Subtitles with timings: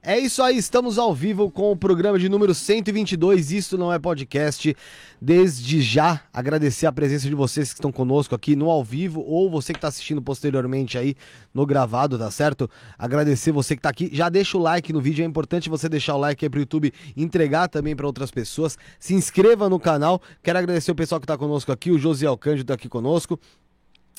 [0.00, 3.50] É isso aí, estamos ao vivo com o programa de número 122.
[3.50, 4.76] Isso não é podcast.
[5.20, 9.50] Desde já, agradecer a presença de vocês que estão conosco aqui no ao vivo ou
[9.50, 11.16] você que está assistindo posteriormente aí
[11.52, 12.70] no gravado, tá certo?
[12.96, 14.08] Agradecer você que está aqui.
[14.12, 16.92] Já deixa o like no vídeo, é importante você deixar o like aí pro YouTube
[17.16, 18.78] entregar também para outras pessoas.
[19.00, 20.22] Se inscreva no canal.
[20.44, 23.38] Quero agradecer o pessoal que está conosco aqui, o Josiel Cândido tá aqui conosco.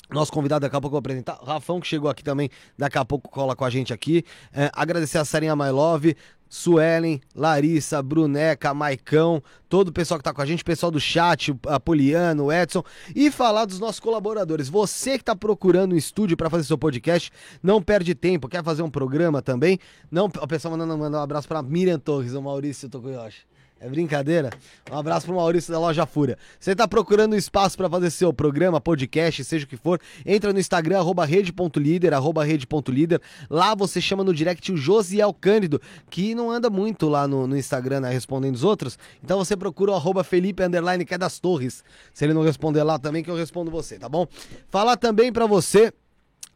[0.10, 1.40] Nosso convidado daqui a pouco eu vou apresentar.
[1.44, 4.24] Rafão, que chegou aqui também, daqui a pouco cola com a gente aqui.
[4.52, 6.16] É, agradecer a Sarinha My Love,
[6.50, 11.56] Suelen, Larissa, Bruneca, Maicão, todo o pessoal que tá com a gente, pessoal do chat,
[11.68, 12.84] a Poliano, o Edson,
[13.16, 14.68] e falar dos nossos colaboradores.
[14.68, 17.32] Você que tá procurando um estúdio para fazer seu podcast,
[17.62, 19.78] não perde tempo, quer fazer um programa também?
[20.10, 23.49] Não, o pessoal mandando, mandando um abraço para Miriam Torres, o Maurício Tokuyoshi.
[23.82, 24.50] É brincadeira?
[24.92, 26.38] Um abraço pro Maurício da Loja Fúria.
[26.60, 30.60] Você tá procurando espaço para fazer seu programa, podcast, seja o que for, entra no
[30.60, 33.22] Instagram, arroba rede.líder, arroba rede.líder.
[33.50, 37.58] Lá você chama no direct o Josiel Cândido, que não anda muito lá no, no
[37.58, 39.00] Instagram né, respondendo os outros.
[39.24, 41.82] Então você procura o arroba Felipe Underline, que é das torres.
[42.14, 44.28] Se ele não responder lá também, que eu respondo você, tá bom?
[44.68, 45.94] Falar também para você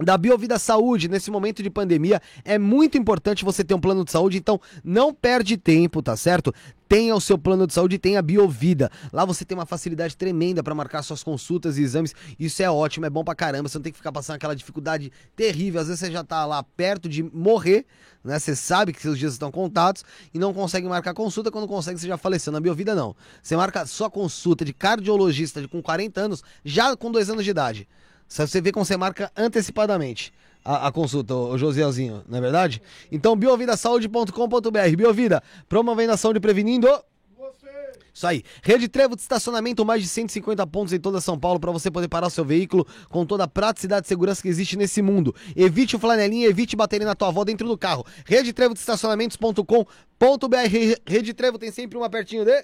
[0.04, 4.12] da Biovida Saúde, nesse momento de pandemia, é muito importante você ter um plano de
[4.12, 6.54] saúde, então não perde tempo, tá certo?
[6.88, 8.92] Tenha o seu plano de saúde tenha a Biovida.
[9.12, 12.14] Lá você tem uma facilidade tremenda para marcar suas consultas e exames.
[12.38, 13.68] Isso é ótimo, é bom pra caramba.
[13.68, 15.82] Você não tem que ficar passando aquela dificuldade terrível.
[15.82, 17.88] Às vezes você já tá lá perto de morrer,
[18.24, 18.38] né?
[18.38, 21.50] Você sabe que seus dias estão contados e não consegue marcar consulta.
[21.50, 22.54] Quando consegue, você já faleceu.
[22.54, 23.16] Na Biovida, não.
[23.42, 27.88] Você marca sua consulta de cardiologista com 40 anos, já com 2 anos de idade.
[28.28, 30.34] Você vê como você marca antecipadamente
[30.64, 32.82] a, a consulta, o Josielzinho, não é verdade?
[33.12, 34.96] Então, biovidasaude.com.br.
[34.96, 36.88] Biovida, promovendo a saúde prevenindo.
[38.14, 38.44] Isso aí.
[38.62, 42.08] Rede Trevo de estacionamento, mais de 150 pontos em toda São Paulo para você poder
[42.08, 45.36] parar o seu veículo com toda a praticidade e segurança que existe nesse mundo.
[45.56, 48.06] Evite o flanelinha, evite bater na tua avó dentro do carro.
[48.24, 49.76] Rede Trevo de estacionamentos.com.br.
[51.08, 52.64] Rede Trevo tem sempre uma pertinho de.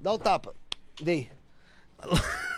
[0.00, 0.54] Dá o tapa.
[1.02, 1.28] Dei.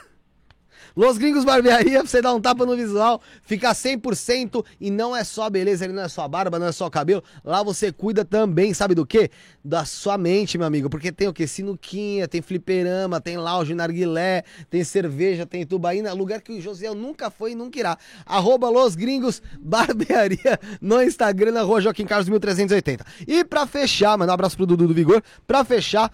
[0.96, 5.24] Los Gringos Barbearia, pra você dar um tapa no visual, ficar 100% e não é
[5.24, 7.22] só beleza, ele não é só barba, não é só cabelo.
[7.44, 9.30] Lá você cuida também, sabe do quê?
[9.64, 11.46] Da sua mente, meu amigo, porque tem o quê?
[11.46, 17.30] Sinuquinha, tem fliperama, tem lounge, narguilé, tem cerveja, tem tubaína, lugar que o José nunca
[17.30, 17.98] foi e nunca irá.
[18.26, 23.04] Arroba Los Gringos Barbearia no Instagram, na rua Joaquim Carlos 1380.
[23.26, 26.12] E pra fechar, mandar um abraço pro Dudu do Vigor, pra fechar,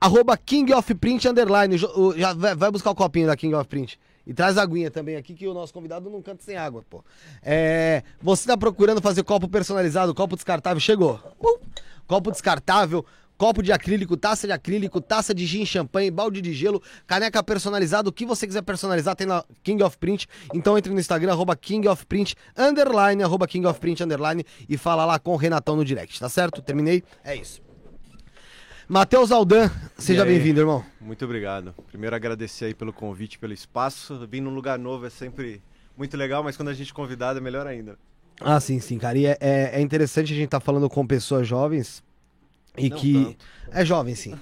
[0.00, 1.76] arroba King of Print Underline.
[2.16, 3.98] Já vai buscar o copinho da King of Print.
[4.26, 7.02] E traz a aguinha também aqui, que o nosso convidado não canta sem água, pô.
[7.42, 10.78] É, você tá procurando fazer copo personalizado, copo descartável?
[10.78, 11.18] Chegou.
[12.06, 13.04] Copo descartável,
[13.38, 18.08] copo de acrílico, taça de acrílico, taça de gin, champanhe, balde de gelo, caneca personalizada,
[18.08, 20.26] o que você quiser personalizar tem na King of Print.
[20.52, 24.76] Então entre no Instagram, arroba King of Print, underline, arroba King of Print, underline, e
[24.76, 26.60] fala lá com o Renatão no direct, tá certo?
[26.60, 27.02] Terminei?
[27.24, 27.62] É isso.
[28.88, 30.84] Matheus Aldan, seja bem-vindo, irmão.
[31.00, 31.74] Muito obrigado.
[31.88, 34.26] Primeiro agradecer aí pelo convite, pelo espaço.
[34.26, 35.60] Vir num lugar novo é sempre
[35.96, 37.98] muito legal, mas quando a gente é convidado é melhor ainda.
[38.40, 39.18] Ah, sim, sim, cara.
[39.18, 42.02] E é, é, é interessante a gente estar tá falando com pessoas jovens
[42.76, 43.12] e Não que.
[43.12, 43.36] Tanto.
[43.72, 44.34] É jovem, sim.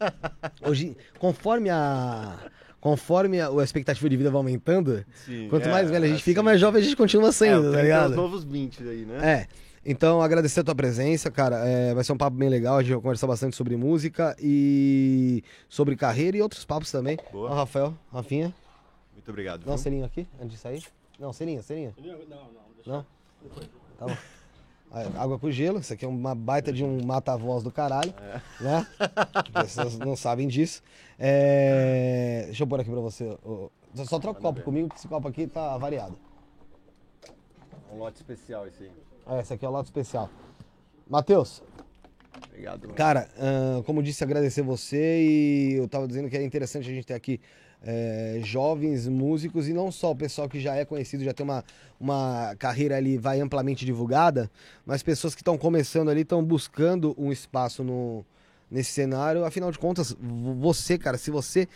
[0.62, 2.36] Hoje, conforme a.
[2.80, 6.22] Conforme a, a, expectativa de vida vai aumentando, sim, quanto é, mais velho a gente
[6.22, 8.10] fica, mais jovem a gente continua sendo, é, tá ligado?
[8.10, 9.18] os novos 20 aí, né?
[9.20, 9.48] É.
[9.90, 11.66] Então, agradecer a tua presença, cara.
[11.66, 12.76] É, vai ser um papo bem legal.
[12.76, 17.16] A gente vai conversar bastante sobre música e sobre carreira e outros papos também.
[17.32, 17.50] Boa.
[17.50, 18.54] Ó, Rafael, Rafinha.
[19.14, 19.64] Muito obrigado.
[19.64, 20.84] Dá um selinho aqui, antes de sair.
[21.18, 21.94] Não, selinho, selinho.
[21.96, 22.48] Não, não.
[22.74, 23.06] Deixa não?
[23.42, 23.66] Depois.
[23.98, 25.18] Tá bom.
[25.18, 28.42] Água pro gelo, isso aqui é uma baita de um mata-voz do caralho, é.
[28.62, 28.86] né?
[29.54, 30.82] Pessoas não sabem disso.
[31.18, 32.42] É...
[32.44, 33.38] Deixa eu pôr aqui pra você.
[34.04, 36.18] Só troca o copo comigo, que esse copo aqui tá variado.
[37.90, 38.90] Um lote especial esse aí.
[39.28, 40.30] É, esse aqui é o lado especial.
[41.08, 41.62] Matheus.
[42.48, 42.82] Obrigado.
[42.82, 42.94] Mano.
[42.94, 47.06] Cara, uh, como disse, agradecer você e eu tava dizendo que é interessante a gente
[47.06, 47.40] ter aqui
[47.82, 51.64] é, jovens músicos e não só o pessoal que já é conhecido, já tem uma,
[52.00, 54.50] uma carreira ali, vai amplamente divulgada,
[54.84, 58.24] mas pessoas que estão começando ali, estão buscando um espaço no,
[58.70, 59.44] nesse cenário.
[59.44, 61.68] Afinal de contas, você, cara, se você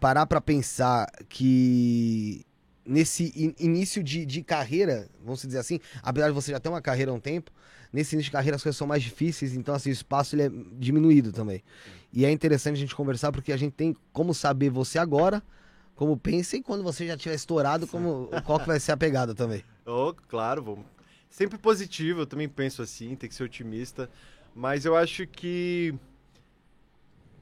[0.00, 2.44] parar para pensar que
[2.86, 6.82] nesse in início de, de carreira, vamos dizer assim, apesar de você já ter uma
[6.82, 7.50] carreira há um tempo,
[7.92, 10.50] nesse início de carreira as coisas são mais difíceis, então assim, o espaço ele é
[10.78, 11.62] diminuído também.
[12.12, 15.42] E é interessante a gente conversar porque a gente tem como saber você agora,
[15.94, 19.34] como pensa e quando você já tiver estourado, como, qual que vai ser a pegada
[19.34, 19.64] também.
[19.86, 20.82] Oh, claro.
[21.28, 24.08] Sempre positivo, eu também penso assim, tem que ser otimista,
[24.54, 25.94] mas eu acho que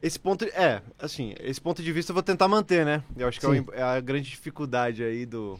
[0.02, 3.04] esse ponto, é, assim, esse ponto de vista eu vou tentar manter, né?
[3.16, 5.58] Eu acho que é, é a grande dificuldade aí do,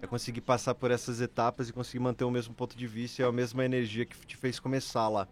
[0.00, 3.24] é conseguir passar por essas etapas e conseguir manter o mesmo ponto de vista e
[3.24, 5.26] a mesma energia que te fez começar lá.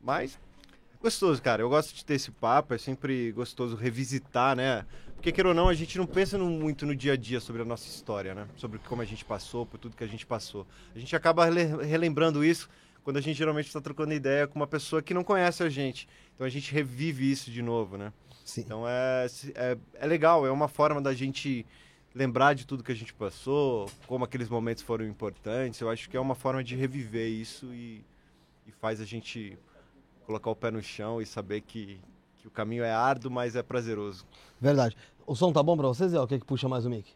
[0.00, 0.38] Mas
[1.02, 1.62] gostoso, cara.
[1.62, 4.86] Eu gosto de ter esse papo, é sempre gostoso revisitar, né?
[5.14, 7.64] Porque, queira ou não, a gente não pensa muito no dia a dia sobre a
[7.64, 8.46] nossa história, né?
[8.56, 10.66] Sobre como a gente passou, por tudo que a gente passou.
[10.94, 12.68] A gente acaba relembrando isso
[13.02, 16.08] quando a gente geralmente está trocando ideia com uma pessoa que não conhece a gente.
[16.42, 18.12] Então a gente revive isso de novo, né?
[18.44, 18.62] Sim.
[18.62, 21.64] Então é, é, é legal, é uma forma da gente
[22.12, 25.80] lembrar de tudo que a gente passou, como aqueles momentos foram importantes.
[25.80, 28.04] Eu acho que é uma forma de reviver isso e,
[28.66, 29.56] e faz a gente
[30.26, 32.00] colocar o pé no chão e saber que,
[32.38, 34.26] que o caminho é árduo, mas é prazeroso.
[34.60, 34.96] Verdade.
[35.24, 36.12] O som tá bom pra vocês?
[36.12, 37.08] O que, é que puxa mais o mic?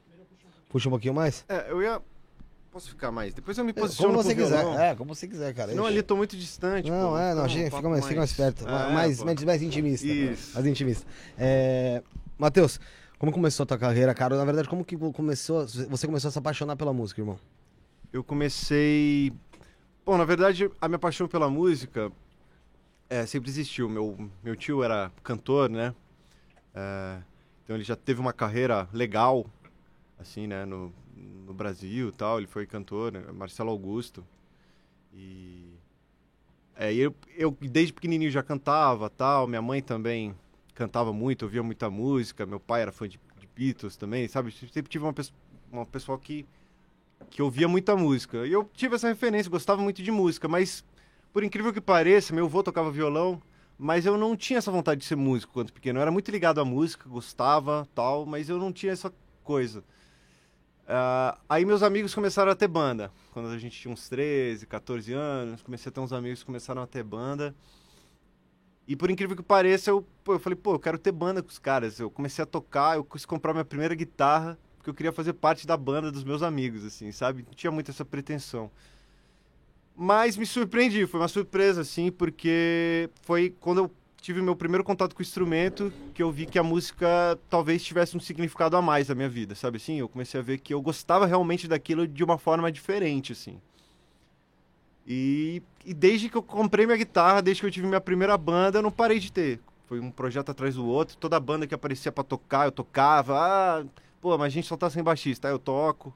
[0.69, 1.45] Puxa um pouquinho mais?
[1.49, 2.01] É, eu ia.
[2.77, 3.33] Posso ficar mais?
[3.33, 4.61] Depois eu me posiciono Como você quiser.
[4.61, 4.79] violão.
[4.79, 5.75] É, como você quiser, cara.
[5.75, 6.91] Não, ali tô muito distante.
[6.91, 7.19] Não, pô.
[7.19, 8.69] é, não, gente, fica mais, papo fica mais perto.
[8.69, 10.07] É, mais, mais, mais intimista.
[10.07, 10.53] Isso.
[10.53, 11.07] Mais intimista.
[11.39, 12.03] É...
[12.37, 12.79] Matheus,
[13.19, 14.37] como começou a tua carreira, cara?
[14.37, 15.67] Na verdade, como que começou.
[15.67, 17.39] Você começou a se apaixonar pela música, irmão?
[18.13, 19.33] Eu comecei.
[20.05, 22.13] Bom, na verdade, a minha paixão pela música
[23.09, 23.89] é, sempre existiu.
[23.89, 25.95] Meu, meu tio era cantor, né?
[26.75, 27.21] É,
[27.65, 29.47] então ele já teve uma carreira legal,
[30.19, 30.67] assim, né?
[30.67, 32.39] No, no Brasil tal.
[32.39, 33.21] Ele foi cantor, né?
[33.33, 34.27] Marcelo Augusto.
[35.15, 35.75] E.
[36.75, 39.47] É, eu, eu desde pequenininho já cantava tal.
[39.47, 40.35] Minha mãe também
[40.75, 42.45] cantava muito, ouvia muita música.
[42.45, 44.53] Meu pai era fã de, de Beatles também, sabe?
[44.53, 45.33] Sempre tive uma, pesso-
[45.73, 46.45] uma pessoa que,
[47.31, 48.47] que ouvia muita música.
[48.47, 50.85] E eu tive essa referência, gostava muito de música, mas
[51.33, 53.41] por incrível que pareça, meu avô tocava violão,
[53.79, 55.99] mas eu não tinha essa vontade de ser músico quando pequeno.
[55.99, 59.13] Eu era muito ligado à música, gostava, tal, mas eu não tinha essa
[59.45, 59.85] coisa.
[60.89, 63.11] Ah, aí meus amigos começaram a ter banda.
[63.33, 66.81] Quando a gente tinha uns 13, 14 anos, comecei a ter uns amigos que começaram
[66.81, 67.55] a ter banda.
[68.87, 71.59] E por incrível que pareça, eu, eu falei, pô, eu quero ter banda com os
[71.59, 71.99] caras.
[71.99, 75.67] Eu comecei a tocar, eu quis comprar minha primeira guitarra, porque eu queria fazer parte
[75.67, 77.43] da banda dos meus amigos, assim, sabe?
[77.45, 78.71] Não tinha muito essa pretensão.
[79.97, 85.15] Mas me surpreendi, foi uma surpresa, assim, porque foi quando eu tive meu primeiro contato
[85.15, 89.09] com o instrumento que eu vi que a música talvez tivesse um significado a mais
[89.09, 89.99] na minha vida, sabe assim?
[89.99, 93.61] Eu comecei a ver que eu gostava realmente daquilo de uma forma diferente, assim.
[95.07, 98.79] E, e desde que eu comprei minha guitarra, desde que eu tive minha primeira banda,
[98.79, 99.61] eu não parei de ter.
[99.87, 103.39] Foi um projeto atrás do outro, toda banda que aparecia pra tocar, eu tocava.
[103.39, 103.85] Ah,
[104.21, 106.13] pô, mas a gente só tá sem baixista, aí eu toco.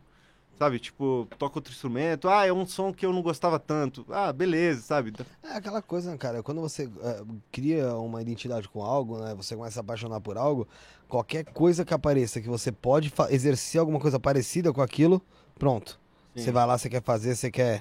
[0.61, 2.29] Sabe, tipo, toco outro instrumento.
[2.29, 4.05] Ah, é um som que eu não gostava tanto.
[4.11, 5.11] Ah, beleza, sabe?
[5.43, 6.43] É aquela coisa, né, cara?
[6.43, 9.35] Quando você é, cria uma identidade com algo, né?
[9.35, 10.69] Você começa a se apaixonar por algo,
[11.09, 15.23] qualquer coisa que apareça que você pode exercer alguma coisa parecida com aquilo,
[15.59, 15.99] pronto.
[16.37, 16.43] Sim.
[16.45, 17.81] Você vai lá, você quer fazer, você quer.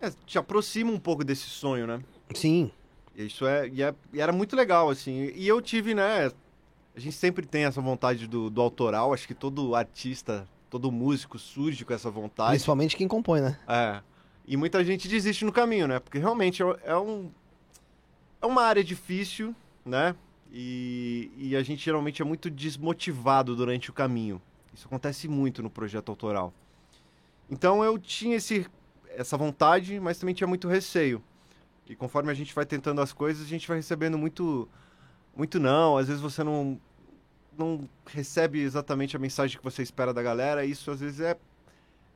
[0.00, 2.00] É, te aproxima um pouco desse sonho, né?
[2.36, 2.70] Sim.
[3.16, 5.32] Isso é, e é- e era muito legal, assim.
[5.34, 6.30] E eu tive, né?
[6.94, 9.12] A gente sempre tem essa vontade do, do autoral.
[9.12, 12.52] Acho que todo artista, todo músico surge com essa vontade.
[12.52, 13.58] Principalmente quem compõe, né?
[13.68, 14.00] É.
[14.46, 16.00] E muita gente desiste no caminho, né?
[16.00, 17.30] Porque realmente é, é um,
[18.40, 20.16] é uma área difícil, né?
[20.50, 24.40] E, e a gente geralmente é muito desmotivado durante o caminho.
[24.72, 26.54] Isso acontece muito no projeto autoral.
[27.50, 28.66] Então eu tinha esse,
[29.10, 31.22] essa vontade, mas também tinha muito receio.
[31.86, 34.66] E conforme a gente vai tentando as coisas, a gente vai recebendo muito,
[35.36, 35.98] muito não.
[35.98, 36.80] Às vezes você não,
[37.58, 40.64] não recebe exatamente a mensagem que você espera da galera.
[40.64, 41.36] Isso às vezes é,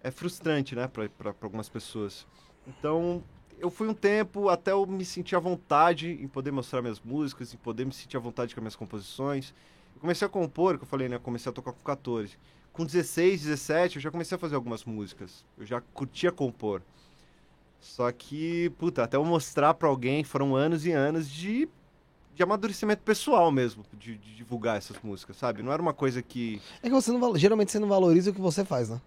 [0.02, 2.26] é frustrante, né, para algumas pessoas.
[2.66, 3.22] Então
[3.58, 7.54] eu fui um tempo até eu me sentir à vontade em poder mostrar minhas músicas,
[7.54, 9.54] em poder me sentir à vontade com as minhas composições.
[9.94, 11.18] Eu comecei a compor, que eu falei, né?
[11.18, 12.38] Comecei a tocar com 14.
[12.72, 15.44] Com 16, 17, eu já comecei a fazer algumas músicas.
[15.56, 16.82] Eu já curtia compor.
[17.80, 21.68] Só que, puta, até eu mostrar pra alguém, foram anos e anos de,
[22.36, 25.62] de amadurecimento pessoal mesmo, de, de divulgar essas músicas, sabe?
[25.62, 26.60] Não era uma coisa que.
[26.82, 29.00] É que você não geralmente você não valoriza o que você faz, né?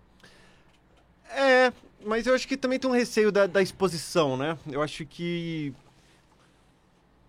[1.30, 1.72] É,
[2.04, 4.58] mas eu acho que também tem um receio da, da exposição, né?
[4.70, 5.72] Eu acho que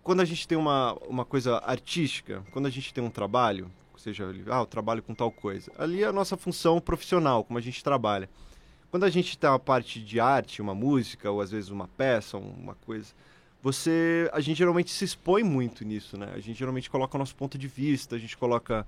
[0.03, 4.25] quando a gente tem uma, uma coisa artística, quando a gente tem um trabalho, seja,
[4.49, 7.83] ah, eu trabalho com tal coisa, ali é a nossa função profissional, como a gente
[7.83, 8.27] trabalha.
[8.89, 12.37] Quando a gente tem uma parte de arte, uma música, ou às vezes uma peça,
[12.37, 13.13] uma coisa,
[13.61, 16.31] você, a gente geralmente se expõe muito nisso, né?
[16.33, 18.85] A gente geralmente coloca o nosso ponto de vista, a gente coloca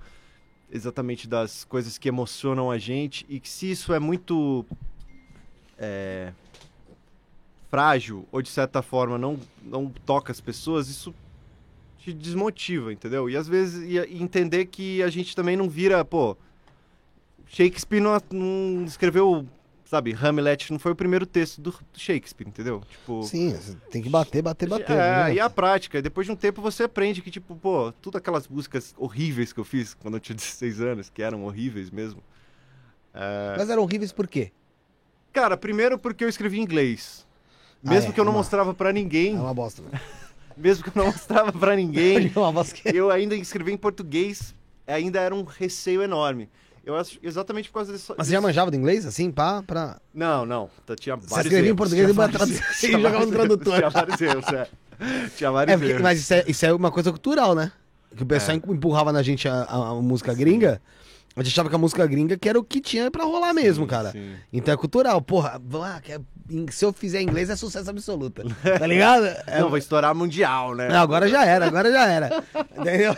[0.72, 4.66] exatamente das coisas que emocionam a gente, e que se isso é muito
[5.78, 6.34] é,
[7.70, 11.14] frágil ou de certa forma não, não toca as pessoas, isso
[12.00, 13.30] te desmotiva, entendeu?
[13.30, 16.36] E às vezes e, e entender que a gente também não vira, pô,
[17.48, 19.48] Shakespeare não, não escreveu,
[19.86, 22.82] sabe, Hamlet não foi o primeiro texto do, Shakespeare, entendeu?
[22.90, 23.56] Tipo, Sim,
[23.92, 24.92] tem que bater, bater, bater.
[24.92, 25.34] é, né?
[25.36, 26.02] e a prática.
[26.02, 29.64] Depois de um tempo você aprende que, tipo, pô, tudo aquelas músicas horríveis que eu
[29.64, 32.22] fiz quando eu tinha 16 anos, que eram horríveis mesmo.
[33.14, 34.52] é, Mas eram horríveis por quê?
[35.32, 37.26] Cara, primeiro porque eu escrevi em inglês.
[37.82, 40.00] Mesmo Ah, é, que eu não uma- mostrava pra ninguém, É uma bosta, né?
[40.56, 42.32] mesmo que eu não mostrava pra ninguém,
[42.86, 44.56] É eu ainda escrevi em português,
[44.88, 46.50] ainda era um receio enorme.
[46.86, 48.14] Eu acho exatamente por causa dessa.
[48.18, 50.00] Mas você já manjava do inglês, assim, pá, pra...
[50.14, 50.70] Não, não.
[51.00, 52.14] Tinha vários escrevia em português e
[52.88, 53.76] tinha jogava no tradutor.
[53.78, 54.68] Tinha vários erros, é.
[55.38, 56.02] Tinha vários É, porque- erros.
[56.04, 57.72] mas isso é, isso é uma coisa cultural, né?
[58.16, 58.72] Que o pessoal É.
[58.72, 60.82] empurrava na gente a, a- a música gringa,
[61.36, 63.86] a gente achava que a música gringa que era o que tinha pra rolar mesmo,
[63.86, 64.12] Sim, cara.
[64.12, 64.34] sim.
[64.52, 65.60] Então é cultural, porra,
[66.08, 66.20] é-
[66.70, 69.26] se eu fizer inglês é sucesso absoluto, tá ligado?
[69.26, 70.90] É- Não, vai estourar mundial, né?
[70.90, 72.44] Não, agora já era, agora já era.
[72.78, 73.16] Entendeu?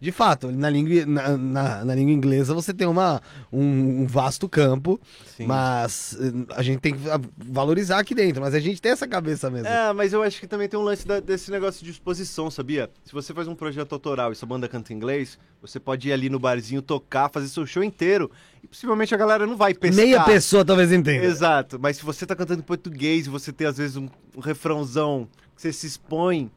[0.00, 3.20] De fato, na língua, na, na- na língua inglesa você tem uma,
[3.52, 5.00] um, um vasto campo,
[5.36, 5.44] Sim.
[5.46, 9.08] mas eh, a gente tem que va- valorizar aqui dentro, mas a gente tem essa
[9.08, 9.66] cabeça mesmo.
[9.66, 12.88] É, mas eu acho que também tem um lance da- desse negócio de exposição, sabia?
[13.04, 16.12] Se você faz um projeto autoral e sua banda canta em inglês, você pode ir
[16.12, 18.30] ali no barzinho tocar, fazer seu show inteiro
[18.62, 20.04] e possivelmente a galera não vai pescar.
[20.04, 21.24] Meia pessoa talvez entenda.
[21.26, 24.40] Exato, mas se você tá cantando em português e você tem às vezes um, um
[24.40, 26.48] refrãozão que você se expõe,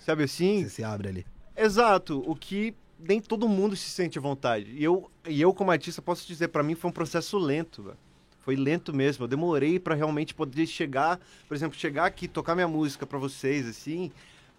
[0.00, 0.64] sabe assim?
[0.64, 1.26] Você se abre ali.
[1.56, 4.72] Exato, o que nem todo mundo se sente à vontade.
[4.72, 7.96] E eu, e eu como artista, posso dizer, pra mim foi um processo lento, velho.
[8.40, 9.24] Foi lento mesmo.
[9.24, 13.66] Eu demorei pra realmente poder chegar, por exemplo, chegar aqui, tocar minha música pra vocês,
[13.66, 14.10] assim.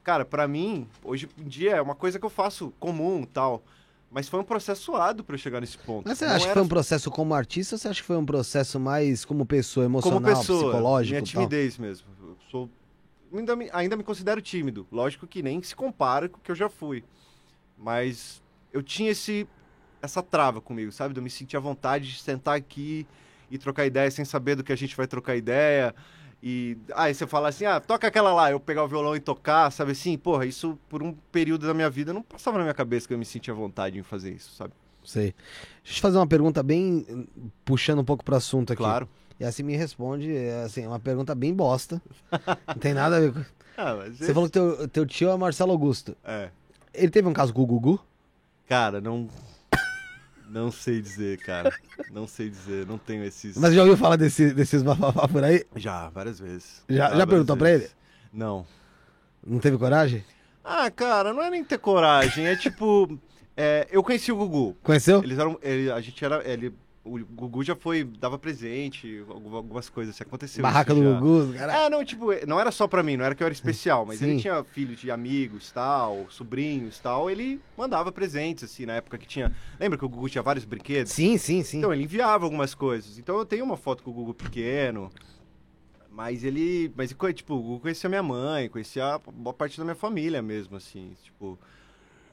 [0.03, 3.63] Cara, pra mim, hoje em dia é uma coisa que eu faço comum tal.
[4.12, 6.08] Mas foi um processo suado pra eu chegar nesse ponto.
[6.08, 8.08] Mas você Não acha que era foi um processo como artista ou você acha que
[8.08, 11.12] foi um processo mais como pessoa, emocional, como pessoa, psicológico?
[11.13, 11.43] minha e tal?
[11.43, 12.08] timidez mesmo.
[12.22, 12.69] Eu sou
[13.34, 14.88] ainda me, ainda me considero tímido.
[14.91, 17.03] Lógico que nem se compara com o que eu já fui.
[17.79, 18.41] Mas
[18.74, 19.48] eu tinha esse
[20.01, 21.17] essa trava comigo, sabe?
[21.17, 23.05] Eu me sentir à vontade de sentar aqui
[23.51, 25.93] e trocar ideia sem saber do que a gente vai trocar ideia.
[26.41, 29.71] E aí você fala assim: "Ah, toca aquela lá", eu pegar o violão e tocar,
[29.71, 30.17] sabe assim?
[30.17, 33.17] Porra, isso por um período da minha vida não passava na minha cabeça que eu
[33.17, 34.74] me sentia à vontade em fazer isso, sabe?
[35.03, 35.33] Sei.
[35.83, 37.27] Deixa eu te fazer uma pergunta bem
[37.65, 38.81] puxando um pouco pro assunto aqui.
[38.81, 39.09] Claro.
[39.39, 42.01] E assim me responde, é, assim, é uma pergunta bem bosta.
[42.67, 43.39] Não tem nada a ver com.
[43.77, 46.15] Ah, mas Você falou que teu, teu tio é Marcelo Augusto.
[46.24, 46.51] é.
[46.93, 48.00] Ele teve um caso com o Gugu?
[48.67, 49.27] Cara, não.
[50.50, 51.72] Não sei dizer, cara.
[52.12, 53.55] Não sei dizer, não tenho esses.
[53.58, 55.63] Mas já ouviu falar desse, desses bafafá por aí?
[55.75, 56.84] Já, várias vezes.
[56.89, 57.96] Já- já várias perguntou pra vezes.
[58.34, 58.65] Não.
[59.46, 60.24] Não teve coragem?
[60.63, 63.19] Ah, cara, não é nem ter coragem, é tipo.
[63.55, 64.75] é, eu conheci o Gugu.
[64.84, 65.24] Conheceu?
[65.24, 65.58] Eles eram.
[65.62, 66.48] ele- a gente era.
[66.48, 68.03] Ele, o Gugu já foi.
[68.03, 70.62] dava presente, alguma- algumas coisas assim, aconteceu.
[70.62, 71.20] Barraca do já.
[71.20, 71.74] Gugu, cara.
[71.86, 74.20] É, não, tipo, não era só pra mim, não era que eu era especial, mas
[74.20, 74.32] Sim.
[74.32, 79.27] ele tinha filhos de amigos, tal, sobrinhos, tal, ele mandava presentes, assim, na época que
[79.27, 79.51] tinha...
[79.79, 81.12] Lembra que o Gugu tinha vários brinquedos?
[81.13, 81.77] Sim, sim, sim.
[81.79, 83.18] Então, ele enviava algumas coisas.
[83.18, 85.10] Então, eu tenho uma foto com o Gugu pequeno,
[86.12, 86.91] mas ele...
[86.96, 90.75] Mas, tipo, o Gugu conhecia minha mãe, conhecia a boa parte da minha família mesmo,
[90.75, 91.58] assim, tipo...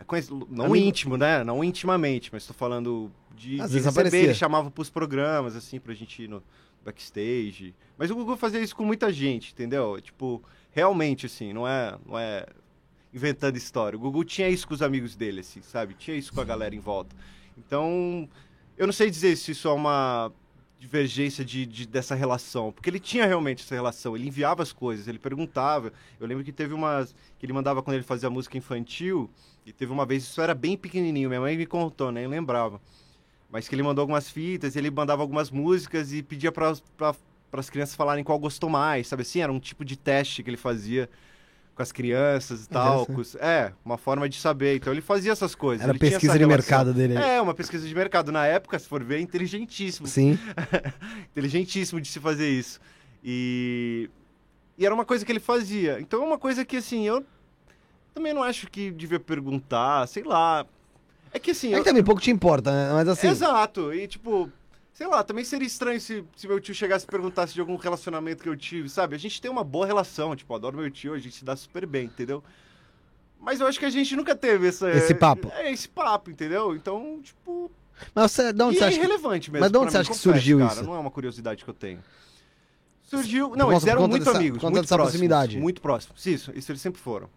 [0.04, 1.42] conhece- não Amigo- íntimo, né?
[1.44, 4.20] Não intimamente, mas tô falando de, Às de vezes receber, aparecia.
[4.20, 6.42] ele chamava pros programas, assim, pra gente ir no
[6.84, 7.75] backstage.
[7.99, 10.00] Mas o Gugu fazia isso com muita gente, entendeu?
[10.00, 12.47] Tipo, realmente, assim, não é, não é
[13.12, 13.97] inventando história.
[13.97, 15.94] O Gugu tinha isso com os amigos dele, assim, sabe?
[15.94, 17.14] Tinha isso com a galera em volta.
[17.58, 18.28] Então,
[18.76, 20.30] eu não sei dizer se isso é uma
[20.78, 25.08] divergência de, de- dessa relação, porque ele tinha realmente essa relação, ele enviava as coisas,
[25.08, 25.93] ele perguntava.
[26.21, 29.30] Eu lembro que teve umas que ele mandava quando ele fazia música infantil,
[29.65, 32.80] e teve uma vez, isso era bem pequenininho, minha mãe me contou, nem lembrava.
[33.50, 36.73] Mas que ele mandou algumas fitas, ele mandava algumas músicas e pedia para
[37.52, 39.41] as crianças falarem qual gostou mais, sabe assim?
[39.41, 41.08] Era um tipo de teste que ele fazia
[41.76, 43.04] com as crianças e tal.
[43.06, 44.76] com os- é, uma forma de saber.
[44.76, 45.86] Então ele fazia essas coisas.
[45.86, 47.15] Era pesquisa de mercado dele.
[47.15, 48.32] É, uma pesquisa de mercado.
[48.32, 50.06] Na época, se for ver, é inteligentíssimo.
[50.08, 50.39] Sim.
[51.30, 52.80] inteligentíssimo de se fazer isso.
[53.23, 54.08] E,
[54.78, 56.00] e era uma coisa que ele fazia.
[56.00, 57.25] Então é uma coisa que, assim, eu
[58.15, 60.65] também não acho que devia perguntar, sei lá.
[61.32, 61.73] É que, assim...
[61.73, 62.93] É eu- que também pouco te importa, né?
[62.95, 63.28] Mas assim.
[63.28, 63.93] Exato.
[63.93, 64.50] E, tipo,
[64.97, 68.43] sei lá, também seria estranho se, se meu tio chegasse e perguntasse de algum relacionamento
[68.43, 69.15] que eu tive, sabe?
[69.15, 71.85] A gente tem uma boa relação, tipo, adoro meu tio, a gente se dá super
[71.85, 72.43] bem, entendeu?
[73.39, 75.49] Mas eu acho que a gente nunca teve essa, Esse papo.
[75.52, 76.75] É, esse papo, entendeu?
[76.75, 77.71] Então, tipo.
[78.15, 79.04] Mas você, de onde e você é acha que...
[79.04, 79.65] irrelevante mesmo.
[79.65, 80.82] Mas de onde você mim, acha que surgiu cara, isso?
[80.85, 82.02] Não é uma curiosidade que eu tenho.
[83.02, 83.54] Surgiu.
[83.54, 84.63] Não, eles conta- por eram muito dessa- amigos.
[84.63, 85.61] muito próximos, proximidade.
[85.61, 86.25] Muito próximos.
[86.25, 87.28] Isso, isso eles sempre foram.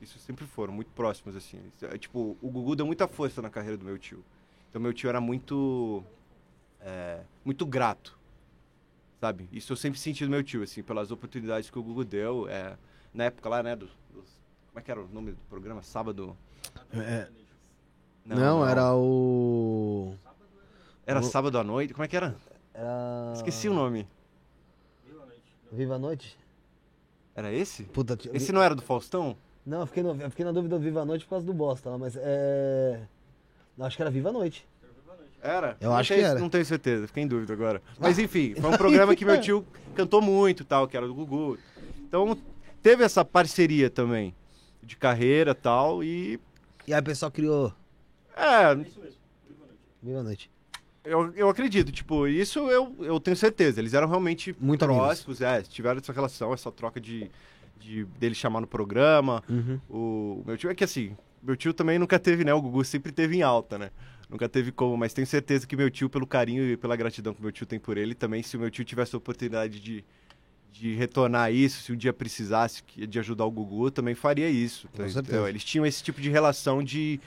[0.00, 1.58] Isso sempre foram, muito próximos, assim.
[1.82, 4.24] É, Tipo, o Gugu deu muita força na carreira do meu tio.
[4.70, 6.02] Então, meu tio era muito.
[6.82, 8.18] É, muito grato.
[9.20, 9.48] Sabe?
[9.52, 12.48] Isso eu sempre senti do meu tio, assim, pelas oportunidades que o Gugu deu.
[12.48, 12.76] é,
[13.14, 13.76] na época lá, né?
[13.76, 15.82] Dos, dos- como é que era o nome do programa?
[15.82, 16.36] Sábado.
[16.92, 17.28] É,
[18.24, 20.14] não, era o.
[21.06, 21.92] Era o- sábado à noite?
[21.92, 22.34] Como é que era?
[22.74, 23.32] Era...
[23.36, 24.08] Esqueci o nome.
[25.70, 26.36] Viva a Noite?
[27.34, 27.84] Era esse?
[27.84, 29.36] Puta, Esse não era do Faustão?
[29.64, 31.54] Não, eu fiquei, no- eu fiquei na dúvida do Viva a Noite por causa do
[31.54, 33.06] Bosta mas é.
[33.76, 34.66] Não, acho que era Viva a Noite.
[35.42, 35.76] Era?
[35.80, 36.38] Eu Não acho tenho- que era.
[36.38, 37.82] Não tenho certeza, fiquei em dúvida agora.
[37.98, 41.58] Mas enfim, foi um programa que meu tio cantou muito tal, que era do Gugu.
[42.06, 42.38] Então
[42.82, 44.34] teve essa parceria também
[44.82, 46.04] de carreira e tal.
[46.04, 46.38] E
[46.86, 47.72] E aí o pessoal criou.
[48.36, 48.74] é,
[50.00, 50.50] Boa noite.
[51.04, 53.80] eu, eu acredito, tipo, isso eu, eu tenho certeza.
[53.80, 55.02] Eles eram realmente Muito amigos.
[55.04, 57.30] próximos, é, tiveram essa relação, essa troca de,
[57.78, 59.42] de dele chamar no programa.
[59.48, 59.80] Uhum.
[59.88, 62.52] O meu tio é que assim, meu tio também nunca teve, né?
[62.54, 63.90] O Gugu sempre teve em alta, né?
[64.32, 67.42] Nunca teve como, mas tenho certeza que meu tio, pelo carinho e pela gratidão que
[67.42, 70.02] meu tio tem por ele, também, se o meu tio tivesse a oportunidade de,
[70.72, 74.88] de retornar isso, se um dia precisasse de ajudar o Gugu, também faria isso.
[74.88, 75.12] Com entendeu?
[75.12, 75.48] certeza.
[75.50, 77.20] Eles tinham esse tipo de relação de,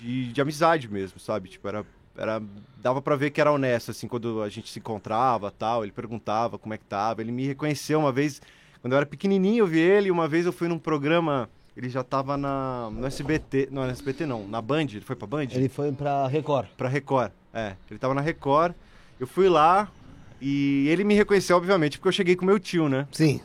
[0.00, 1.50] de, de amizade mesmo, sabe?
[1.50, 1.84] Tipo, era.
[2.14, 2.42] Era,
[2.76, 6.58] dava pra ver que era honesto, assim, quando a gente se encontrava tal, ele perguntava
[6.58, 7.22] como é que tava.
[7.22, 8.40] Ele me reconheceu uma vez,
[8.82, 12.02] quando eu era pequenininho, eu vi ele, uma vez eu fui num programa, ele já
[12.04, 15.46] tava na, no SBT, não, no SBT não, na Band, ele foi pra Band?
[15.50, 16.66] Ele foi pra Record.
[16.76, 17.74] Pra Record, é.
[17.90, 18.74] Ele tava na Record,
[19.18, 19.90] eu fui lá
[20.40, 23.06] e ele me reconheceu, obviamente, porque eu cheguei com meu tio, né?
[23.12, 23.40] Sim.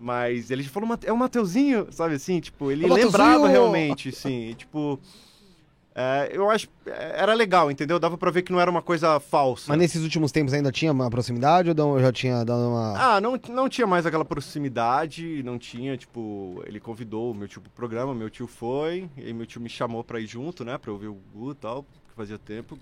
[0.00, 2.38] Mas ele falou, "Mate- é o Mateuzinho, sabe assim?
[2.40, 4.50] Tipo, ele É lembrava realmente, sim.
[4.50, 4.98] e, tipo,
[6.00, 7.98] é, eu acho, é, era legal, entendeu?
[7.98, 9.64] Dava pra ver que não era uma coisa falsa.
[9.66, 13.16] Mas nesses últimos tempos ainda tinha uma proximidade ou já tinha dado uma.
[13.16, 17.60] Ah, não, não tinha mais aquela proximidade, não tinha, tipo, ele convidou o meu tio
[17.60, 20.92] pro programa, meu tio foi, e meu tio me chamou pra ir junto, né, pra
[20.92, 22.78] eu ver o Gugu e tal, que fazia tempo.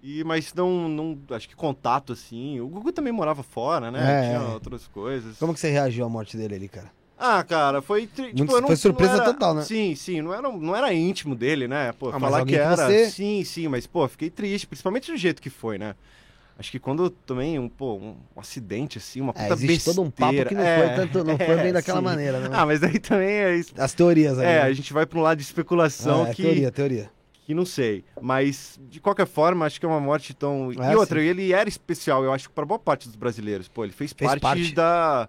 [0.00, 4.22] E, mas não, não, acho que contato, assim, o Gugu também morava fora, né, É,
[4.28, 4.52] tinha é.
[4.52, 5.36] outras coisas.
[5.36, 6.92] Como que você reagiu à morte dele ali, cara?
[7.18, 9.62] Ah, cara, foi, tri- tipo, eu não, foi surpresa não era- total, né?
[9.62, 13.10] Sim, sim, não era, não era íntimo dele, né, pô, Ah, falar que era, você-
[13.10, 15.94] sim, sim, mas, pô, fiquei triste, principalmente do jeito que foi, né.
[16.58, 20.10] Acho que quando também, um, pô, um, acidente, assim, uma É, puta existe todo um
[20.10, 20.48] papo besteira.
[20.48, 22.04] que não É, foi tanto, não foi é, bem daquela sim.
[22.04, 22.48] maneira, né?
[22.52, 23.74] Ah, mas aí também é isso.
[23.76, 24.46] As teorias aí.
[24.46, 24.62] É, né?
[24.62, 27.10] a gente vai pra um lado de especulação Ah, é, que, teoria, teoria.
[27.44, 28.04] que não sei.
[28.22, 30.70] Mas, de qualquer forma, acho que é uma morte tão.
[30.80, 31.26] É, e outra, sim.
[31.26, 33.68] ele era especial, eu acho, pra boa parte dos brasileiros.
[33.68, 34.74] Pô, ele fez, Fez parte, parte.
[34.74, 35.28] da.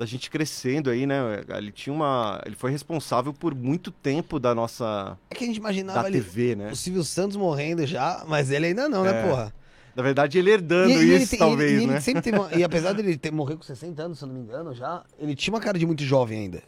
[0.00, 1.18] Da gente crescendo aí, né?
[1.58, 2.40] Ele tinha uma.
[2.46, 5.18] Ele foi responsável por muito tempo da nossa.
[5.28, 6.70] É que a gente imaginava da ali TV, né?
[6.72, 9.54] o Silvio Santos morrendo já, mas ele ainda não, né, É, porra?
[9.94, 12.00] Na verdade, ele herdando E- e ele isso, tem- talvez, e ele, né?
[12.06, 14.74] ele uma- e apesar dele ter morrer com 60 anos, se eu não me engano,
[14.74, 16.62] já, ele tinha uma cara de muito jovem ainda.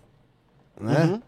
[0.79, 1.05] Né?
[1.07, 1.23] Uhum.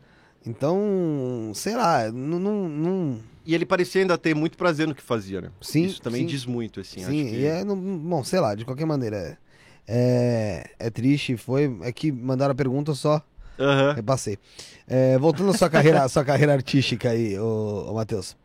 [0.44, 2.38] Então, sei lá, não.
[2.38, 5.50] não, não- E ele parecia ainda ter muito prazer no que fazia, né?
[5.62, 6.26] Sim, Isso também sim.
[6.26, 7.02] diz muito, assim.
[7.02, 7.36] Sim, que...
[7.36, 7.64] e é.
[7.64, 9.16] não- bom, sei lá, de qualquer maneira.
[9.16, 9.36] É,
[9.86, 11.78] é, é triste, foi.
[11.82, 13.22] É que mandaram a pergunta eu só.
[13.58, 13.92] Aham.
[13.94, 14.38] Repassei.
[14.88, 18.36] É, voltando à sua carreira, à sua carreira artística aí, ô, ô Matheus.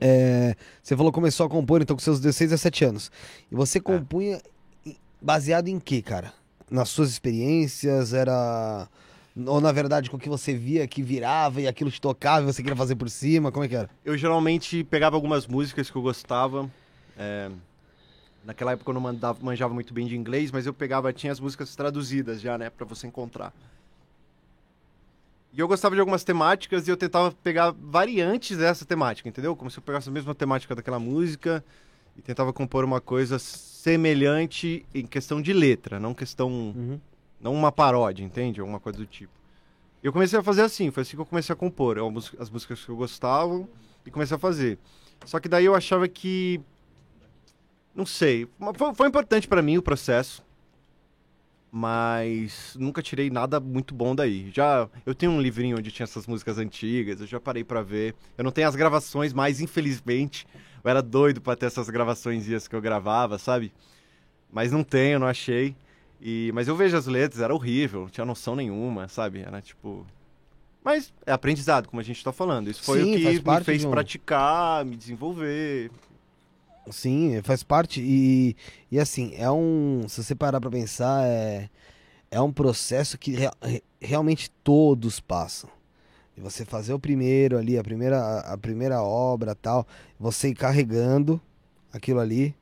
[0.00, 3.10] É, você falou que começou a compor então com seus 16 a 17 anos.
[3.50, 4.40] E você compunha
[4.84, 6.32] em- baseado em quê, cara?
[6.70, 8.12] Nas suas experiências?
[8.12, 8.88] Era.
[9.46, 12.52] Ou na verdade com o que você via que virava e aquilo te tocava e
[12.52, 13.50] você queria fazer por cima?
[13.52, 13.88] Como é que era?
[14.04, 16.68] Eu geralmente pegava algumas músicas que eu gostava.
[17.16, 17.50] é,
[18.44, 21.38] Naquela época eu não mandava- manjava muito bem de inglês, mas eu pegava, tinha as
[21.38, 23.52] músicas traduzidas já, né, pra você encontrar.
[25.52, 29.54] E eu gostava de algumas temáticas e eu tentava pegar variantes dessa temática, entendeu?
[29.54, 31.62] Como se eu pegasse a mesma temática daquela música
[32.16, 36.74] e tentava compor uma coisa semelhante em questão de letra, não questão
[37.40, 38.60] não uma paródia, entende?
[38.60, 39.32] Alguma coisa do tipo.
[40.02, 42.82] Eu comecei a fazer assim, foi assim que eu comecei a compor, eu- as músicas
[42.84, 43.68] que eu gostava
[44.06, 44.78] e comecei a fazer.
[45.26, 46.60] Só que daí eu achava que
[47.94, 50.42] não sei, foi, foi importante pra mim o processo,
[51.70, 54.50] mas nunca tirei nada muito bom daí.
[54.52, 58.14] Já eu tenho um livrinho onde tinha essas músicas antigas, eu já parei pra ver.
[58.36, 60.46] Eu não tenho as gravações, mas infelizmente
[60.84, 63.72] eu era doido pra ter essas gravações que eu gravava, sabe?
[64.52, 65.74] Mas não tenho, não achei.
[66.20, 69.40] E, mas eu vejo as letras, era horrível, não tinha noção nenhuma, sabe?
[69.40, 70.06] Era tipo.
[70.84, 72.68] Mas é aprendizado, como a gente tá falando.
[72.68, 75.90] Isso foi Sim, o que me fez um- praticar, me desenvolver.
[76.90, 78.00] Sim, faz parte.
[78.00, 78.56] E,
[78.90, 80.04] e assim, é um.
[80.08, 81.68] Se você parar pra pensar, é,
[82.30, 85.70] é um processo que rea- re- realmente todos passam.
[86.36, 89.86] E você fazer o primeiro ali, a primeira, a primeira obra tal,
[90.18, 91.40] você ir carregando
[91.92, 92.54] aquilo ali,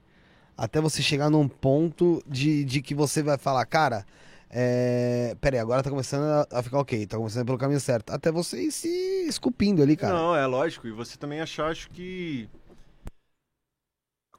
[0.57, 4.05] até você chegar num ponto de, de que você vai falar, cara,
[4.51, 8.11] é, peraí, agora tá começando a, a ficar ok, tá começando pelo caminho certo.
[8.13, 8.89] Até você ir se
[9.29, 10.15] esculpindo ali, cara.
[10.15, 10.89] Não, é lógico.
[10.89, 12.49] E você também achar, acho que.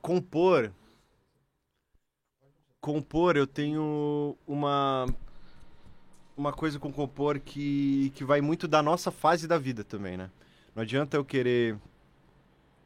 [0.01, 0.71] Compor.
[2.79, 5.05] Compor, eu tenho uma.
[6.35, 10.31] Uma coisa com compor que, que vai muito da nossa fase da vida também, né?
[10.75, 11.77] Não adianta eu querer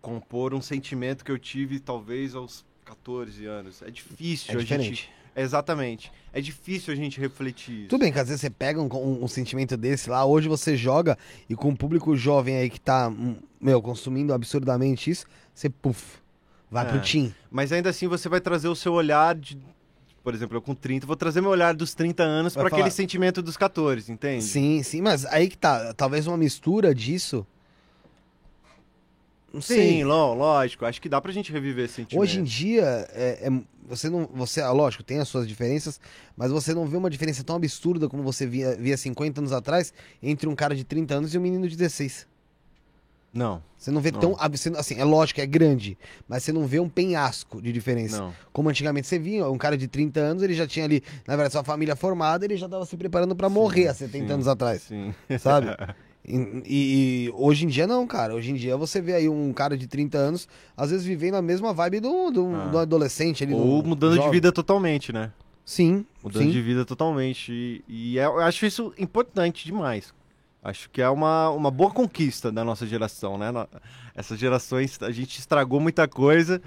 [0.02, 3.82] compor um sentimento que eu tive talvez aos 14 anos.
[3.82, 4.88] É difícil É a diferente.
[4.90, 5.12] gente.
[5.38, 6.12] Exatamente.
[6.34, 7.90] É difícil a gente refletir isso.
[7.90, 10.76] Tudo bem que às vezes você pega um, um- um sentimento desse lá, hoje você
[10.76, 15.70] joga e com um público jovem aí que tá, hum, meu, consumindo absurdamente isso, você,
[15.70, 16.18] puf,
[16.76, 16.90] Vai É.
[16.90, 17.34] pro Tim.
[17.50, 19.58] Mas ainda assim você vai trazer o seu olhar de.
[20.22, 22.92] Por exemplo, eu com 30, vou trazer meu olhar dos 30 anos para falar- aquele
[22.94, 24.44] sentimento dos 14, entende?
[24.44, 25.94] Sim, sim, mas aí que tá.
[25.94, 27.48] Talvez uma mistura disso.
[29.54, 29.90] Não sei.
[30.00, 30.84] Sim, lo- lógico.
[30.86, 32.22] Acho que dá pra gente reviver esse sentimento.
[32.22, 34.28] Hoje em dia, é, é- você não.
[34.34, 35.98] Você, ah, lógico, tem as suas diferenças,
[36.36, 39.94] mas você não vê uma diferença tão absurda como você via, via 50 anos atrás
[40.22, 42.28] entre um cara de 30 anos e um menino de 16.
[43.36, 44.20] Não, Você não vê Não.
[44.20, 44.38] tão.
[44.78, 48.18] Assim, é lógico, é grande, mas você não vê um penhasco de diferença.
[48.18, 48.34] não.
[48.54, 51.52] Como antigamente você via, um cara de 30 anos, ele já tinha ali, na verdade,
[51.52, 54.34] sua família formada, ele já tava se preparando pra morrer há 70 sim.
[54.34, 55.14] anos atrás, Sim.
[55.40, 55.68] sabe?
[56.28, 58.34] E, e- hoje em dia não, cara.
[58.34, 61.42] Hoje em dia você vê aí um cara de 30 anos, às vezes vivendo a
[61.42, 62.66] mesma vibe do, do, Ah.
[62.68, 63.54] do adolescente ali.
[63.54, 64.32] Ou do mudando de jovem.
[64.32, 65.32] vida totalmente, né?
[65.64, 66.50] Sim, Mudando sim.
[66.50, 67.52] de vida totalmente.
[67.52, 67.84] E,
[68.16, 70.16] e é- eu acho isso importante demais.
[70.66, 73.50] Acho que é uma, uma boa conquista da nossa geração, né?
[74.16, 76.60] Essas gerações, a gente estragou muita coisa,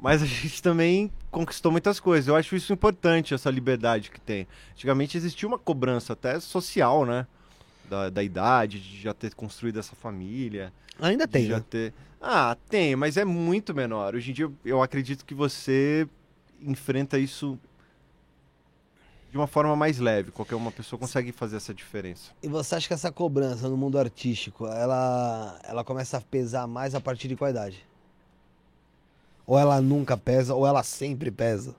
[0.00, 2.26] mas a gente também conquistou muitas coisas.
[2.26, 4.48] Eu acho isso importante, essa liberdade que tem.
[4.72, 7.26] Antigamente existia uma cobrança até social, né?
[7.90, 10.72] Da, da idade, de já ter construído essa família.
[10.98, 11.64] Ainda tem, já né?
[11.68, 11.92] ter...
[12.22, 14.14] Ah, tem, mas é muito menor.
[14.14, 16.08] Hoje em dia eu acredito que você
[16.62, 17.58] enfrenta isso
[19.34, 20.30] de uma forma mais leve.
[20.30, 22.30] Qualquer uma pessoa consegue fazer essa diferença.
[22.40, 26.94] E você acha que essa cobrança no mundo artístico, ela, ela começa a pesar mais
[26.94, 27.84] a partir de qual idade?
[29.44, 31.74] Ou ela nunca pesa, ou ela sempre pesa?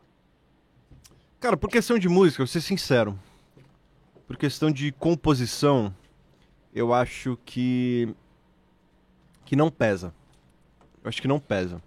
[1.39, 3.17] Cara, por questão de música, eu vou ser sincero.
[4.27, 5.95] Por questão de composição,
[6.73, 8.13] eu acho que.
[9.45, 10.13] que não pesa.
[11.01, 11.81] Eu acho que não pesa.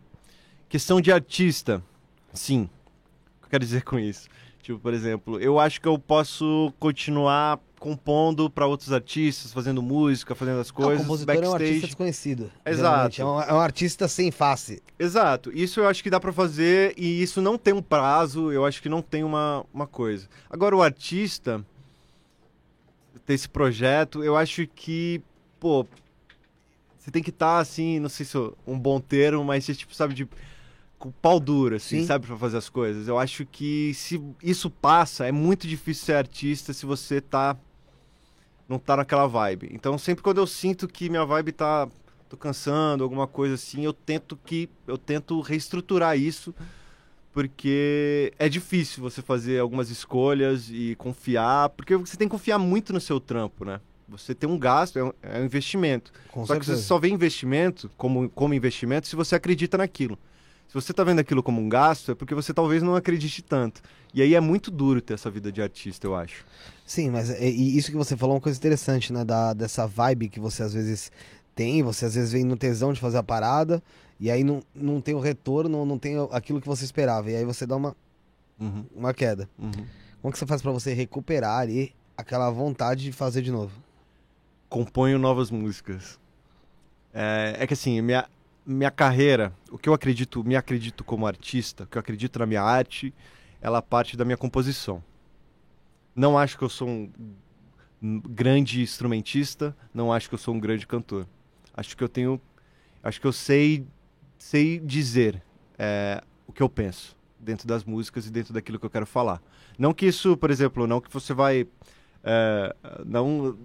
[0.67, 1.85] Questão de artista,
[2.33, 2.63] sim.
[2.63, 4.31] O que eu quero dizer com isso?
[4.69, 10.35] Tipo, por exemplo, eu acho que eu posso continuar compondo para outros artistas, fazendo música,
[10.35, 11.65] fazendo as Ah, coisas, o compositor é um backstage.
[11.65, 12.53] artista desconhecido.
[12.67, 13.23] Exato.
[13.23, 14.83] É um, é um artista sem face.
[14.99, 18.67] Exato, isso eu acho que dá pra fazer e isso não tem um prazo, eu
[18.67, 20.29] acho que não tem uma, uma coisa.
[20.51, 21.65] Agora, o artista,
[23.25, 25.23] ter esse projeto, eu acho que,
[25.59, 25.87] pô,
[26.99, 29.95] você tem que estar assim, não sei se é um bom termo, mas você, tipo,
[29.95, 30.29] sabe, de
[30.99, 32.07] com pau duro, assim, Sim.
[32.07, 33.07] sabe, pra fazer as coisas.
[33.07, 37.57] Eu acho que se isso passa, é muito difícil ser artista se você tá.
[38.69, 39.71] não tá naquela vibe.
[39.73, 41.89] Então, sempre quando eu sinto que minha vibe tá
[42.29, 46.55] tô cansando, alguma coisa assim, eu tento que eu tento reestruturar isso,
[47.33, 52.93] porque é difícil você fazer algumas escolhas e confiar, porque você tem que confiar muito
[52.93, 53.81] no seu trampo, né?
[54.09, 56.13] Você tem um gasto, é um, é um investimento.
[56.31, 56.83] Com só que certeza.
[56.83, 60.19] você só vê investimento como, como investimento se você acredita naquilo.
[60.69, 63.81] Se você tá vendo aquilo como um gasto, é porque você talvez não acredite tanto.
[64.13, 66.45] E aí é muito duro ter essa vida de artista, eu acho.
[66.85, 69.25] Sim, mas é- isso que você falou é uma coisa interessante, né?
[69.25, 71.11] Da, dessa vibe que você às vezes
[71.55, 73.83] tem, você às vezes vem no tesão de fazer a parada,
[74.21, 77.31] e aí não, não tem o retorno, não, não tem aquilo que você esperava.
[77.31, 77.97] E aí você dá uma,
[78.61, 79.49] Uhum, uma queda.
[79.59, 79.87] uhum.
[80.21, 83.73] Como que você faz pra você recuperar ali aquela vontade de fazer de novo?
[84.69, 86.19] componho novas músicas.
[87.15, 88.29] É, é que assim, minha,
[88.69, 92.45] minha carreira, o que eu acredito, me acredito como artista, o que eu acredito na
[92.45, 93.15] minha arte,
[93.63, 95.03] ela parte da minha composição.
[96.15, 97.11] Não acho que eu sou um
[98.21, 101.27] grande instrumentista, não acho que eu sou um grande cantor.
[101.75, 102.39] Acho que eu tenho,
[103.03, 103.87] acho que eu sei,
[104.37, 105.43] sei dizer
[105.79, 109.41] é, o que eu penso dentro das músicas e dentro daquilo que eu quero falar.
[109.79, 111.67] Não que isso, por exemplo, não que você vai
[112.23, 112.77] é,
[113.07, 113.57] não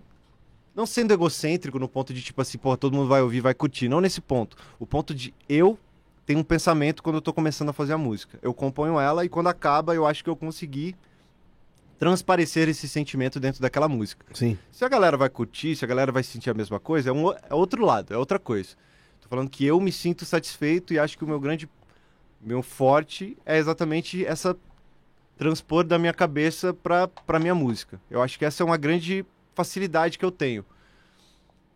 [0.75, 3.87] não sendo egocêntrico no ponto de tipo assim, pô, todo mundo vai ouvir, vai curtir,
[3.87, 4.57] não nesse ponto.
[4.79, 5.77] O ponto de eu
[6.25, 8.39] tenho um pensamento quando eu tô começando a fazer a música.
[8.41, 10.95] Eu componho ela e quando acaba, eu acho que eu consegui
[11.99, 14.25] transparecer esse sentimento dentro daquela música.
[14.33, 14.57] Sim.
[14.71, 17.31] Se a galera vai curtir, se a galera vai sentir a mesma coisa, é, um,
[17.31, 18.75] é outro lado, é outra coisa.
[19.21, 21.69] Tô falando que eu me sinto satisfeito e acho que o meu grande,
[22.41, 24.57] meu forte é exatamente essa
[25.37, 28.01] transpor da minha cabeça pra minha música.
[28.09, 30.65] Eu acho que essa é uma grande facilidade que eu tenho.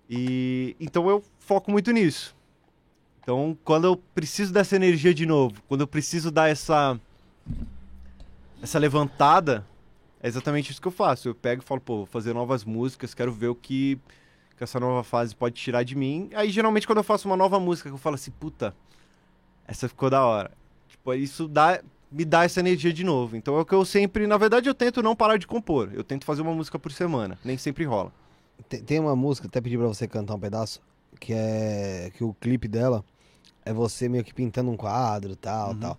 [0.10, 2.36] E então eu foco muito nisso.
[3.22, 7.00] Então, quando eu preciso dessa energia de novo, quando eu preciso dar essa
[8.62, 9.66] essa levantada,
[10.22, 11.28] é exatamente isso que eu faço.
[11.28, 14.00] Eu pego e falo, pô, vou fazer novas músicas, quero ver o que,
[14.58, 16.30] que essa nova fase pode tirar de mim.
[16.34, 18.76] Aí, geralmente, quando eu faço uma nova música, eu falo assim, puta,
[19.68, 20.52] essa ficou da hora.
[20.88, 23.36] Tipo, isso dá, me dá essa energia de novo.
[23.36, 25.89] Então é o que eu sempre, na verdade, eu tento não parar de compor.
[25.93, 28.12] Eu tento fazer uma música por semana, nem sempre rola.
[28.70, 30.82] Tem, tem uma música, até pedi pra você cantar um pedaço,
[31.20, 33.04] que é que o clipe dela
[33.65, 35.80] é você meio que pintando um quadro, tal, Uhum.
[35.80, 35.98] tal.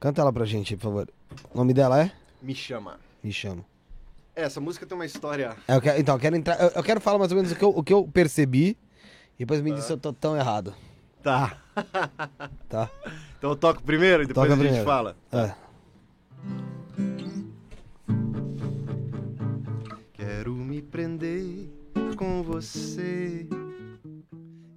[0.00, 1.08] Canta ela pra gente, por favor.
[1.54, 2.10] O nome dela é?
[2.42, 2.98] Me chama.
[3.22, 3.64] Me chama.
[4.34, 5.54] É, essa música tem uma história.
[5.68, 6.60] É, eu quero- então, eu quero entrar.
[6.60, 8.76] Eu, eu quero falar mais ou menos o que eu, o que eu percebi.
[9.38, 10.74] E depois me diz se eu tô tão errado,
[11.22, 11.56] Tá.
[12.68, 12.90] tá?
[13.38, 14.84] Então eu toco primeiro e depois Toca a gente primeiro.
[14.84, 15.16] fala.
[15.30, 15.54] É.
[20.12, 21.68] Quero me prender
[22.16, 23.46] com você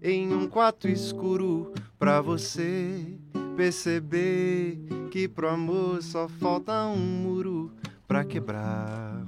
[0.01, 3.17] em um quarto escuro pra você
[3.55, 4.77] perceber
[5.11, 7.71] que pro amor só falta um muro
[8.07, 9.23] pra quebrar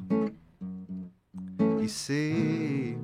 [1.81, 2.97] e ser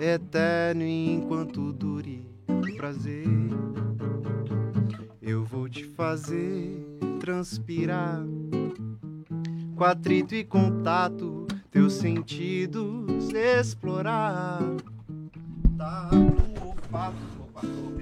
[0.00, 3.26] eterno enquanto dure o prazer.
[5.20, 6.84] Eu vou te fazer
[7.20, 8.24] transpirar
[9.74, 14.60] com atrito e contato, teus sentidos explorar.
[15.76, 17.96] Tá no olfato, olfato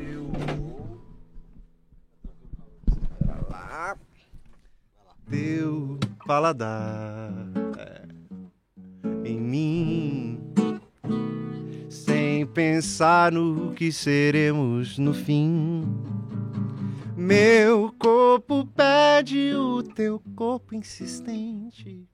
[3.74, 3.96] lá.
[5.28, 7.32] Teu paladar
[7.78, 10.33] é, em mim,
[12.46, 15.84] pensar no que seremos no fim.
[17.16, 22.06] Meu corpo pede o teu corpo insistente.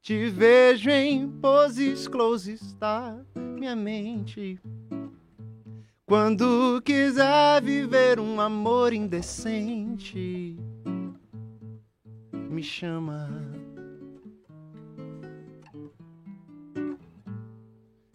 [0.00, 4.58] Te vejo em poses close está minha mente.
[6.04, 10.56] Quando quiser viver um amor indecente,
[12.50, 13.61] me chama.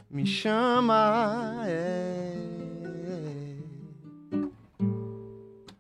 [0.10, 2.34] Me chama, é.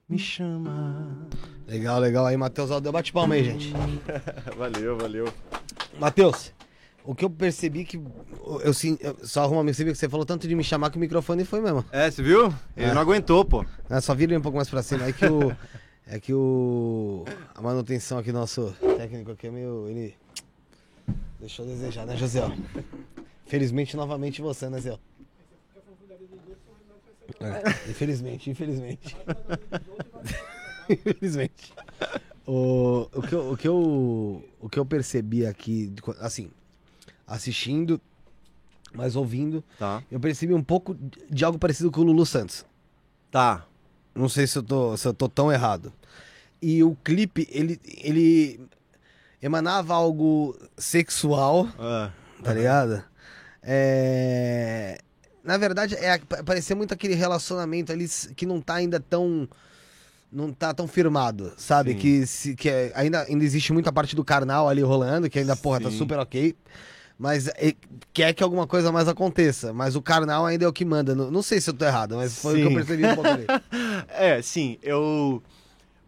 [0.10, 1.28] Me chama.
[1.68, 2.26] Legal, legal.
[2.26, 3.74] Aí, Matheus Aldeu, bate palma aí, gente.
[4.58, 5.34] Valeu, valeu.
[6.00, 6.54] Matheus,
[7.04, 8.02] o que eu percebi que.
[8.63, 11.00] Eu, sim, eu só arruma percebi que você falou tanto de me chamar que o
[11.00, 11.84] microfone foi mesmo.
[11.92, 12.48] É, você viu?
[12.76, 12.94] Ele É.
[12.94, 13.66] não aguentou, pô.
[13.90, 15.06] É, só vira ele um pouco mais pra cima.
[15.06, 15.56] É que o.
[16.06, 17.26] É que o.
[17.56, 19.88] A manutenção aqui, nosso técnico aqui é meio.
[19.90, 20.16] Ele.
[21.40, 22.42] Deixou a desejar, né, José?
[23.48, 24.98] Felizmente, novamente você, né, Zé?
[27.40, 29.16] É, infelizmente, infelizmente.
[30.90, 31.74] infelizmente.
[32.46, 36.50] O, o, que eu, o, que eu, o que eu percebi aqui, assim,
[37.26, 38.00] assistindo,
[38.94, 40.02] mas ouvindo, Tá.
[40.10, 40.96] eu percebi um pouco
[41.30, 42.66] de algo parecido com o Lulu Santos.
[43.30, 43.66] Tá.
[44.16, 45.92] Não sei se eu tô, se eu tô tão errado.
[46.62, 48.60] E o clipe, ele, ele
[49.42, 52.12] emanava algo sexual, Ah,
[52.44, 53.04] tá ligado?
[53.69, 54.97] É...
[55.43, 59.47] Na verdade, é, parecia muito aquele relacionamento ali que não tá ainda tão.
[60.32, 61.93] Não tá tão firmado, sabe?
[61.93, 61.97] Sim.
[61.99, 65.56] Que, se, que é- ainda, ainda existe muita parte do carnal ali rolando, que ainda,
[65.56, 65.97] porra, tá Sim.
[65.97, 66.53] super ok.
[67.17, 67.73] Mas é,
[68.13, 69.73] quer que alguma coisa mais aconteça.
[69.73, 71.15] Mas o carnal ainda é o que manda.
[71.15, 72.75] Não, não sei se eu tô errado, mas foi o que eu Sim.
[72.75, 73.45] percebi um pouco ali.
[74.10, 75.41] É, sim, eu.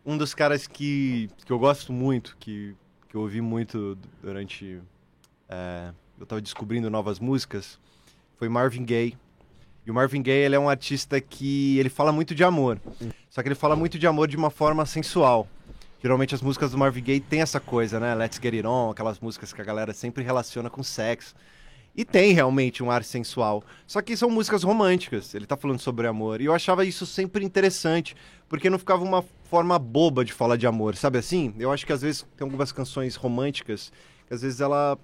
[0.06, 2.76] Um dos caras que, que eu gosto muito, que,
[3.08, 4.82] que eu ouvi muito durante.
[5.48, 7.80] é, eu tava descobrindo novas músicas,
[8.38, 9.18] foi Marvin Gaye.
[9.86, 12.80] E o Marvin Gaye, ele é um artista que ele fala muito de amor.
[13.30, 15.48] Só que ele fala muito de amor de uma forma sensual.
[16.02, 18.14] Geralmente as músicas do Marvin Gaye tem essa coisa, né?
[18.16, 21.34] Let's Get It On, aquelas músicas que a galera sempre relaciona com sexo.
[21.96, 23.64] E tem realmente um ar sensual.
[23.88, 25.34] Só que são músicas românticas.
[25.34, 26.40] Ele tá falando sobre amor.
[26.40, 28.16] E eu achava isso sempre interessante,
[28.48, 31.54] porque não ficava uma forma boba de falar de amor, sabe assim?
[31.58, 33.92] Eu acho que às vezes tem algumas canções românticas
[34.28, 34.98] que às vezes ela.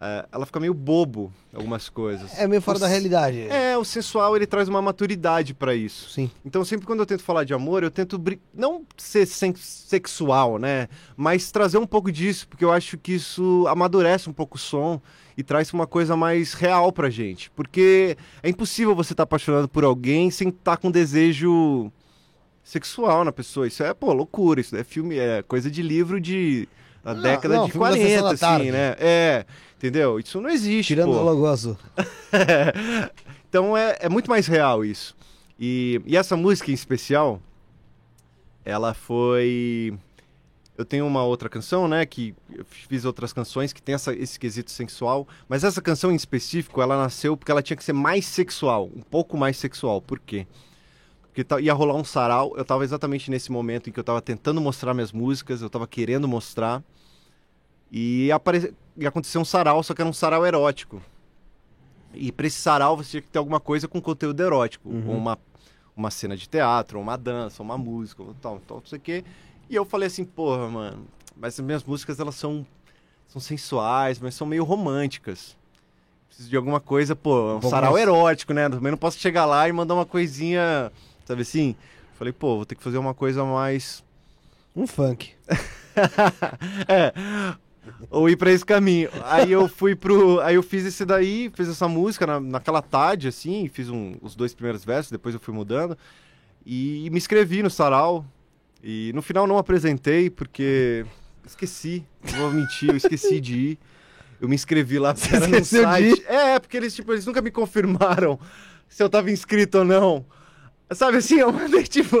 [0.00, 2.38] É, ela fica meio bobo, algumas coisas.
[2.38, 3.40] É meio fora O da realidade.
[3.48, 6.10] É, o sensual ele traz uma maturidade pra isso.
[6.10, 6.30] Sim.
[6.44, 10.88] Então, sempre quando eu tento falar de amor, eu tento não ser sexual, né?
[11.16, 15.00] Mas trazer um pouco disso, porque eu acho que isso amadurece um pouco o som
[15.36, 17.50] e traz uma coisa mais real pra gente.
[17.50, 21.90] Porque é impossível você estar apaixonado por alguém sem estar com desejo
[22.62, 23.66] sexual na pessoa.
[23.66, 24.60] Isso é, pô, loucura.
[24.60, 26.68] Isso é filme, é coisa de livro de.
[27.06, 28.96] Da Não, década não, de filme da Sessão 40, da assim, né?
[28.98, 30.18] É, entendeu?
[30.18, 31.18] Isso não existe, Tirando pô.
[31.18, 31.78] o logo azul.
[33.48, 35.16] então é, é muito mais real isso.
[35.56, 37.40] E, e essa música em especial,
[38.64, 39.96] ela foi.
[40.76, 42.04] Eu tenho uma outra canção, né?
[42.04, 45.28] Que eu fiz outras canções que tem essa, esse quesito sensual.
[45.48, 48.90] Mas essa canção em específico, ela nasceu porque ela tinha que ser mais sexual.
[48.96, 50.02] Um pouco mais sexual.
[50.02, 50.44] Por quê?
[51.32, 52.52] Porque ia rolar um sarau.
[52.56, 55.62] Eu tava exatamente nesse momento em que eu tava tentando mostrar minhas músicas.
[55.62, 56.82] Eu tava querendo mostrar.
[57.98, 58.74] E, apare...
[58.94, 61.00] e aconteceu um sarau, só que era um sarau erótico.
[62.12, 64.86] E pra esse sarau você tinha que ter alguma coisa com conteúdo erótico.
[64.86, 65.08] Uhum.
[65.08, 65.38] Ou uma,
[65.96, 69.24] uma cena de teatro, ou uma dança, uma música, tal, tal, não sei o quê.
[69.70, 72.66] E eu falei assim, porra, mano, mas as minhas músicas elas são,
[73.28, 75.56] são sensuais, mas são meio românticas.
[76.28, 78.68] Preciso de alguma coisa, pô, um pouco sarau mais- erótico, né?
[78.68, 80.92] Também não posso chegar lá e mandar uma coisinha,
[81.24, 81.74] sabe assim?
[82.18, 84.04] Falei, pô, vou ter que fazer uma coisa mais
[84.74, 85.32] Um funk.
[86.88, 87.56] é.
[88.10, 89.08] Ou ir pra esse caminho.
[89.24, 90.40] Aí eu fui pro.
[90.40, 94.34] Aí eu fiz esse daí, fiz essa música na, naquela tarde, assim, fiz um- os
[94.34, 95.96] dois primeiros versos, depois eu fui mudando.
[96.64, 98.24] E me inscrevi no sarau.
[98.82, 101.04] E no final não apresentei, porque
[101.46, 102.04] esqueci.
[102.32, 103.78] Não vou mentir, eu esqueci de ir.
[104.40, 106.24] Eu me inscrevi lá porque era de site.
[106.28, 108.38] É, porque eles, tipo, eles nunca me confirmaram
[108.88, 110.26] se eu tava inscrito ou não.
[110.92, 112.16] Sabe assim, eu mandei tipo.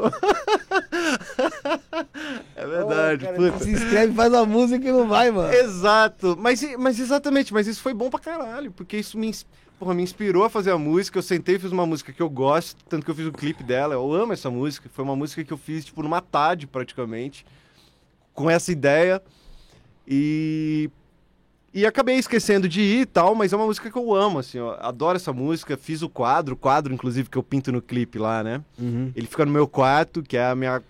[2.56, 3.58] é verdade, cara, puta.
[3.64, 5.52] Se inscreve, faz a música e não vai, mano.
[5.52, 6.36] Exato.
[6.38, 9.32] Mas, mas exatamente, mas isso foi bom pra caralho, porque isso me,
[9.78, 11.18] porra, me inspirou a fazer a música.
[11.18, 13.62] Eu sentei e fiz uma música que eu gosto, tanto que eu fiz o clipe
[13.62, 13.94] dela.
[13.94, 14.88] Eu amo essa música.
[14.92, 17.44] Foi uma música que eu fiz, tipo, numa tarde, praticamente,
[18.34, 19.22] com essa ideia.
[20.06, 20.90] E.
[21.74, 24.56] E acabei esquecendo de ir e tal, mas é uma música que eu amo, assim,
[24.56, 25.76] eu adoro essa música.
[25.76, 28.62] Fiz o quadro, o quadro, inclusive, que eu pinto no clipe lá, né?
[28.78, 29.12] Uhum.
[29.14, 30.82] Ele fica no meu quarto, que é a minha,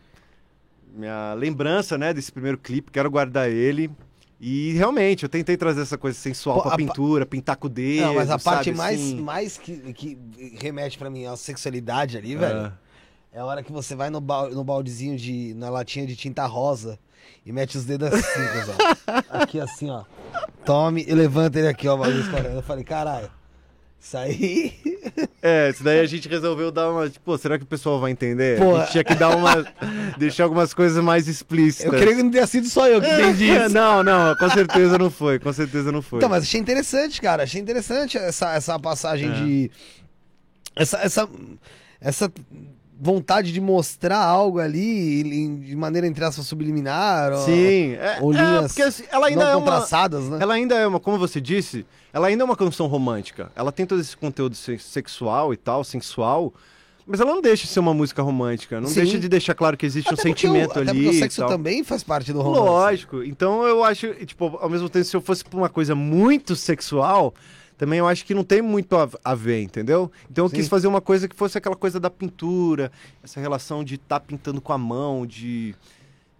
[0.97, 2.91] minha lembrança, né, desse primeiro clipe.
[2.91, 3.91] Quero guardar ele.
[4.41, 7.69] E realmente, eu tentei trazer essa coisa sensual Pô, pra a pa- pintura, pintar com
[7.69, 9.21] o dedo, Não, mas a parte sabe, mais, assim?
[9.21, 10.19] mais que, que
[10.61, 12.67] remete pra mim à sexualidade ali, velho,
[13.33, 13.39] É.
[13.39, 15.55] é a hora que você vai no, bal- no baldezinho de.
[15.55, 16.99] na latinha de tinta rosa
[17.47, 18.77] e mete os dedos assim, cuzão.
[19.31, 20.05] Aqui assim, ó.
[20.67, 22.23] Tome e levanta ele aqui, ó, o bagulho.
[22.55, 23.31] Eu falei, caralho.
[24.01, 24.73] Isso aí.
[25.43, 27.09] É, isso daí a gente resolveu dar uma.
[27.09, 28.61] Tipo, pô, será que o pessoal vai entender?
[28.63, 29.67] A gente tinha que dar uma.
[30.17, 31.93] deixar algumas coisas mais explícitas.
[31.93, 33.69] Eu creio que não tenha sido só eu que entendi isso.
[33.75, 36.19] não, não, com certeza não foi, com certeza não foi.
[36.19, 37.43] Então, mas achei interessante, cara.
[37.43, 39.33] Achei interessante essa, essa passagem É.
[39.33, 39.71] de.
[40.77, 41.29] Essa, essa,
[42.01, 42.33] essa
[42.99, 45.23] vontade de mostrar algo ali
[45.59, 47.33] de maneira, entre aspas, subliminar.
[47.33, 49.65] ou- Sim, é, ou é, porque assim, ela ainda não é uma.
[49.65, 50.39] contrastadas, né?
[50.41, 53.51] Ela ainda é uma, como você disse, ela ainda é uma canção romântica.
[53.55, 56.55] Ela tem todo esse conteúdo se- sexual e tal, sensual,
[57.07, 58.81] mas ela não deixa de ser uma música romântica.
[58.81, 58.95] Não Sim.
[59.03, 61.07] deixa de deixar claro que existe um Até porque sentimento o, até ali.
[61.09, 61.51] o e sexo tal.
[61.51, 62.65] também faz parte do romance.
[62.65, 63.23] Lógico.
[63.23, 66.57] Então eu acho, e, tipo, ao mesmo tempo, se eu fosse pra uma coisa muito
[66.57, 67.35] sexual,
[67.77, 70.11] também eu acho que não tem muito a, a ver, entendeu?
[70.31, 70.57] Então eu Sim.
[70.57, 72.91] quis fazer uma coisa que fosse aquela coisa da pintura,
[73.22, 75.74] essa relação de estar pintando com a mão, de.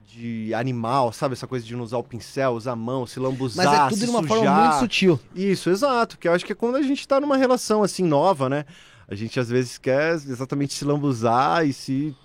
[0.09, 1.34] De animal, sabe?
[1.34, 4.05] Essa coisa de não usar o pincel, usar a mão, se lambuzar, Mas é tudo
[4.07, 4.61] de uma forma sujar.
[4.62, 5.20] muito sutil.
[5.34, 6.16] Isso, exato.
[6.16, 8.64] Que eu acho que é quando a gente tá numa relação assim nova, né?
[9.07, 12.16] A gente às vezes quer exatamente se lambuzar e se.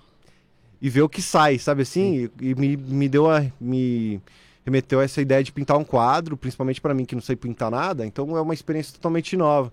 [0.80, 2.30] e ver o que sai, sabe assim?
[2.40, 3.44] E, e me, me deu a.
[3.60, 4.22] me
[4.64, 7.70] remeteu a essa ideia de pintar um quadro, principalmente pra mim que não sei pintar
[7.70, 9.72] nada, então é uma experiência totalmente nova.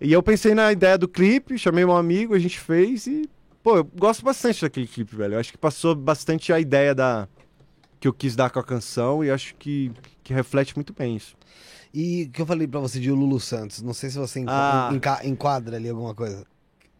[0.00, 3.28] E eu pensei na ideia do clipe, chamei um amigo, a gente fez e.
[3.62, 5.34] Pô, eu gosto bastante daquele clipe, velho.
[5.34, 7.26] Eu acho que passou bastante a ideia da.
[8.00, 9.90] que eu quis dar com a canção e acho que,
[10.22, 11.34] que reflete muito bem isso.
[11.94, 14.52] E o que eu falei pra você de Lulu Santos, não sei se você enca-
[14.52, 14.90] Ah.
[14.92, 16.44] enca- enquadra ali alguma coisa.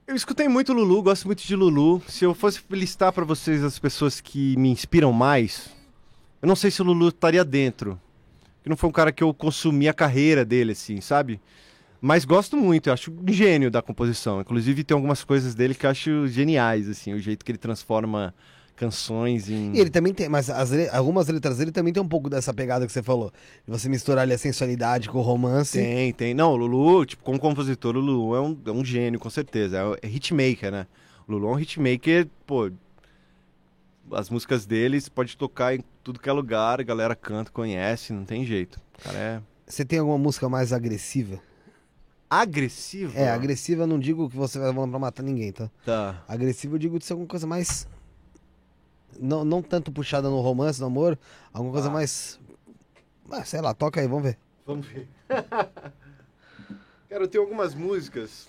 [0.07, 2.01] Eu escutei muito Lulu, gosto muito de Lulu.
[2.09, 5.69] Se eu fosse listar pra vocês as pessoas que me inspiram mais,
[6.45, 7.99] eu não sei se o Lulu estaria dentro.
[8.63, 11.41] Que não foi um cara que eu consumi a carreira dele, assim, sabe?
[12.03, 14.43] Mas gosto muito, eu acho um gênio da composição.
[14.43, 18.35] Inclusive tem algumas coisas dele que eu acho geniais, assim, o jeito que ele transforma
[18.77, 19.73] canções em.
[19.73, 22.87] E ele também tem, mas as algumas letras dele também tem um pouco dessa pegada
[22.87, 23.33] que você falou.
[23.67, 25.79] De você misturar ali a sensualidade com o romance.
[25.79, 26.35] Tem, tem.
[26.35, 29.79] Não, o Lulu, tipo, como compositor, o Lulu é um, é um gênio, com certeza.
[30.03, 30.87] É, é hitmaker, né?
[31.27, 32.71] O Lulu é um hitmaker, pô.
[34.13, 38.25] As músicas deles pode tocar em tudo que é lugar, a galera canta, conhece, não
[38.25, 38.81] tem jeito.
[39.03, 41.41] Cara é Você tem alguma música mais agressiva?
[42.29, 43.17] agressivo.
[43.17, 45.71] É, agressiva eu não digo que você vai pra matar ninguém, tá?
[45.85, 46.23] Tá.
[46.27, 47.87] Agressiva eu digo de ser alguma coisa mais.
[49.21, 51.17] Não, não tanto puxada no romance, no amor,
[51.53, 51.93] alguma coisa Ah.
[51.93, 52.41] mais.
[53.31, 54.39] Ah, sei lá, toca aí, vamos ver.
[54.67, 55.09] Vamos ver.
[57.09, 58.49] Cara, eu tenho algumas músicas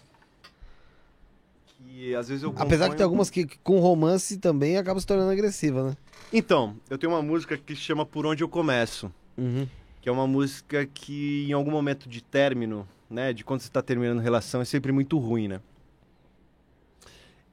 [1.88, 5.06] que às vezes eu Apesar que componho- tem algumas que com romance também acaba se
[5.08, 5.98] tornando agressiva, né?
[6.34, 9.12] Então, eu tenho uma música que chama Por Onde Eu Começo.
[9.38, 9.68] Uhum.
[10.02, 13.82] que é uma música que em algum momento de término, né, de quando você está
[13.82, 15.60] terminando relação, é sempre muito ruim, né?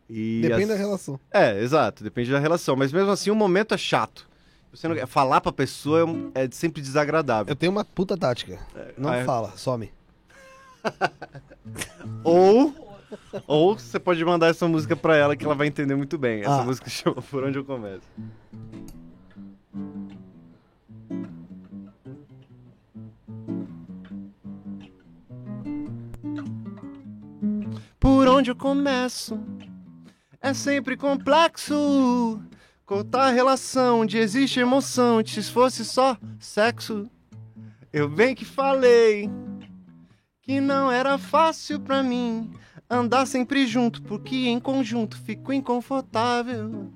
[0.09, 1.19] E Depende as- da relação.
[1.33, 4.29] É, exato, depende da relação, mas mesmo assim o momento é chato.
[4.71, 5.07] Você não...
[5.07, 6.01] falar pra pessoa
[6.35, 7.51] é, é sempre desagradável.
[7.51, 8.59] Eu tenho uma puta tática.
[8.99, 9.25] Não é?
[9.25, 9.91] fala, some.
[12.25, 12.92] Ou
[13.47, 16.41] ou você pode mandar essa música pra ela que ela vai entender muito bem.
[16.41, 16.65] Essa Ah.
[16.65, 18.03] música chama Por Onde Eu Começo.
[27.99, 29.39] Por onde eu começo
[30.41, 32.41] é sempre complexo.
[32.85, 37.09] Cortar a relação onde existe emoção, se fosse só sexo.
[37.93, 39.31] Eu bem que falei
[40.43, 42.51] que não era fácil pra mim
[42.93, 46.93] andar sempre junto, porque em conjunto fico inconfortável.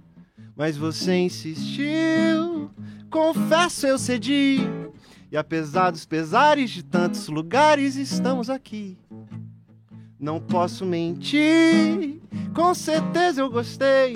[0.54, 2.70] Mas você insistiu,
[3.10, 4.58] confesso eu cedi.
[5.32, 8.98] E apesar dos pesares de tantos lugares, estamos aqui.
[10.18, 12.20] Não posso mentir,
[12.54, 14.14] com certeza eu gostei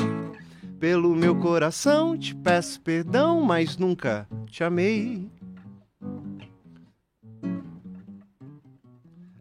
[0.78, 5.31] Pelo meu coração te peço perdão, mas nunca te amei.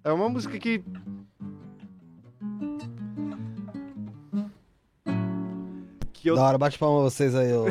[0.04, 0.84] É uma música que.
[6.22, 7.66] Que eu Da hora, bate palma vocês aí, ô,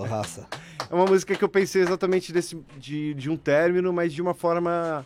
[0.00, 0.46] ô, raça.
[0.90, 4.34] É uma música que eu pensei exatamente desse, de, de um término, mas de uma
[4.34, 5.04] forma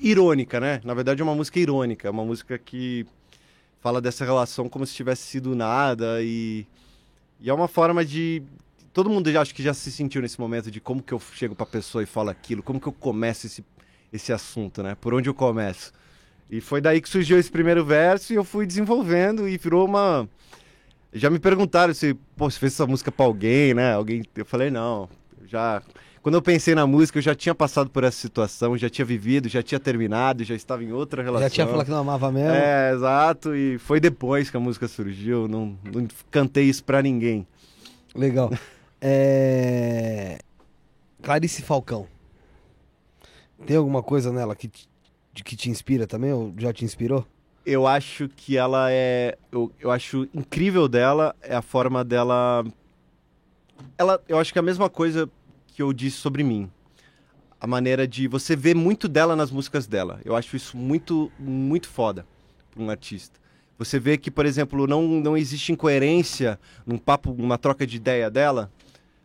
[0.00, 0.80] irônica, né?
[0.84, 3.06] Na verdade é uma música irônica, é uma música que
[3.78, 6.66] fala dessa relação como se tivesse sido nada e,
[7.40, 8.42] e é uma forma de
[8.92, 11.54] todo mundo já acho que já se sentiu nesse momento de como que eu chego
[11.54, 13.62] pra pessoa e falo aquilo, como que eu começo esse,
[14.12, 14.96] esse assunto, né?
[14.98, 15.92] Por onde eu começo?
[16.50, 20.28] E foi daí que surgiu esse primeiro verso e eu fui desenvolvendo e virou uma
[21.18, 23.94] já me perguntaram se, pô, você fez essa música pra alguém, né?
[23.94, 25.08] Alguém, eu falei não,
[25.46, 25.82] já
[26.26, 29.48] quando eu pensei na música, eu já tinha passado por essa situação, já tinha vivido,
[29.48, 31.48] já tinha terminado, já estava em outra relação.
[31.48, 32.50] Já tinha falado que não amava mesmo?
[32.50, 33.54] É, exato.
[33.54, 35.46] E foi depois que a música surgiu.
[35.46, 37.46] Não, não cantei isso pra ninguém.
[38.12, 38.50] Legal.
[39.00, 40.40] É...
[41.22, 42.08] Clarice Falcão.
[43.64, 44.88] Tem alguma coisa nela que te,
[45.44, 46.32] que te inspira também?
[46.32, 47.24] Ou já te inspirou?
[47.66, 49.36] Eu acho que ela é.
[49.50, 52.64] Eu, eu acho incrível dela é a forma dela.
[53.98, 55.28] Ela, eu acho que é a mesma coisa
[55.66, 56.70] que eu disse sobre mim.
[57.60, 60.20] A maneira de você ver muito dela nas músicas dela.
[60.24, 62.24] Eu acho isso muito, muito foda
[62.70, 63.40] para um artista.
[63.76, 68.30] Você vê que, por exemplo, não, não existe incoerência num papo, numa troca de ideia
[68.30, 68.70] dela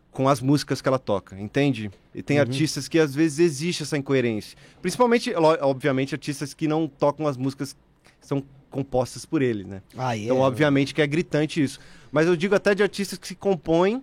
[0.10, 1.92] com as músicas que ela toca, entende?
[2.14, 2.42] E tem uhum.
[2.42, 4.58] artistas que às vezes existe essa incoerência.
[4.82, 5.32] Principalmente,
[5.62, 7.78] obviamente, artistas que não tocam as músicas
[8.32, 9.82] são compostas por ele, né?
[9.98, 11.80] Ah, yeah, então, obviamente, que é gritante isso.
[12.12, 14.02] Mas eu digo até de artistas que se compõem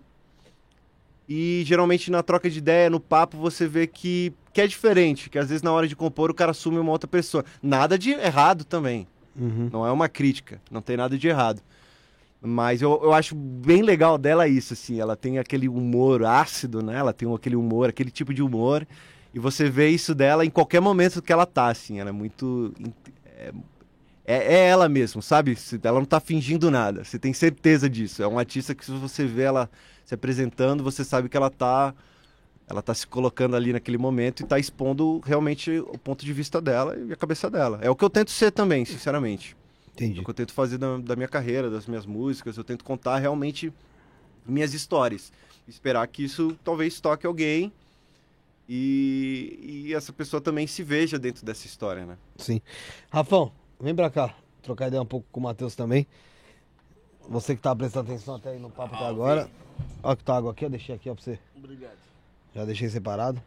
[1.28, 5.38] e geralmente na troca de ideia, no papo, você vê que, que é diferente, que
[5.38, 7.44] às vezes na hora de compor o cara assume uma outra pessoa.
[7.62, 9.06] Nada de errado também.
[9.36, 9.68] Uhum.
[9.72, 11.62] Não é uma crítica, não tem nada de errado.
[12.40, 15.00] Mas eu, eu acho bem legal dela isso, assim.
[15.00, 16.96] Ela tem aquele humor ácido, né?
[16.96, 18.86] Ela tem aquele humor, aquele tipo de humor.
[19.34, 21.98] E você vê isso dela em qualquer momento que ela tá, assim.
[22.00, 22.72] Ela é muito.
[23.26, 23.52] É,
[24.28, 25.56] é, é ela mesmo, sabe?
[25.82, 27.02] Ela não tá fingindo nada.
[27.02, 28.22] Você tem certeza disso.
[28.22, 29.70] É um artista que se você vê ela
[30.04, 31.94] se apresentando, você sabe que ela está
[32.68, 36.60] ela tá se colocando ali naquele momento e está expondo realmente o ponto de vista
[36.60, 37.78] dela e a cabeça dela.
[37.80, 39.56] É o que eu tento ser também, sinceramente.
[39.94, 40.18] Entendi.
[40.18, 42.58] É o que eu tento fazer da, da minha carreira, das minhas músicas.
[42.58, 43.72] Eu tento contar realmente
[44.46, 45.32] minhas histórias.
[45.66, 47.72] Esperar que isso talvez toque alguém
[48.68, 52.18] e, e essa pessoa também se veja dentro dessa história, né?
[52.36, 52.60] Sim.
[53.10, 53.50] Rafão,
[53.80, 54.34] vem pra cá.
[54.62, 56.06] Trocar ideia um pouco com o Matheus também.
[57.28, 59.48] Você que tá prestando atenção até aí no papo até agora.
[60.02, 61.38] Olha que tá água aqui, eu deixei aqui ó, pra você.
[61.56, 61.96] Obrigado.
[62.54, 63.40] Já deixei separado.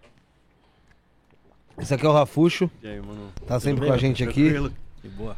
[1.78, 2.70] Esse aqui é o Rafuxo.
[2.82, 3.32] E aí, mano?
[3.48, 4.68] Tá sempre com a gente Tranquilo?
[4.68, 5.08] aqui.
[5.08, 5.36] De boa.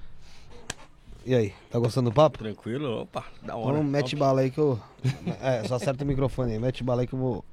[1.26, 2.38] E aí, tá gostando do papo?
[2.38, 3.04] Tranquilo?
[3.04, 3.78] Opa, da hora.
[3.78, 4.78] Então mete bala aí que eu.
[5.42, 6.60] É, só acerta o microfone aí.
[6.60, 7.46] Mete bala aí que eu vou.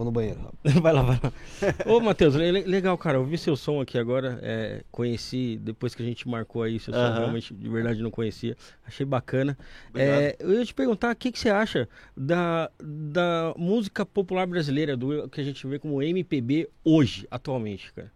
[0.00, 0.40] Vou no banheiro.
[0.80, 1.30] vai lá, vai lá.
[1.84, 3.18] Ô, Matheus, le- legal, cara.
[3.18, 4.38] Eu vi seu som aqui agora.
[4.42, 7.18] é, conheci, depois que a gente marcou aí, seu som Aham.
[7.18, 8.56] realmente de verdade não conhecia.
[8.86, 9.58] Achei bacana.
[9.94, 11.86] É, eu ia te perguntar o que, que você acha
[12.16, 18.10] da, da música popular brasileira, do que a gente vê como MPB hoje, atualmente, cara.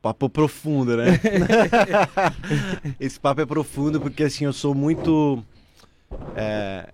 [0.00, 1.06] Papo profundo, né?
[3.00, 5.42] Esse papo é profundo porque assim, eu sou muito.
[6.36, 6.88] é,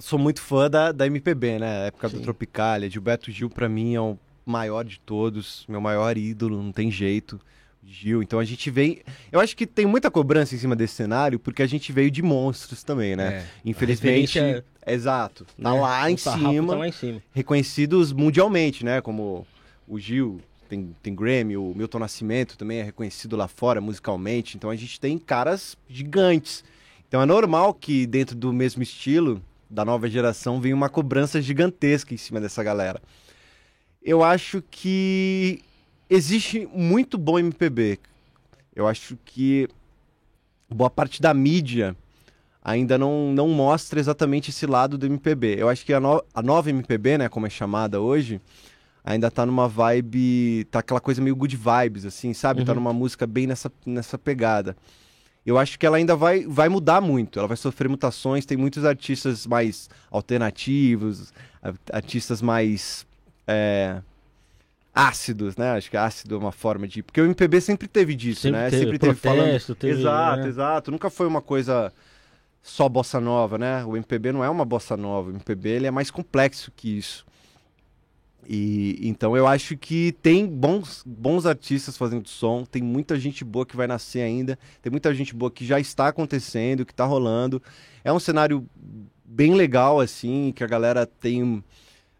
[0.00, 1.66] sou muito fã da, da MPB, né?
[1.66, 2.22] A época do Sim.
[2.22, 2.90] Tropicália.
[2.90, 7.40] Gilberto Gil, pra mim, é o maior de todos, meu maior ídolo, não tem jeito.
[7.82, 8.22] Gil.
[8.22, 9.00] Então a gente vem.
[9.32, 12.22] Eu acho que tem muita cobrança em cima desse cenário, porque a gente veio de
[12.22, 13.38] monstros também, né?
[13.38, 13.46] É.
[13.64, 14.38] Infelizmente.
[14.38, 15.44] Referência, Exato.
[15.60, 17.22] Tá né, lá em sarrafo cima Tá lá em cima.
[17.32, 19.00] reconhecidos mundialmente, né?
[19.00, 19.46] Como
[19.88, 24.56] o Gil, tem, tem Grammy, o Milton Nascimento também é reconhecido lá fora musicalmente.
[24.56, 26.62] Então a gente tem caras gigantes.
[27.08, 32.12] Então é normal que dentro do mesmo estilo da nova geração venha uma cobrança gigantesca
[32.12, 33.00] em cima dessa galera.
[34.02, 35.60] Eu acho que
[36.08, 37.98] existe muito bom MPB.
[38.74, 39.68] Eu acho que
[40.68, 41.94] boa parte da mídia
[42.62, 45.56] ainda não, não mostra exatamente esse lado do MPB.
[45.58, 48.40] Eu acho que a, no- a nova MPB, né, como é chamada hoje,
[49.04, 52.64] ainda tá numa vibe, tá aquela coisa meio good vibes, assim, sabe?
[52.64, 52.76] Tá Uhum.
[52.76, 54.76] numa música bem nessa, nessa pegada.
[55.44, 58.84] Eu acho que ela ainda vai, vai mudar muito, ela vai sofrer mutações, tem muitos
[58.84, 61.32] artistas mais alternativos,
[61.92, 63.06] artistas mais
[63.46, 64.00] é,
[64.94, 65.72] ácidos, né?
[65.72, 67.02] Acho que ácido é uma forma de...
[67.02, 68.70] Porque o MPB sempre teve disso, Sempre né?
[68.70, 69.42] teve sempre teve falando...
[69.44, 70.48] protesto, teve, Exato, né?
[70.48, 70.90] exato.
[70.90, 71.92] Nunca foi uma coisa
[72.62, 73.84] só bossa nova, né?
[73.84, 75.30] O MPB não é uma bossa nova.
[75.30, 77.24] O MPB ele é mais complexo que isso.
[78.48, 83.64] E então eu acho que tem bons, bons artistas fazendo som, tem muita gente boa
[83.64, 87.62] que vai nascer ainda, tem muita gente boa que já está acontecendo, que está rolando.
[88.02, 88.66] É um cenário
[89.24, 91.62] bem legal, assim, que a galera tem.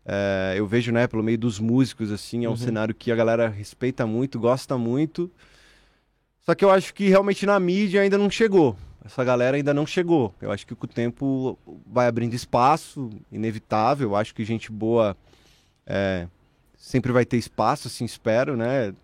[0.07, 2.57] É, eu vejo, né, pelo meio dos músicos, assim, é um Uhum.
[2.57, 5.31] cenário que a galera respeita muito, gosta muito.
[6.41, 8.77] Só que eu acho que realmente na mídia ainda não chegou.
[9.05, 10.35] Essa galera ainda não chegou.
[10.41, 14.11] Eu acho que com o tempo vai abrindo espaço, inevitável.
[14.11, 15.16] Eu acho que gente boa
[15.87, 16.26] é,
[16.76, 18.95] sempre vai ter espaço, assim, espero, né?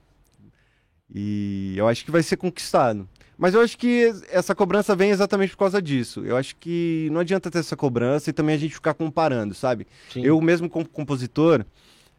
[1.15, 3.09] E eu acho que vai ser conquistado.
[3.39, 6.25] Mas eu acho que essa cobrança vem exatamente por causa disso.
[6.25, 9.87] Eu acho que não adianta ter essa cobrança e também a gente ficar comparando, sabe?
[10.11, 10.23] Sim.
[10.25, 11.65] Eu mesmo como compositor,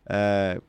[0.08, 0.62] é,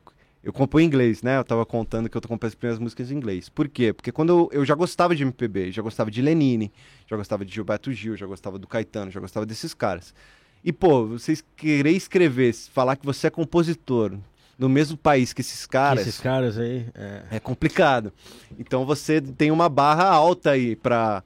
[0.43, 1.37] eu componho em inglês, né?
[1.37, 3.47] Eu tava contando que eu tô compondo as primeiras músicas em inglês.
[3.47, 3.93] Por quê?
[3.93, 6.71] Porque quando eu, eu já gostava de MPB, já gostava de Lenine,
[7.05, 10.15] já gostava de Gilberto Gil, já gostava do Caetano, já gostava desses caras.
[10.63, 14.13] E, pô, vocês querer escrever, falar que você é compositor
[14.57, 16.85] no mesmo país que esses caras, Esses caras aí.
[16.93, 17.37] É.
[17.37, 18.11] é complicado.
[18.59, 21.23] Então você tem uma barra alta aí pra,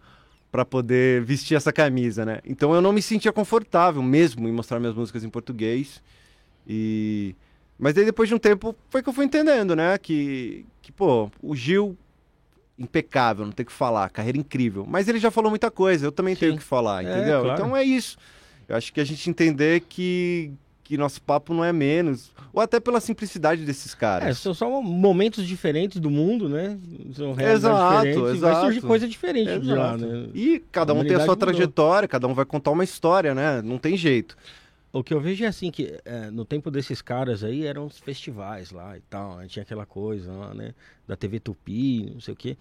[0.52, 2.40] pra poder vestir essa camisa, né?
[2.46, 6.00] Então eu não me sentia confortável mesmo em mostrar minhas músicas em português.
[6.68, 7.36] E...
[7.80, 9.98] Mas daí depois de um tempo foi que eu fui entendendo, né?
[9.98, 11.98] Que, que pô, o Gil,
[12.78, 14.86] impecável, não tem o que falar, carreira incrível.
[14.88, 16.58] Mas ele já falou muita coisa, eu também tenho Sim.
[16.58, 17.42] o que falar, É, entendeu?
[17.42, 17.60] claro.
[17.60, 18.16] Então é isso.
[18.68, 20.52] Eu acho que a gente entender que,
[20.84, 22.32] que nosso papo não é menos.
[22.54, 24.30] Ou até pela simplicidade desses caras.
[24.30, 26.78] É, são só momentos diferentes do mundo, né?
[27.14, 28.38] São Exato, diferentes.
[28.38, 28.88] e Vai surgir exato.
[28.88, 30.06] coisa diferente de lá, Exato.
[30.06, 30.30] né?
[30.34, 31.48] E cada um tem a sua mudou.
[31.48, 33.62] trajetória, cada um vai contar uma história, né?
[33.62, 34.38] Não tem jeito.
[34.92, 37.98] O que eu vejo é assim, que é, no tempo desses caras aí eram os
[37.98, 40.76] festivais lá e tal, aí tinha aquela coisa lá, né,
[41.08, 42.56] da TV Tupi, não sei o quê.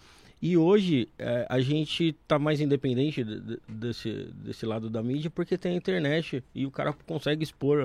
[0.45, 4.11] E hoje é, a gente tá mais independente de- de- desse,
[4.43, 7.79] desse lado da mídia porque tem a internet e o cara consegue expor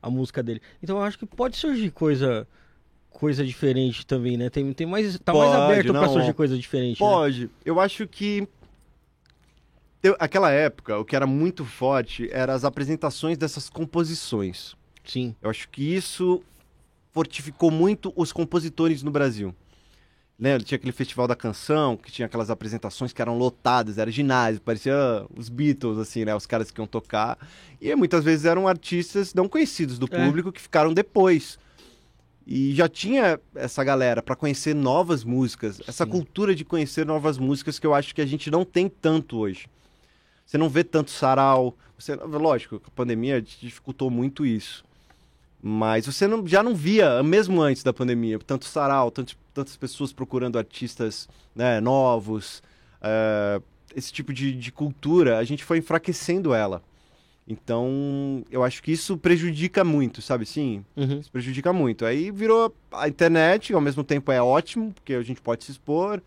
[0.00, 0.62] a, a música dele.
[0.80, 2.46] Então eu acho que pode surgir coisa
[3.10, 4.48] coisa diferente também, né?
[4.50, 7.02] Tem, tem mais, tá mais Pode, aberto pra não, surgir coisa diferente.
[7.02, 7.08] né?
[7.08, 7.50] Pode.
[7.64, 8.46] Eu acho que.
[10.00, 14.76] te- Aquela época, o que era muito forte eram as apresentações dessas composições.
[15.04, 15.34] Sim.
[15.42, 16.40] Eu acho que isso
[17.10, 19.52] fortificou muito os compositores no Brasil.
[20.38, 20.62] Lembra?
[20.64, 24.94] Tinha aquele festival da canção, que tinha aquelas apresentações que eram lotadas, era ginásio, parecia
[25.34, 26.34] os Beatles, assim, né?
[26.34, 27.38] Os caras que iam tocar.
[27.80, 30.24] E muitas vezes eram artistas não conhecidos do É.
[30.26, 31.58] público que ficaram depois.
[32.46, 36.10] E já tinha essa galera para conhecer novas músicas, essa Sim.
[36.10, 39.66] cultura de conhecer novas músicas que eu acho que a gente não tem tanto hoje.
[40.44, 41.76] Você não vê tanto sarau.
[41.98, 44.84] Você, lógico, a pandemia dificultou muito isso.
[45.68, 50.12] Mas você não- já não via, mesmo antes da pandemia, tanto sarau, tanto, tantas pessoas
[50.12, 52.62] procurando artistas né, novos.
[53.02, 53.60] é,
[53.94, 56.82] esse tipo de, de cultura, a gente foi enfraquecendo ela.
[57.48, 60.44] Então, eu acho que isso prejudica muito, sabe?
[60.46, 61.18] Sim, Uhum.
[61.20, 62.04] isso prejudica muito.
[62.04, 66.20] Aí virou a internet, ao mesmo tempo é ótimo, porque a gente pode se expor.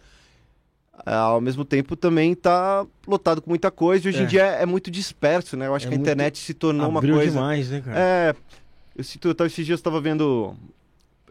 [1.06, 4.06] Ao mesmo tempo também tá lotado com muita coisa.
[4.06, 4.24] E hoje É.
[4.24, 5.68] em dia é, é muito disperso, né?
[5.68, 7.32] Eu acho É que a muito- internet se tornou uma coisa.
[7.32, 8.00] demais, né, cara?
[8.00, 8.36] É,
[9.00, 10.54] eu sinto, eu esses dias eu tava vendo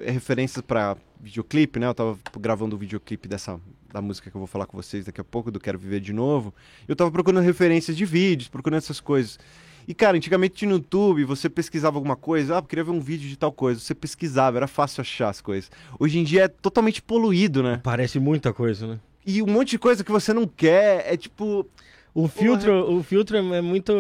[0.01, 1.87] é, referências pra videoclipe, né?
[1.87, 3.61] Eu tava gravando o videoclipe dessa
[3.93, 6.13] da música que eu vou falar com vocês daqui a pouco, do Quero Viver de
[6.13, 6.55] Novo.
[6.87, 9.39] Eu tava procurando referências de vídeos, procurando essas coisas.
[9.87, 13.37] E, cara, antigamente no YouTube, você pesquisava alguma coisa, ah, queria ver um vídeo de
[13.37, 15.71] tal coisa, você pesquisava, era fácil achar as coisas.
[15.99, 17.81] Hoje em dia é totalmente poluído, né?
[17.83, 19.01] Parece muita coisa, né?
[19.27, 21.67] E um monte de coisa que você não quer, é tipo,
[22.15, 23.93] O filtro, o filtro é muito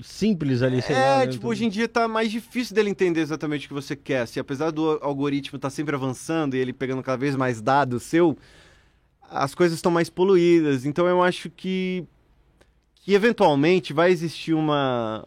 [0.00, 1.18] simples ali, sei é, lá.
[1.18, 1.26] né?
[1.26, 4.22] tipo, hoje em dia tá mais difícil dele entender exatamente o que você quer.
[4.22, 8.36] Assim, apesar do algoritmo estar sempre avançando e ele pegando cada vez mais dados seu,
[9.30, 10.84] as coisas estão mais poluídas.
[10.84, 12.04] Então eu acho que,
[12.96, 15.26] que eventualmente vai existir uma.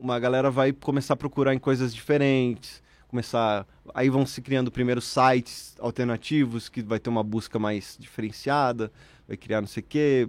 [0.00, 2.82] Uma galera vai começar a procurar em coisas diferentes.
[3.06, 3.66] Começar.
[3.94, 8.90] Aí vão se criando primeiros sites alternativos que vai ter uma busca mais diferenciada,
[9.28, 10.28] vai criar não sei o quê.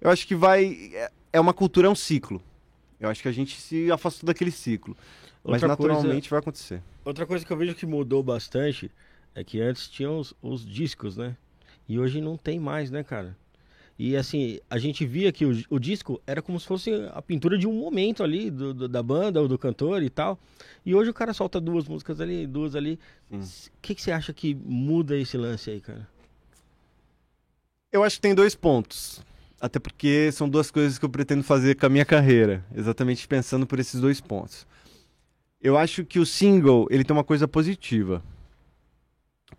[0.00, 0.90] Eu acho que vai.
[0.94, 2.42] é- É uma cultura, é um ciclo.
[2.98, 4.96] Eu acho que a gente se afastou daquele ciclo.
[5.44, 6.82] Mas Outra coisa- naturalmente vai acontecer.
[7.04, 8.90] Outra coisa que eu vejo que mudou bastante
[9.34, 11.36] é que antes tinham os, os discos, né?
[11.88, 13.36] E hoje não tem mais, né, cara?
[13.98, 17.56] E assim, a gente via que o, o disco era como se fosse a pintura
[17.56, 20.36] de um momento ali, do, do- da banda ou do cantor e tal.
[20.84, 22.98] E hoje o cara solta duas músicas ali, duas ali.
[23.30, 23.70] O Sim.
[23.80, 26.08] que, que você acha que muda esse lance aí, cara?
[27.92, 29.20] Eu acho que tem dois pontos.
[29.60, 32.64] Até porque são duas coisas que eu pretendo fazer com a minha carreira.
[32.74, 34.66] Exatamente pensando por esses dois pontos.
[35.60, 38.22] Eu acho que o single, ele tem uma coisa positiva.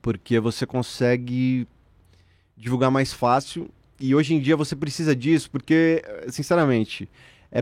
[0.02, 1.68] Porque você consegue
[2.58, 3.70] divulgar mais fácil.
[4.00, 7.08] E hoje em dia você precisa disso, porque, sinceramente,
[7.54, 7.60] É,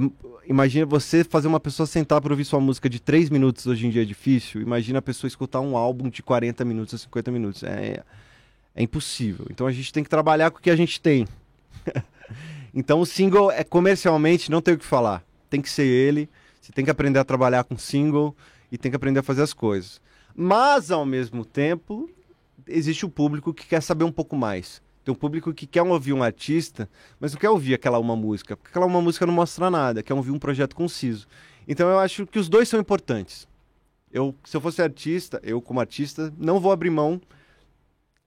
[0.48, 3.90] imagina você fazer uma pessoa sentar para ouvir sua música de 3 minutos hoje em
[3.90, 4.62] dia é difícil.
[4.62, 7.64] Imagina a pessoa escutar um álbum de 40 minutos ou 50 minutos.
[7.64, 8.04] É,
[8.76, 9.48] é impossível.
[9.50, 11.28] Então a gente tem que trabalhar com o que a gente tem.
[12.74, 15.24] então o single é comercialmente, não tem o que falar.
[15.49, 16.30] Tem que ser ele.
[16.61, 18.36] Você tem que aprender a trabalhar com single
[18.72, 20.01] e tem que aprender a fazer as coisas.
[20.36, 22.09] Mas ao mesmo tempo,
[22.67, 24.82] existe o público que quer saber um pouco mais.
[25.03, 26.89] Tem um público que quer ouvir um artista,
[27.20, 30.13] mas não quer ouvir aquela uma música, porque aquela uma música não mostra nada, quer
[30.13, 31.28] ouvir um projeto conciso.
[31.67, 33.47] Então eu acho que os dois são importantes.
[34.11, 37.22] Eu, se eu fosse artista, eu como artista, não vou abrir mão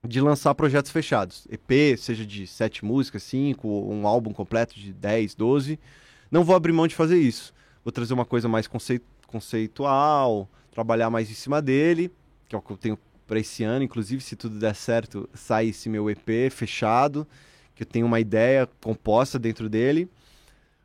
[0.07, 1.47] de lançar projetos fechados.
[1.49, 5.79] EP, seja de sete músicas, cinco, um álbum completo de 10, 12.
[6.31, 7.55] Não vou abrir mão de fazer isso.
[7.85, 8.69] Vou trazer uma coisa mais
[9.27, 12.11] conceitual, trabalhar mais em cima dele,
[12.49, 12.99] que é o que eu tenho
[13.29, 17.27] para esse ano, inclusive se tudo der certo, sai esse meu EP fechado,
[17.75, 20.09] que eu tenho uma ideia composta dentro dele.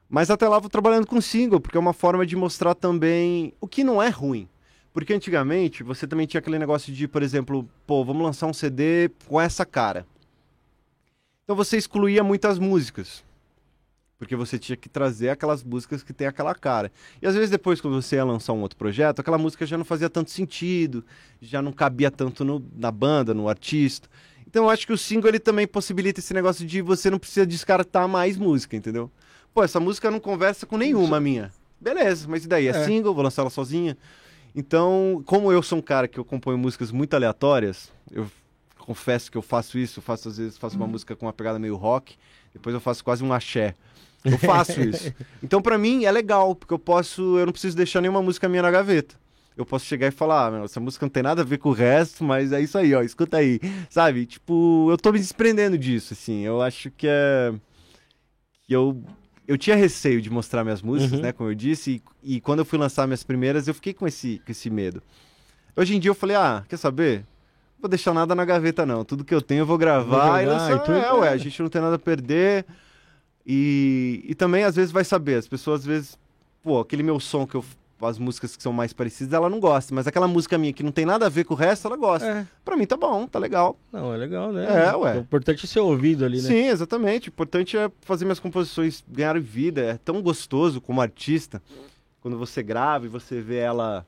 [0.07, 3.67] Mas até lá vou trabalhando com single, porque é uma forma de mostrar também o
[3.67, 4.47] que não é ruim.
[4.97, 9.11] Porque antigamente você também tinha aquele negócio de, por exemplo, pô, vamos lançar um CD
[9.27, 10.07] com essa cara.
[11.43, 13.23] Então você excluía muitas músicas.
[14.17, 16.91] Porque você tinha que trazer aquelas músicas que tem aquela cara.
[17.21, 19.85] E às vezes depois, quando você ia lançar um outro projeto, aquela música já não
[19.85, 21.05] fazia tanto sentido,
[21.39, 24.09] já não cabia tanto no, na banda, no artista.
[24.47, 27.45] Então eu acho que o single ele também possibilita esse negócio de você não precisa
[27.45, 29.11] descartar mais música, entendeu?
[29.53, 31.53] Pô, essa música não conversa com nenhuma minha.
[31.79, 32.65] Beleza, mas e daí?
[32.65, 32.83] É, é.
[32.83, 33.95] single, vou lançar ela sozinha.
[34.57, 38.27] Então, como eu sou um cara que eu componho músicas muito aleatórias, eu
[38.79, 40.93] confesso que eu faço isso, eu faço às vezes faço uma uhum.
[40.93, 42.15] música com uma pegada meio rock,
[42.51, 43.75] depois eu faço quase um axé.
[44.25, 45.13] Eu faço isso.
[45.41, 47.37] Então, para mim, é legal, porque eu posso.
[47.37, 49.15] Eu não preciso deixar nenhuma música minha na gaveta.
[49.55, 51.71] Eu posso chegar e falar, ah, essa música não tem nada a ver com o
[51.71, 53.59] resto, mas é isso aí, ó, escuta aí.
[53.89, 54.25] Sabe?
[54.25, 56.41] Tipo, eu tô me desprendendo disso, assim.
[56.41, 57.53] Eu acho que é.
[58.63, 59.01] Que eu.
[59.47, 61.23] Eu tinha receio de mostrar minhas músicas, uhum.
[61.23, 61.31] né?
[61.31, 64.41] Como eu disse, e, e, quando eu fui lançar minhas primeiras, eu fiquei com esse,
[64.45, 65.01] com esse medo.
[65.75, 67.19] Hoje em dia eu falei, ah, quer saber?
[67.19, 69.05] Não vou deixar nada na gaveta, não.
[69.05, 70.75] Tudo que eu tenho eu vou gravar vou e lançar.
[70.75, 70.97] E tudo...
[70.97, 72.65] É, ué, a gente não tem nada a perder.
[73.45, 75.35] E, e também, às vezes, vai saber.
[75.35, 76.19] As pessoas, às vezes,
[76.61, 77.63] pô, aquele meu som que eu.
[77.99, 79.93] As músicas que são mais parecidas, ela não gosta.
[79.93, 82.27] Mas aquela música minha que não tem nada a ver com o resto, ela gosta.
[82.27, 82.47] É.
[82.63, 83.77] Pra mim tá bom, tá legal.
[83.91, 84.87] Não, é legal, né?
[84.87, 85.17] É, ué.
[85.17, 86.47] O importante é ser ouvido ali, né?
[86.47, 87.29] Sim, exatamente.
[87.29, 89.81] O importante é fazer minhas composições ganharem vida.
[89.81, 91.61] É tão gostoso como artista.
[92.21, 94.05] Quando você grava e você vê ela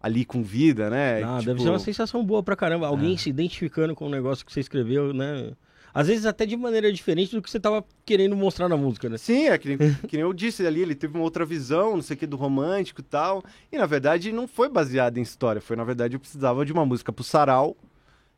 [0.00, 1.22] ali com vida, né?
[1.22, 1.46] Ah, tipo...
[1.46, 2.86] deve ser uma sensação boa pra caramba.
[2.86, 3.18] Alguém é.
[3.18, 5.52] se identificando com o negócio que você escreveu, né?
[5.92, 9.18] Às vezes até de maneira diferente do que você tava querendo mostrar na música, né?
[9.18, 9.76] Sim, é que,
[10.06, 12.36] que nem eu disse ali, ele teve uma outra visão, não sei o que, do
[12.36, 13.42] romântico e tal.
[13.72, 16.84] E na verdade não foi baseado em história, foi na verdade eu precisava de uma
[16.84, 17.76] música pro sarau.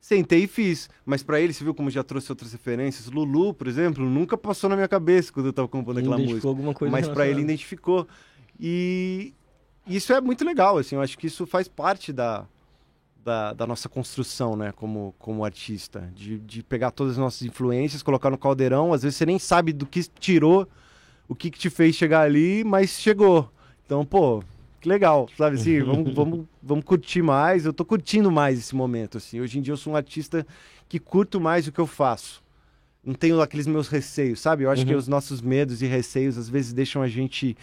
[0.01, 0.89] Sentei e fiz.
[1.05, 3.07] Mas para ele, você viu como já trouxe outras referências?
[3.11, 6.49] Lulu, por exemplo, nunca passou na minha cabeça quando eu tava compondo aquela música.
[6.49, 8.09] Alguma coisa mas para ele identificou.
[8.59, 9.35] E
[9.87, 12.47] isso é muito legal, assim, eu acho que isso faz parte da,
[13.25, 18.03] da, da, nossa construção, né, como, como artista, de, de pegar todas as nossas influências,
[18.03, 20.67] colocar no caldeirão, às vezes você nem sabe do que tirou,
[21.29, 23.51] o que, que te fez chegar ali, mas chegou.
[23.85, 24.43] Então, pô,
[24.81, 29.19] que legal, sabe assim, vamos, vamos, vamos curtir mais, eu tô curtindo mais esse momento,
[29.19, 30.47] assim, hoje em dia eu sou um artista
[30.89, 32.43] que curto mais o que eu faço.
[33.03, 34.65] Não tenho aqueles meus receios, sabe?
[34.65, 34.89] Eu acho uhum.
[34.89, 37.57] que os nossos medos e receios às vezes deixam a gente,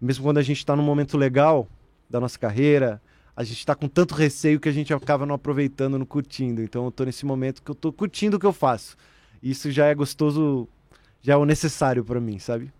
[0.00, 1.66] mesmo quando a gente está num momento legal
[2.08, 3.02] da nossa carreira,
[3.36, 6.62] a gente está com tanto receio que a gente acaba não aproveitando, não curtindo.
[6.62, 8.96] Então eu tô nesse momento que eu tô curtindo o que eu faço.
[9.42, 10.68] Isso já é gostoso,
[11.20, 12.72] já é o necessário para mim, sabe?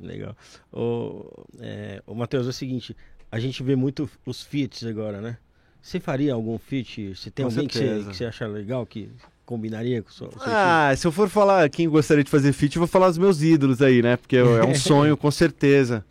[0.00, 0.36] Legal.
[0.72, 2.96] O, é, o Matheus, é o seguinte,
[3.30, 5.38] a gente vê muito os feats agora, né?
[5.82, 7.14] Você faria algum feat?
[7.14, 9.10] Você tem com alguém que você, que você acha legal, que
[9.44, 12.80] combinaria com o seu, Ah, se eu for falar quem gostaria de fazer feat, eu
[12.80, 14.16] vou falar os meus ídolos aí, né?
[14.16, 16.04] Porque é um sonho, com certeza.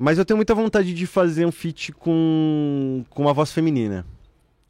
[0.00, 4.06] Mas eu tenho muita vontade de fazer um feat com, com uma voz feminina.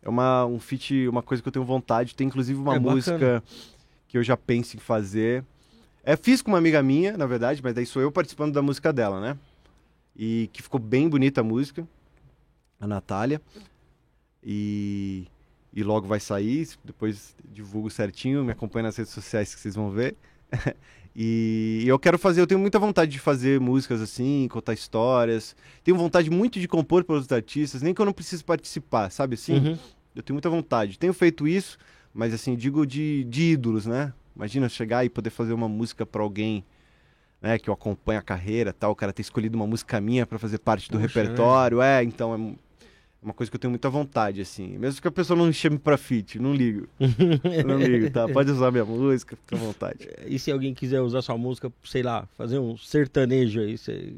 [0.01, 2.15] É uma, um feat, uma coisa que eu tenho vontade.
[2.15, 3.43] Tem inclusive uma é música bacana.
[4.09, 5.45] que eu já penso em fazer.
[6.03, 8.91] É, fiz com uma amiga minha, na verdade, mas daí sou eu participando da música
[8.91, 9.37] dela, né?
[10.17, 11.87] E que ficou bem bonita a música,
[12.81, 13.39] a Natália.
[14.43, 15.27] E,
[15.75, 19.91] e logo vai sair, depois divulgo certinho, me acompanha nas redes sociais que vocês vão
[19.91, 20.17] ver.
[21.21, 25.57] E eu quero fazer, eu tenho muita vontade de fazer músicas assim, contar histórias.
[25.83, 29.35] Tenho vontade muito de compor para outros artistas, nem que eu não precise participar, sabe
[29.35, 29.55] assim?
[29.55, 29.79] Uhum.
[30.15, 30.97] Eu tenho muita vontade.
[30.97, 31.77] Tenho feito isso,
[32.15, 34.13] mas assim, digo de, de ídolos, né?
[34.37, 36.65] Imagina chegar e poder fazer uma música para alguém
[37.43, 40.39] né, que eu acompanho a carreira, tal, o cara ter escolhido uma música minha para
[40.39, 41.83] fazer parte do Poxa, repertório.
[41.83, 42.55] É, então é
[43.23, 44.79] uma coisa que eu tenho muita vontade, assim.
[44.79, 46.87] Mesmo que a pessoa não me chame pra feat, não ligo.
[47.67, 48.29] não ligo, tá?
[48.33, 50.09] Pode usar minha música, fica à vontade.
[50.27, 54.13] E se alguém quiser usar sua música, sei lá, fazer um sertanejo aí, você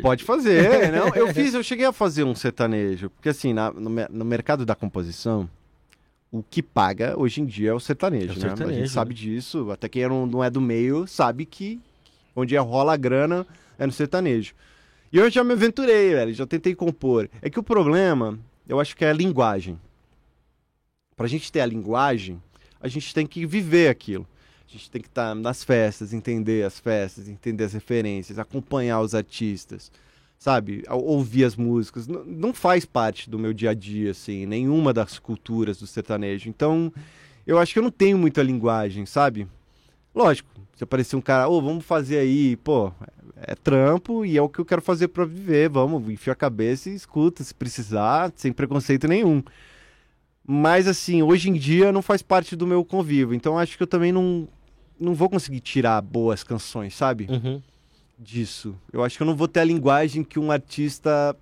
[0.00, 1.08] Pode fazer, não.
[1.14, 4.74] Eu fiz, eu cheguei a fazer um sertanejo, porque assim, na- no, no mercado da
[4.74, 5.48] composição,
[6.32, 8.64] o que paga hoje em dia é o sertanejo, É o né?
[8.66, 11.78] a gente sabe disso, até quem não, não é do meio sabe que
[12.34, 13.46] onde rola a grana
[13.78, 14.54] é no sertanejo.
[15.14, 17.30] E eu já me aventurei, velho, já tentei compor.
[17.40, 18.36] É que o problema,
[18.68, 19.78] eu acho que é a linguagem.
[21.14, 22.42] Pra gente ter a linguagem,
[22.80, 24.26] a gente tem que viver aquilo.
[24.68, 29.14] A gente tem que estar nas festas, entender as festas, entender as referências, acompanhar os
[29.14, 29.92] artistas,
[30.36, 30.82] sabe?
[30.90, 32.08] Ouvir as músicas.
[32.08, 36.48] Não faz parte do meu dia a dia, assim, nenhuma das culturas do sertanejo.
[36.48, 36.92] Então,
[37.46, 39.46] eu acho que eu não tenho muita linguagem, sabe?
[40.14, 42.92] Lógico, se aparecer um cara, ô, vamos fazer aí, pô,
[43.36, 46.88] é trampo e é o que eu quero fazer pra viver, vamos, enfia a cabeça
[46.88, 49.42] e escuta, se precisar, sem preconceito nenhum.
[50.46, 53.86] Mas assim, hoje em dia não faz parte do meu convívio, então acho que eu
[53.86, 54.46] também não,
[54.98, 57.26] não vou conseguir tirar boas canções, sabe?
[57.28, 57.62] Uhum.
[58.18, 58.76] Disso.
[58.92, 61.36] Eu acho que eu não vou ter a linguagem que um artista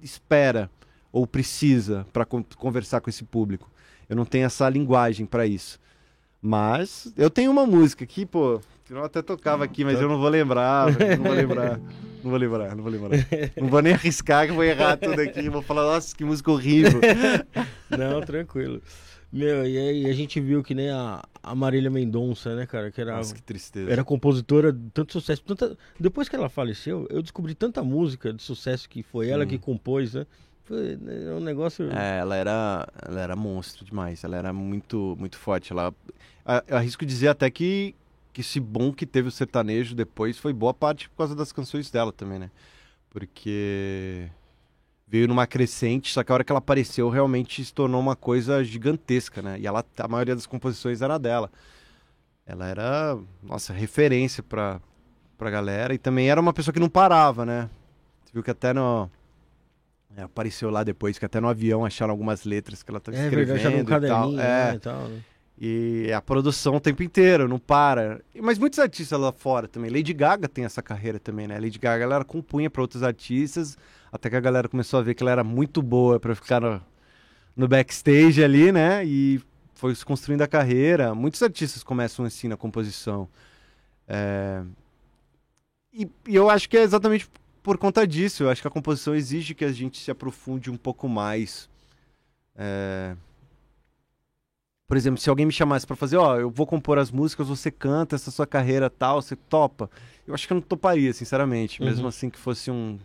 [0.00, 0.70] espera
[1.10, 3.70] ou precisa para conversar com esse público.
[4.08, 5.80] Eu não tenho essa linguagem para isso.
[6.42, 10.18] Mas eu tenho uma música aqui, pô, que eu até tocava aqui, mas eu não
[10.18, 11.80] vou lembrar, não vou lembrar.
[12.22, 13.18] Não vou lembrar, não vou lembrar.
[13.60, 15.48] Não vou nem arriscar que vou errar tudo aqui.
[15.48, 17.00] Vou falar, nossa, que música horrível.
[17.90, 18.80] Não, tranquilo.
[19.32, 22.92] Meu, e aí a gente viu que nem a, a Marília Mendonça, né, cara?
[22.92, 23.90] Que era, Nossa, que tristeza.
[23.90, 25.42] era compositora de tanto sucesso.
[25.42, 25.76] Tanta...
[25.98, 30.14] Depois que ela faleceu, eu descobri tanta música de sucesso que foi ela que compôs,
[30.14, 30.26] né?
[30.72, 31.90] Né, um negócio.
[31.92, 34.24] É, ela era, ela era monstro demais.
[34.24, 35.72] Ela era muito, muito forte.
[35.72, 35.94] Ela,
[36.66, 37.94] eu arrisco dizer até que,
[38.32, 41.90] que esse bom que teve o sertanejo depois foi boa parte por causa das canções
[41.90, 42.50] dela também, né?
[43.10, 44.28] Porque
[45.06, 48.64] veio numa crescente, só que a hora que ela apareceu realmente se tornou uma coisa
[48.64, 49.60] gigantesca, né?
[49.60, 51.50] E ela, a maioria das composições era dela.
[52.46, 54.80] Ela era, nossa, referência pra,
[55.36, 55.94] pra galera.
[55.94, 57.68] E também era uma pessoa que não parava, né?
[58.24, 59.10] Você viu que até no.
[60.16, 63.24] É, apareceu lá depois, que até no avião acharam algumas letras que ela estava é
[63.24, 64.00] escrevendo verdade, já num e tal.
[64.00, 65.20] caderninho, É, né, e tal, né?
[65.64, 68.20] e a produção o tempo inteiro, não para.
[68.40, 69.90] Mas muitos artistas lá fora também.
[69.90, 71.58] Lady Gaga tem essa carreira também, né?
[71.60, 73.76] Lady Gaga ela compunha para outros artistas,
[74.10, 76.80] até que a galera começou a ver que ela era muito boa para ficar no,
[77.56, 79.04] no backstage ali, né?
[79.04, 79.40] E
[79.74, 81.14] foi se construindo a carreira.
[81.14, 83.28] Muitos artistas começam assim na composição.
[84.08, 84.62] É,
[85.92, 87.28] E, e eu acho que é exatamente
[87.62, 88.42] por conta disso.
[88.44, 91.68] Eu acho que a composição exige que a gente se aprofunde um pouco mais.
[92.56, 93.16] É,
[94.86, 97.70] por exemplo, se alguém me chamasse pra fazer, ó, eu vou compor as músicas, você
[97.70, 99.90] canta essa sua carreira tal, você topa.
[100.26, 101.82] Eu acho que eu não toparia, sinceramente.
[101.82, 102.08] Mesmo Uhum.
[102.08, 102.98] assim que fosse um.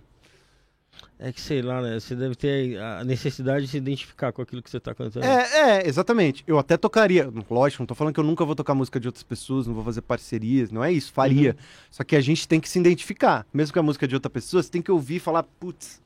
[1.19, 1.99] É que sei lá, né?
[1.99, 5.25] Você deve ter a necessidade de se identificar com aquilo que você tá cantando.
[5.25, 6.43] É, é, exatamente.
[6.45, 7.31] Eu até tocaria.
[7.49, 9.83] Lógico, não tô falando que eu nunca vou tocar música de outras pessoas, não vou
[9.83, 11.57] fazer parcerias, não é isso, faria.
[11.89, 13.47] Só que a gente tem que se identificar.
[13.51, 15.99] Mesmo que a música é de outra pessoa, você tem que ouvir e falar, putz,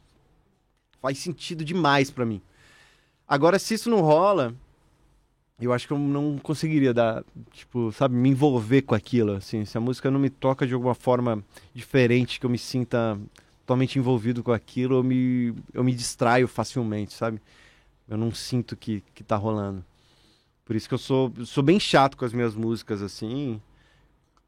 [1.02, 2.42] faz sentido demais pra mim.
[3.28, 4.54] Agora, se isso não rola,
[5.60, 9.66] eu acho que eu não conseguiria dar, tipo, sabe, me envolver com aquilo, assim.
[9.66, 13.20] Se a música não me toca de alguma forma diferente, que eu me sinta
[13.62, 17.41] totalmente envolvido com aquilo, eu me, eu me distraio facilmente, sabe?
[18.09, 19.84] Eu não sinto que, que tá rolando.
[20.66, 23.62] Por isso que eu sou, sou bem chato com as minhas músicas, assim.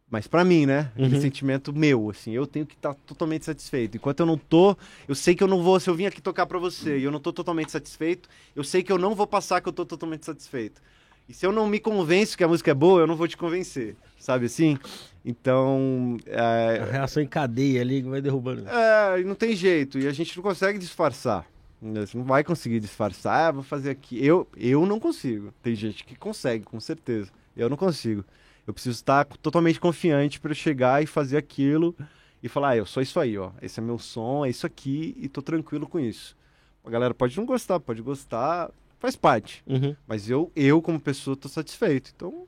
[0.10, 0.92] Mas pra mim, né?
[0.94, 1.22] Aquele Uhum.
[1.22, 2.32] sentimento meu, assim.
[2.32, 3.98] Eu tenho que estar totalmente satisfeito.
[3.98, 4.76] Enquanto eu não tô,
[5.08, 5.80] eu sei que eu não vou.
[5.80, 8.84] Se eu vim aqui tocar pra você e eu não tô totalmente satisfeito, eu sei
[8.84, 10.82] que eu não vou passar que eu tô totalmente satisfeito.
[11.28, 13.38] E se eu não me convenço que a música é boa, eu não vou te
[13.38, 13.96] convencer.
[14.20, 14.78] Sabe assim?
[15.24, 16.18] Então.
[16.26, 18.68] é, A reação em cadeia ali que vai derrubando.
[18.68, 19.98] é, não tem jeito.
[20.00, 21.46] E a gente não consegue disfarçar.
[21.82, 23.50] Você não vai conseguir disfarçar.
[23.50, 24.24] Ah, vou fazer aqui.
[24.26, 25.54] Eu, eu não consigo.
[25.62, 27.30] Tem gente que consegue, com certeza.
[27.56, 28.24] Eu não consigo.
[28.66, 31.94] Eu preciso estar totalmente confiante para chegar e fazer aquilo
[32.42, 33.52] e falar: ah, eu sou isso aí, ó.
[33.62, 36.38] Esse é meu som, é isso aqui e tô tranquilo com isso.
[36.86, 38.70] A galera pode não gostar, pode gostar,
[39.04, 39.62] faz parte.
[39.68, 39.94] Uhum.
[40.08, 42.14] Mas eu, eu como pessoa, tô satisfeito.
[42.16, 42.48] Então,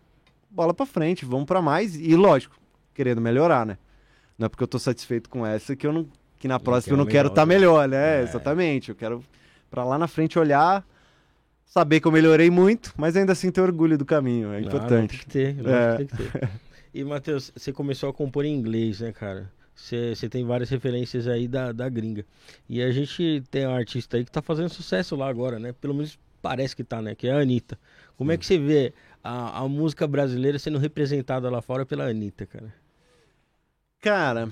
[0.50, 1.96] bola pra frente, vamos pra mais.
[1.98, 2.56] E lógico,
[2.94, 3.78] querendo melhorar, né?
[4.40, 6.08] Não é porque eu tô satisfeito com essa que eu não
[6.40, 7.54] que na próxima eu não quero estar né?
[7.56, 8.20] melhor, né?
[8.20, 8.24] É.
[8.24, 8.88] Exatamente.
[8.90, 9.22] Eu quero
[9.70, 10.86] pra lá na frente olhar,
[11.66, 14.54] saber que eu melhorei muito, mas ainda assim ter orgulho do caminho.
[14.54, 15.26] É Ah, importante.
[15.28, 15.96] tem que ter, É.
[15.98, 16.50] tem que ter.
[16.94, 19.52] E, Matheus, você começou a compor em inglês, né, cara?
[19.76, 22.26] Você você tem várias referências aí da, da gringa.
[22.70, 25.74] E a gente tem um artista aí que tá fazendo sucesso lá agora, né?
[25.74, 27.16] Pelo menos parece que tá, né?
[27.16, 27.80] Que é a Anitta.
[28.16, 28.94] Como é que você vê
[29.24, 32.72] a, a música brasileira sendo representada lá fora pela Anitta, cara?
[34.00, 34.48] Cara,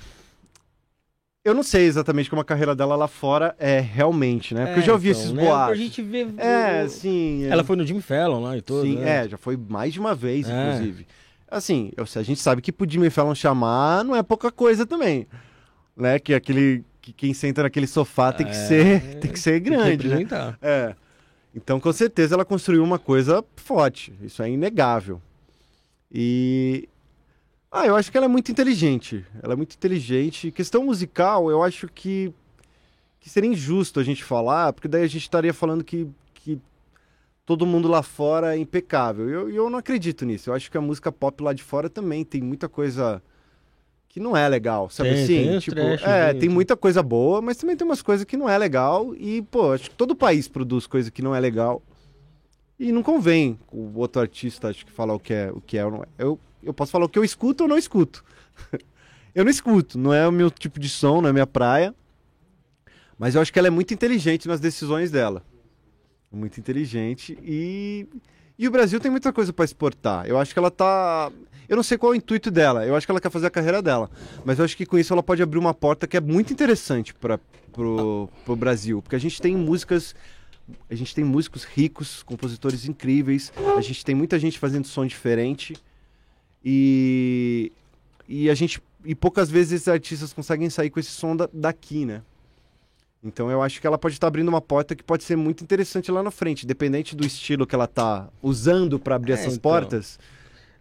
[1.46, 4.66] eu não sei exatamente como a carreira dela lá fora é realmente, né?
[4.66, 5.44] Porque eu É, já ouvi então, esses né?
[5.46, 5.74] boatos.
[5.74, 6.26] A gente vê.
[6.38, 7.44] É, sim.
[7.46, 8.82] é- Ela foi no Jimmy Fallon lá e tudo.
[8.88, 9.26] Sim, né?
[9.26, 10.70] é, já foi mais de uma vez, É.
[10.74, 11.06] inclusive.
[11.48, 15.28] Assim, eu, a gente sabe que pro Jimmy Fallon chamar não é pouca coisa também.
[15.96, 16.18] Né?
[16.18, 19.70] Que aquele, que quem senta naquele sofá tem que ser, tem que ser Tem que
[19.70, 20.26] grande, né?
[20.60, 20.96] É.
[21.56, 24.14] Então, com certeza, ela construiu uma coisa forte.
[24.22, 25.22] Isso é inegável.
[26.12, 26.88] E.
[27.72, 29.26] Ah, eu acho que ela é muito inteligente.
[29.41, 30.51] Ela é muito inteligente.
[30.51, 32.32] Questão musical, eu acho que,
[33.20, 36.60] que seria injusto a gente falar, porque daí a gente estaria falando que, que
[37.45, 39.30] todo mundo lá fora é impecável.
[39.30, 40.49] E eu, eu não acredito nisso.
[40.49, 43.22] Eu acho que a música pop lá de fora também tem muita coisa
[44.14, 45.47] que não é legal, sabe Tem, assim?
[45.49, 48.38] tem tipo, trash, é, tem- tem muita coisa boa, mas também tem umas coisas que
[48.38, 49.16] não é legal.
[49.16, 51.82] E, pô, acho que todo país produz coisa que não é legal.
[52.80, 55.84] E não convém o outro artista, acho que falar o que é o que é
[55.86, 56.07] ou não é.
[56.20, 58.24] Eu, eu posso falar o que eu escuto ou não escuto.
[59.34, 61.95] eu não escuto, não é o meu tipo de som, não é a minha praia.
[63.18, 65.43] Mas eu acho que ela é muito inteligente nas decisões dela.
[66.32, 68.05] Muito inteligente e
[68.59, 70.28] e o Brasil tem muita coisa para exportar.
[70.28, 71.32] Eu acho que ela tá
[71.70, 72.86] eu não sei qual é o intuito dela.
[72.86, 74.09] Eu acho que ela quer fazer a carreira dela,
[74.45, 77.14] mas eu acho que com isso ela pode abrir uma porta que é muito interessante
[77.14, 77.39] para
[77.72, 80.16] pro, pro Brasil, porque a gente tem músicas
[80.89, 85.76] a gente tem músicos ricos, compositores incríveis, a gente tem muita gente fazendo som diferente
[86.64, 87.72] e,
[88.28, 92.05] e a gente e poucas vezes esses artistas conseguem sair com esse som da- daqui,
[92.05, 92.22] né?
[93.22, 96.09] Então eu acho que ela pode estar abrindo uma porta que pode ser muito interessante
[96.11, 99.61] lá na frente, independente do estilo que ela tá usando para abrir É, essas então.
[99.72, 100.18] portas.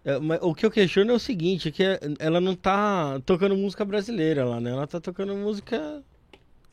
[0.04, 3.84] É, o que eu questiono é o seguinte, que é- ela não tá tocando música
[3.84, 4.70] brasileira lá, né?
[4.70, 6.02] Ela tá tocando música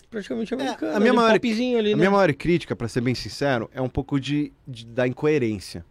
[0.09, 0.93] praticamente americana.
[0.93, 1.95] É, a minha maior- ali, A né?
[1.95, 5.85] minha maior crítica, para ser bem sincero, é um pouco de, de- da incoerência.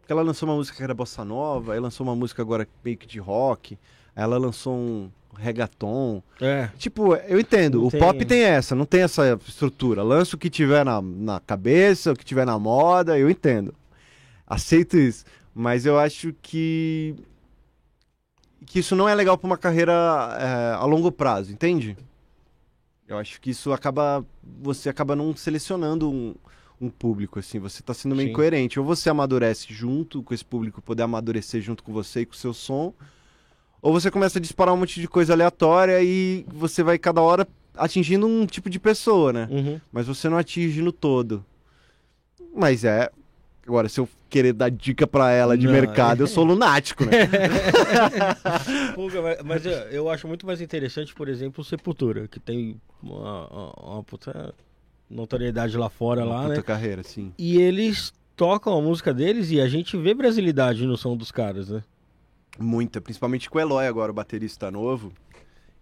[0.00, 2.96] Porque ela lançou uma música que era bossa nova, aí lançou uma música agora meio
[2.96, 3.78] que de rock,
[4.16, 6.22] aí ela lançou um reggaeton.
[6.40, 6.70] É.
[6.78, 10.02] Tipo, eu entendo, Não o tem- pop tem essa, não tem essa estrutura.
[10.02, 13.74] Lança o que tiver na, na cabeça, o que tiver na moda, eu entendo.
[14.46, 15.26] Aceito isso.
[15.58, 17.16] Mas eu acho que.
[18.64, 19.92] que isso não é legal para uma carreira
[20.38, 21.96] é, a longo prazo, entende?
[23.08, 24.24] Eu acho que isso acaba.
[24.62, 26.36] Você acaba não selecionando um,
[26.80, 27.58] um público, assim.
[27.58, 28.32] Você tá sendo meio Sim.
[28.34, 28.78] incoerente.
[28.78, 32.38] Ou você amadurece junto com esse público, poder amadurecer junto com você e com o
[32.38, 32.94] seu som.
[33.82, 37.48] Ou você começa a disparar um monte de coisa aleatória e você vai cada hora
[37.76, 39.48] atingindo um tipo de pessoa, né?
[39.50, 39.80] Uhum.
[39.90, 41.44] Mas você não atinge no todo.
[42.54, 43.10] Mas é.
[43.68, 46.22] Agora, se eu querer dar dica pra ela de Não, mercado, é.
[46.22, 47.10] eu sou lunático, né?
[48.94, 53.46] Puga, mas- eu, eu acho muito mais interessante, por exemplo, o Sepultura, que tem uma,
[53.48, 54.54] uma- uma puta
[55.10, 56.62] notoriedade lá fora, lá, Puta né?
[56.62, 57.30] carreira, sim.
[57.38, 61.68] E eles tocam a música deles e a gente vê brasilidade no som dos caras,
[61.68, 61.82] né?
[62.58, 65.12] Muita, principalmente com o Eloy agora, o baterista novo.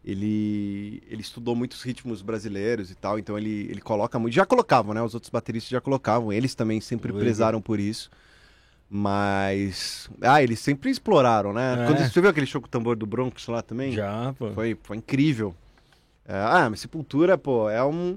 [0.06, 4.32] Ele, ele estudou muitos ritmos brasileiros e tal, então ele, ele coloca muito.
[4.32, 5.02] Já colocavam, né?
[5.02, 8.08] Os outros bateristas já colocavam, eles também sempre Oi, prezaram por isso.
[8.88, 10.08] Mas.
[10.22, 11.82] Ah, eles sempre exploraram, né?
[11.82, 11.86] É.
[11.86, 13.90] Quando você viu aquele show com o tambor do Bronx lá também?
[13.92, 14.52] Já, pô.
[14.52, 15.52] Foi, foi incrível.
[16.24, 18.16] É, ah, mas Sepultura, pô, é um,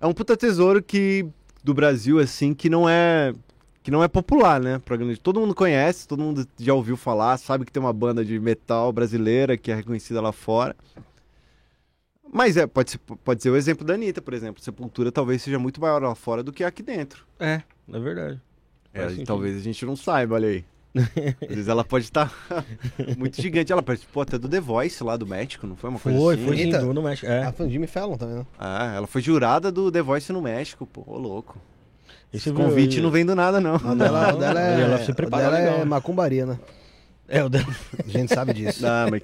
[0.00, 1.24] é um puta tesouro que,
[1.62, 3.32] do Brasil, assim, que não é
[3.82, 4.80] que não é popular, né?
[4.84, 8.24] Programa de- Todo mundo conhece, todo mundo já ouviu falar, sabe que tem uma banda
[8.24, 10.76] de metal brasileira que é reconhecida lá fora.
[12.32, 14.62] Mas é, pode ser, pode ser o exemplo da Anitta, por exemplo.
[14.62, 17.24] Sepultura talvez seja muito maior lá fora do que aqui dentro.
[17.38, 17.62] É,
[17.92, 18.40] é verdade.
[18.92, 20.64] É, talvez a gente não saiba, olha aí.
[21.42, 22.32] Às vezes ela pode estar
[23.16, 23.72] muito gigante.
[23.72, 26.44] Ela participou até do The Voice lá do México, não foi uma coisa Foi, assim?
[26.44, 26.80] foi sim, Eita.
[26.80, 27.26] do no México.
[27.26, 27.44] É.
[27.44, 28.46] A Jimmy Fallon também, né?
[28.58, 31.04] Ah, ela foi jurada do The Voice no México, pô.
[31.06, 31.58] Ô, louco.
[32.32, 33.78] Esse Esse convite não vem do nada, não.
[33.96, 36.58] Dela, Não, o dela é, ela se prepara dela legal, é macumbaria, né?
[37.28, 37.66] É, o dela.
[38.04, 38.86] A gente sabe disso.
[38.86, 39.20] Ah, mas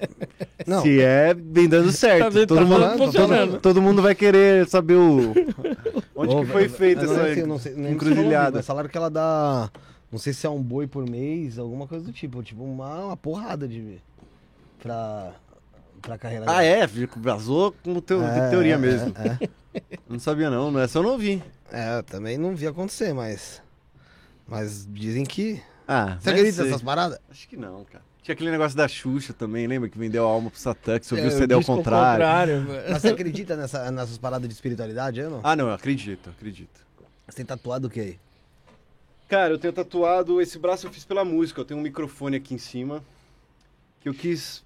[0.67, 0.81] Não.
[0.83, 2.25] se é, vem dando certo.
[2.25, 5.33] Tá todo, Tá mundo, todo, todo mundo vai querer saber o...
[6.15, 8.35] onde Ô, que foi feita não essa sei, não encruzilhada.
[8.45, 9.71] falou, mas falaram que ela dá.
[10.11, 12.43] Não sei se é um boi por mês, alguma coisa do tipo.
[12.43, 13.97] Tipo, uma, uma porrada de.
[14.81, 15.31] Pra.
[16.01, 16.87] Pra carreira Ah, é?
[16.87, 19.11] Fico- Vazou como teu, É, teoria é, mesmo.
[19.17, 19.49] É,
[20.07, 21.41] Não sabia não, não essa eu não ouvi.
[21.71, 23.61] é, eu também não vi acontecer, mas.
[24.47, 25.59] Mas dizem que.
[25.87, 27.19] Ah, Você acredita nessas paradas?
[27.29, 28.03] Acho que não, cara.
[28.23, 29.87] Tinha aquele negócio da Xuxa também, lembra?
[29.87, 32.65] Que vendeu a alma pro Satã, que você ouviu É, o CD ao disco contrário.
[32.89, 35.41] Mas você acredita nessa, nessas paradas de espiritualidade, eu não?
[35.43, 36.83] Ah, não, eu acredito, eu acredito.
[37.27, 38.19] Você tem tatuado o que aí?
[39.27, 40.41] Cara, eu tenho tatuado.
[40.41, 41.61] Esse braço eu fiz pela música.
[41.61, 43.03] Eu tenho um microfone aqui em cima.
[44.01, 44.63] Que eu quis.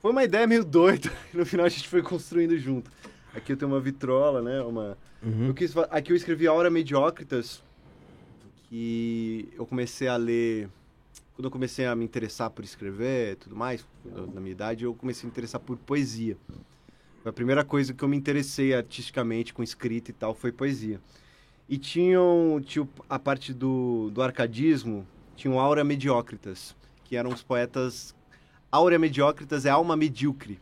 [0.00, 1.10] Foi uma ideia meio doida.
[1.32, 2.90] No final a gente foi construindo junto.
[3.34, 4.60] Aqui eu tenho uma vitrola, né?
[4.60, 4.96] Uma.
[5.22, 5.48] Uhum.
[5.48, 5.74] Eu quis...
[5.90, 7.62] Aqui eu escrevi Aura Mediocritas.
[8.68, 10.68] Que eu comecei a ler.
[11.34, 14.92] Quando eu comecei a me interessar por escrever e tudo mais, na minha idade, eu
[14.94, 16.36] comecei a me interessar por poesia.
[17.24, 21.00] A primeira coisa que eu me interessei artisticamente com escrita e tal, foi poesia.
[21.68, 25.06] E tinham, tinha a parte do, do arcadismo,
[25.36, 28.16] tinham Aura Mediocritas, que eram os poetas...
[28.70, 30.58] Aura Mediocritas é alma medíocre.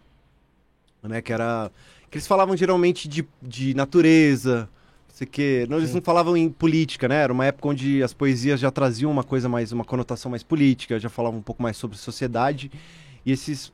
[1.03, 1.23] né?
[1.23, 1.71] Que era.
[2.11, 4.69] Que eles falavam geralmente de, de natureza,
[5.17, 5.67] sei o quê.
[5.69, 5.97] Não, eles Sim.
[5.97, 7.23] não falavam em política, né?
[7.23, 11.01] Era uma época onde as poesias já traziam uma coisa mais, uma conotação mais política,
[11.01, 12.71] já falavam um pouco mais sobre sociedade.
[13.25, 13.73] E esses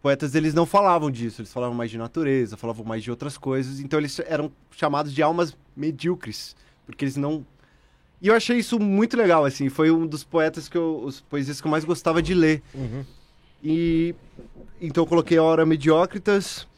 [0.00, 3.80] poetas, eles não falavam disso, eles falavam mais de natureza, falavam mais de outras coisas.
[3.80, 6.54] Então eles eram chamados de almas medíocres,
[6.86, 7.44] porque eles não.
[8.22, 9.68] E eu achei isso muito legal, assim.
[9.68, 11.02] Foi um dos poetas que eu.
[11.04, 12.62] Os poesias que eu mais gostava de ler.
[12.72, 13.04] Uhum.
[13.62, 14.14] E
[14.80, 16.68] então eu coloquei a hora mediócritas,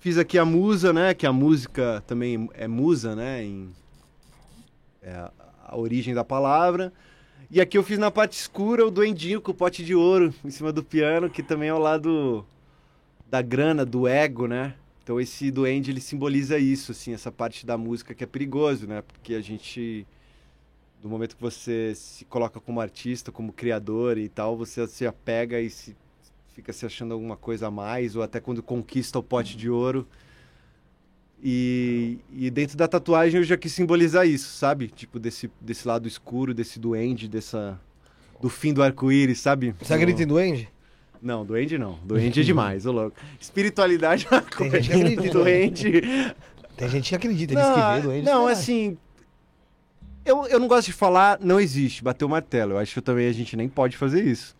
[0.00, 1.14] fiz aqui a musa, né?
[1.14, 3.44] Que a música também é musa, né?
[3.44, 3.68] Em,
[5.02, 6.92] é a, origem da palavra.
[7.50, 10.50] E aqui eu fiz na parte escura o duendinho com o pote de ouro em
[10.50, 12.44] cima do piano, que também é ao lado
[13.28, 14.74] da grana, do ego, né?
[15.02, 19.02] Então esse duende ele simboliza isso, assim, essa parte da música que é perigoso, né?
[19.02, 20.06] Porque a gente
[21.02, 25.58] do momento que você se coloca como artista, como criador e tal, você se apega
[25.58, 25.96] e se
[26.60, 30.06] fica se achando alguma coisa a mais, ou até quando conquista o pote de ouro.
[31.42, 34.88] E, e dentro da tatuagem eu já quis simbolizar isso, sabe?
[34.88, 37.80] Tipo, desse, desse lado escuro, desse duende, dessa.
[38.40, 39.74] Do fim do arco-íris, sabe?
[39.80, 40.68] Você acredita em duende?
[41.20, 41.98] Não, duende não.
[42.04, 43.16] Duende é demais, ô louco.
[43.38, 44.80] Espiritualidade é uma Tem coisa.
[44.80, 46.02] gente que acredita em Duende.
[46.76, 48.24] Tem gente que acredita, diz que vê duende.
[48.26, 48.96] não assim.
[50.24, 52.72] Eu, eu não gosto de falar, não existe, bater o martelo.
[52.72, 54.56] Eu acho que também a gente nem pode fazer isso.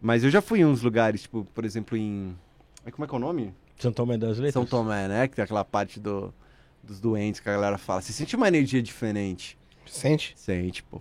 [0.00, 2.36] Mas eu já fui em uns lugares, tipo, por exemplo, em.
[2.84, 3.54] ai, Como é que é o nome?
[3.78, 4.54] São Tomé das Letras?
[4.54, 5.28] São Tomé, né?
[5.28, 6.32] Que tem aquela parte do,
[6.82, 8.00] dos doentes que a galera fala.
[8.00, 9.58] Você sente uma energia diferente.
[9.86, 10.34] Sente?
[10.36, 11.00] Sente, pô.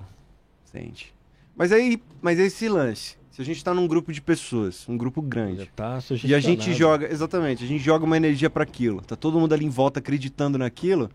[0.65, 1.13] Sente.
[1.55, 3.17] Mas aí, mas é esse lance.
[3.31, 6.39] Se a gente tá num grupo de pessoas, um grupo Já grande, tá e a
[6.39, 9.01] gente joga, exatamente, a gente joga uma energia para aquilo.
[9.01, 11.09] Tá todo mundo ali em volta acreditando naquilo.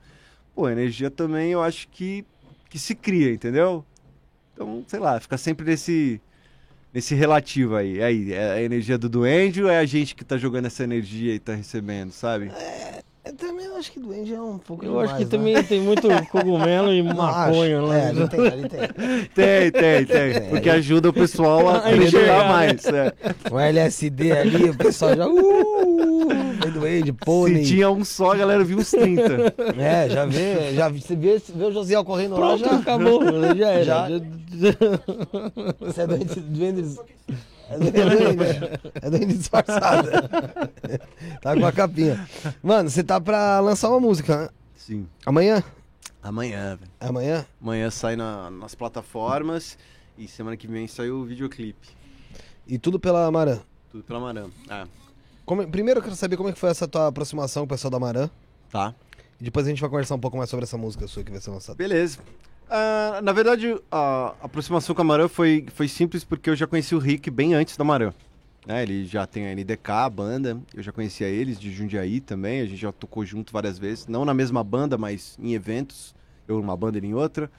[0.54, 2.26] Pô, a energia também eu acho que
[2.68, 3.84] que se cria, entendeu?
[4.54, 6.20] Então, sei lá, fica sempre nesse
[6.92, 8.02] nesse relativo aí.
[8.02, 11.34] Aí, é a energia do duende ou é a gente que tá jogando essa energia
[11.34, 12.50] e tá recebendo, sabe?
[13.24, 15.60] Eu também acho que duende é um pouco Eu acho que demais, né?
[15.60, 17.96] também tem muito cogumelo e Não, maconha lá.
[17.96, 18.80] É, ali tem, ali tem.
[19.34, 20.48] Tem, tem, tem.
[20.48, 22.84] Porque ajuda o pessoal a enxergar, mais.
[22.86, 23.12] É.
[23.52, 25.28] Um LSD ali, o pessoal já.
[25.28, 26.49] Uh,
[27.02, 27.64] vem duende, pônei.
[27.64, 29.54] Se tinha um só, a galera viu uns 30.
[29.78, 32.76] É, já vê, já você vê, vê o Josiel correndo lá, Pronto, já.
[32.78, 33.20] acabou.
[33.56, 33.84] Já era.
[33.84, 34.08] Já.
[34.08, 34.20] Já-
[35.80, 36.98] Você é doente, duende.
[37.68, 38.00] É duende,
[39.02, 40.08] é duende disfarçado.
[41.40, 42.26] tá com a capinha.
[42.62, 44.48] Mano, você tá pra lançar uma música, né?
[44.76, 45.06] Sim.
[45.24, 45.62] Amanhã?
[46.22, 46.90] Amanhã, velho.
[47.00, 47.46] É Amanhã?
[47.62, 49.78] Amanhã sai na- nas plataformas
[50.18, 51.88] e semana que vem sai o videoclipe.
[52.66, 53.58] E tudo pela Marã.
[53.90, 54.46] Tudo pela Marã.
[54.68, 54.86] Ah,
[55.50, 57.90] Como- primeiro eu quero saber como é que foi essa tua aproximação com o pessoal
[57.90, 58.30] da Marã.
[58.70, 58.94] tá.
[59.40, 61.40] E depois a gente vai conversar um pouco mais sobre essa música sua que vai
[61.40, 61.76] ser lançada.
[61.76, 62.18] Beleza.
[62.68, 66.94] Ah, na verdade, a aproximação com a Marã foi, foi simples porque eu já conheci
[66.94, 68.12] o Rick bem antes da Marã.
[68.64, 70.60] Né, ele já tem a NDK, a banda.
[70.72, 72.60] Eu já conhecia eles de Jundiaí também.
[72.60, 74.06] A gente já tocou junto várias vezes.
[74.06, 76.14] Não na mesma banda, mas em eventos.
[76.46, 77.50] Eu numa banda, ele em outra.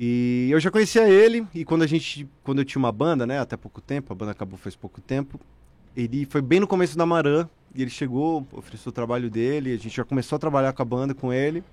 [0.00, 1.46] E eu já conhecia ele.
[1.54, 2.26] E quando a gente.
[2.42, 3.38] Quando eu tinha uma banda, né?
[3.38, 5.38] Até pouco tempo, a banda acabou faz pouco tempo.
[5.96, 7.48] Ele foi bem no começo da Marã.
[7.74, 9.72] E ele chegou, ofereceu o trabalho dele.
[9.72, 11.64] A gente já começou a trabalhar com a banda com ele.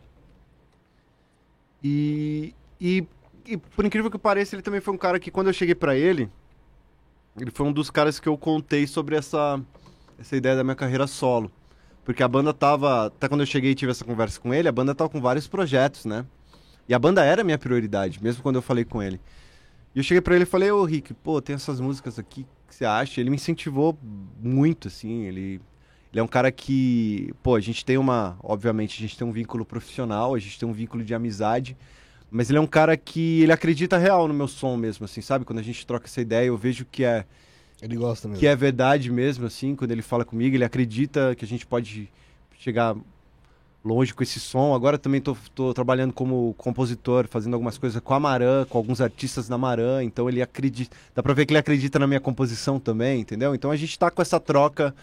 [1.84, 3.06] E, e,
[3.46, 5.96] e por incrível que pareça, ele também foi um cara que quando eu cheguei pra
[5.96, 6.30] ele,
[7.40, 9.62] ele foi um dos caras que eu contei sobre essa,
[10.18, 11.52] essa ideia da minha carreira solo.
[12.04, 14.72] Porque a banda tava, até quando eu cheguei e tive essa conversa com ele, a
[14.72, 16.26] banda tava com vários projetos, né?
[16.88, 19.22] E a banda era a minha prioridade, mesmo quando eu falei com ele.
[19.94, 22.76] E eu cheguei pra ele e falei, ô Rick, pô, tem essas músicas aqui, que
[22.76, 23.20] você acha?
[23.20, 23.98] Ele me incentivou
[24.42, 25.60] muito, assim, ele...
[26.12, 29.32] Ele é um cara que, pô, a gente tem uma, obviamente, a gente tem um
[29.32, 31.78] vínculo profissional, a gente tem um vínculo de amizade,
[32.32, 35.46] mas ele é um cara que ele acredita real no meu som mesmo, assim, sabe?
[35.46, 37.26] Quando a gente troca essa ideia, eu vejo que é
[37.80, 38.40] Ele gosta mesmo.
[38.40, 42.10] que é verdade mesmo, assim, quando ele fala comigo, ele acredita que a gente pode
[42.58, 42.96] chegar
[43.84, 44.74] longe com esse som.
[44.74, 49.00] Agora também tô, tô trabalhando como compositor, fazendo algumas coisas com a Marã, com alguns
[49.02, 52.80] artistas da Marã, então ele acredita, dá pra ver que ele acredita na minha composição
[52.80, 53.56] também, entendeu?
[53.56, 54.94] Então a gente tá com essa troca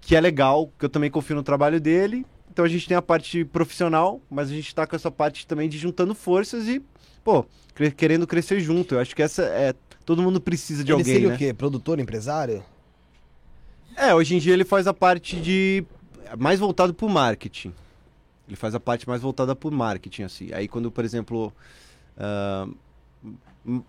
[0.00, 2.26] que é legal, que eu também confio no trabalho dele.
[2.52, 5.68] Então a gente tem a parte profissional, mas a gente tá com essa parte também
[5.68, 6.80] de juntando forças e,
[7.24, 8.94] pô, cre- querendo crescer junto.
[8.94, 9.74] Eu acho que essa é.
[10.04, 11.34] Todo mundo precisa de ele alguém, seria né?
[11.34, 11.54] o quê?
[11.54, 12.62] Produtor, empresário?
[13.96, 15.84] É, hoje em dia ele faz a parte de.
[16.38, 17.72] mais voltado pro marketing.
[18.46, 20.52] Ele faz a parte mais voltada pro marketing, assim.
[20.52, 21.52] Aí quando, por exemplo.
[23.64, 23.82] hum,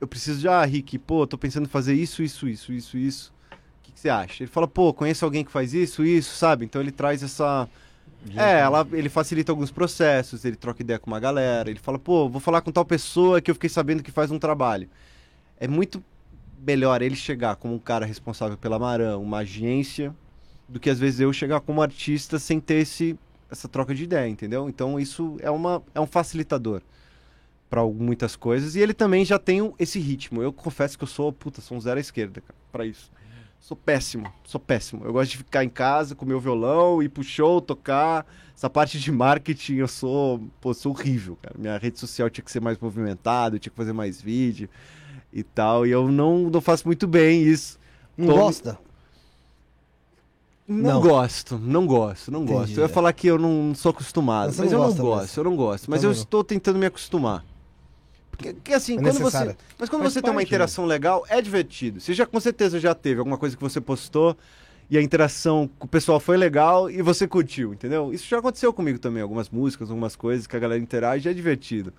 [0.00, 0.48] eu preciso de.
[0.48, 3.32] Ah, Rick, pô, tô pensando em fazer isso, isso, isso, isso, isso.
[3.50, 4.42] O que, que você acha?
[4.42, 6.64] Ele fala, pô, conhece alguém que faz isso, isso, sabe?
[6.64, 7.68] Então ele traz essa.
[8.36, 12.28] É, ela, ele facilita alguns processos, ele troca ideia com uma galera, ele fala, pô,
[12.28, 14.88] vou falar com tal pessoa que eu fiquei sabendo que faz um trabalho.
[15.58, 16.02] É muito
[16.60, 20.14] melhor ele chegar como um cara responsável pela Marã, uma agência
[20.68, 23.16] do que às vezes eu chegar como artista sem ter esse,
[23.50, 24.68] essa troca de ideia, entendeu?
[24.68, 26.82] Então isso é, uma, é um facilitador
[27.70, 28.74] para muitas coisas.
[28.74, 30.42] E ele também já tem esse ritmo.
[30.42, 33.10] Eu confesso que eu sou, puta, sou um zero à esquerda, cara, pra isso.
[33.60, 35.04] Sou péssimo, sou péssimo.
[35.04, 38.24] Eu gosto de ficar em casa com meu violão, ir pro show, tocar.
[38.54, 41.56] Essa parte de marketing eu sou, pô, sou horrível, cara.
[41.58, 44.68] Minha rede social tinha que ser mais movimentada, tinha que fazer mais vídeo
[45.32, 45.84] e tal.
[45.86, 47.78] E eu não, não faço muito bem isso.
[48.16, 48.78] Não Tô- gosta?
[50.68, 51.00] Não, Não.
[51.00, 52.76] gosto, não gosto, não Entendi, gosto.
[52.76, 52.88] Eu ia é.
[52.88, 55.40] falar que eu não sou acostumado, Mas mas eu não gosto, mesmo.
[55.40, 55.90] eu não gosto.
[55.90, 56.22] Mas Também eu não.
[56.22, 57.42] estou tentando me acostumar.
[58.30, 61.24] Porque, porque, assim, É quando você, mas quando Faz você tem uma parte, interação legal,
[61.28, 62.00] é divertido.
[62.00, 64.36] Você já com certeza já teve alguma coisa que você postou
[64.90, 68.12] e a interação com o pessoal foi legal e você curtiu, entendeu?
[68.12, 71.92] Isso já aconteceu comigo também, algumas músicas, algumas coisas que a galera interage, é divertido.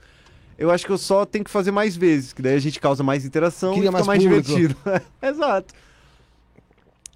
[0.58, 3.02] Eu acho que eu só tenho que fazer mais vezes, que daí a gente causa
[3.02, 4.76] mais interação Cria e fica mais mais divertido.
[5.22, 5.74] Exato.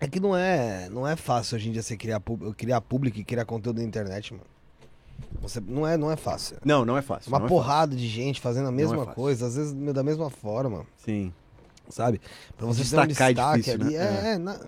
[0.04, 2.22] É que não é, não é fácil hoje em dia você criar,
[2.58, 4.46] criar público e criar conteúdo na internet, mano.
[5.42, 6.58] Você, não, é, não é fácil.
[6.66, 7.30] Não, não é fácil.
[7.30, 9.14] Uma não é porrada de gente fazendo a mesma fácil.
[9.14, 10.94] coisa, às vezes da mesma forma, fácil.
[10.98, 11.34] Sim.
[11.88, 12.20] sabe?
[12.58, 13.94] Pra você Destacar ter é um destaque difícil, ali.
[13.96, 14.30] né?
[14.32, 14.60] É, é, na-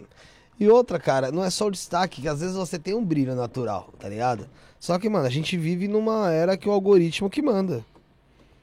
[0.58, 3.36] E outra, cara, não é só o destaque, que às vezes você tem um brilho
[3.36, 4.48] natural, tá ligado?
[4.80, 7.86] Só que, mano, a gente vive numa era que o algoritmo que manda.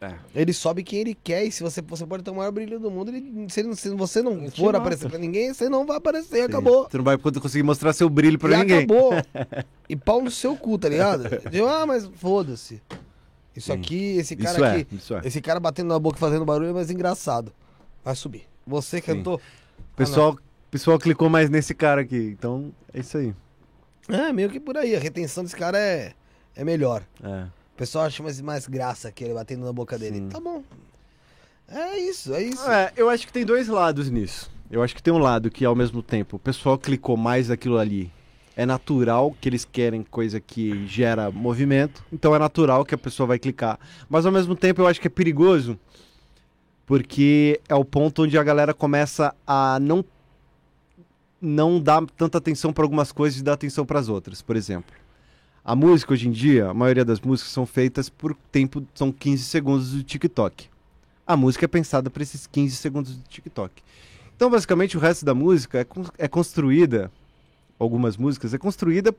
[0.03, 0.15] É.
[0.35, 2.91] Ele sobe quem ele quer, e se você, você pode ter o maior brilho do
[2.91, 5.97] mundo, ele, se, ele- se você não Ele for aparecer pra ninguém, você não vai
[5.99, 6.43] aparecer, Sim.
[6.43, 6.89] acabou.
[6.91, 8.79] Você não vai conseguir mostrar seu brilho pra e ninguém.
[8.79, 9.13] acabou.
[9.89, 11.25] E pau no seu cu, tá ligado?
[11.53, 12.83] Eu, ah, mas foda-se.
[13.55, 13.73] Isso Sim.
[13.79, 15.21] aqui, esse cara Isso é, aqui, isso é.
[15.25, 17.53] esse cara batendo na boca e fazendo barulho é mais engraçado.
[18.03, 18.45] Vai subir.
[18.67, 19.35] Você cantou.
[19.37, 20.37] O pessoal,
[20.71, 23.35] pessoal clicou mais nesse cara aqui, então é isso aí.
[24.09, 24.97] É, meio que por aí.
[24.97, 26.15] A retenção desse cara é,
[26.57, 27.03] é melhor.
[27.23, 27.47] É.
[27.83, 30.19] O pessoal acha mais, mais graça que ele batendo na boca dele.
[30.19, 30.29] Sim.
[30.29, 30.63] Tá bom.
[31.67, 32.71] É isso, é isso.
[32.71, 34.49] É, eu acho que tem dois lados nisso.
[34.71, 37.79] Eu acho que tem um lado que, ao mesmo tempo, o pessoal clicou mais naquilo
[37.79, 38.09] ali.
[38.55, 43.27] É natural que eles querem coisa que gera movimento, então é natural que a pessoa
[43.27, 43.81] vai clicar.
[44.09, 45.77] Mas ao mesmo tempo eu acho que é perigoso,
[46.87, 50.05] porque é o ponto onde a galera começa a não
[51.41, 54.41] não dar tanta atenção para algumas coisas e dar atenção para as outras.
[54.41, 54.95] Por exemplo,
[55.65, 59.45] a música hoje em dia, a maioria das músicas são feitas por tempo, são 15
[59.45, 60.73] segundos do TikTok
[61.27, 63.83] a música é pensada para esses 15 segundos do TikTok.
[64.37, 65.87] Então, basicamente, o resto da música é,
[66.19, 67.11] é construída,
[67.79, 69.15] algumas músicas, é construída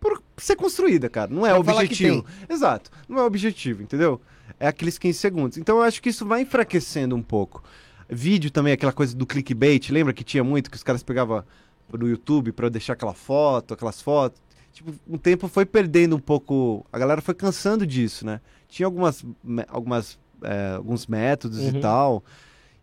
[0.00, 1.32] por ser construída, cara.
[1.32, 2.24] Não é o objetivo.
[2.48, 2.90] Exato.
[3.08, 4.20] Não é o objetivo, entendeu?
[4.58, 5.58] É aqueles 15 segundos.
[5.58, 7.62] Então, eu acho que isso vai enfraquecendo um pouco.
[8.08, 9.90] Vídeo também, aquela coisa do clickbait.
[9.90, 11.44] Lembra que tinha muito que os caras pegavam
[11.92, 14.40] no YouTube para deixar aquela foto, aquelas fotos?
[14.76, 16.84] Tipo, um tempo foi perdendo um pouco.
[16.92, 18.42] A galera foi cansando disso, né?
[18.68, 19.24] Tinha algumas,
[19.68, 21.68] algumas, é, alguns métodos Uhum.
[21.70, 22.22] e tal.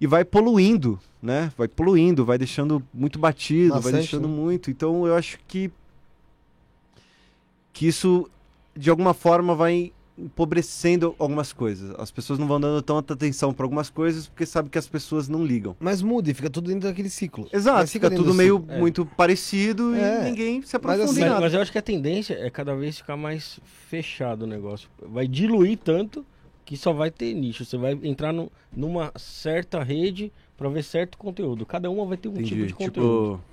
[0.01, 1.53] E vai poluindo, né?
[1.55, 4.33] Vai poluindo, vai deixando muito batido, vai Maçante, deixando né?
[4.33, 4.71] muito.
[4.71, 5.69] Então eu acho que.
[7.71, 8.27] Que isso,
[8.75, 11.93] de alguma forma, vai empobrecendo algumas coisas.
[11.99, 15.27] As pessoas não vão dando tanta atenção para algumas coisas porque sabem que as pessoas
[15.27, 15.75] não ligam.
[15.79, 17.47] Mas muda e fica tudo dentro daquele ciclo.
[17.51, 18.73] Exato, Mas fica dentro tudo do meio ciclo.
[18.73, 18.79] É.
[18.79, 20.21] muito parecido É.
[20.21, 22.49] e ninguém se Mas aprofunda assim, em Mas, mas eu acho que a tendência é
[22.49, 23.59] cada vez ficar mais
[23.89, 24.89] fechado o negócio.
[25.01, 26.25] Vai diluir tanto
[26.65, 27.65] que só vai ter nicho.
[27.65, 31.65] Você vai entrar no- numa certa rede pra ver certo conteúdo.
[31.65, 32.67] Cada uma vai ter um tipo Entendi.
[32.67, 33.35] de conteúdo.
[33.37, 33.52] Tipo,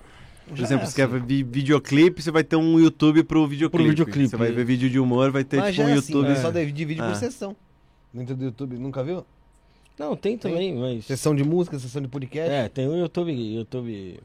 [0.51, 1.13] por Já exemplo, é você quer assim.
[1.13, 3.89] ver vi- videoclipe, você vai ter um YouTube pro videoclipe.
[3.89, 4.29] videoclipe.
[4.29, 6.29] Você vai ver vídeo de humor, vai ter Mas tipo um é assim, YouTube.
[6.29, 6.37] né?
[6.37, 7.15] só divide por É.
[7.15, 7.57] sessão.
[8.13, 9.25] Dentro do YouTube, nunca viu?
[9.99, 11.05] Não, tem também, mas.
[11.07, 12.51] Sessão de música, sessão de podcast.
[12.51, 14.19] É, tem o YouTube, YouTube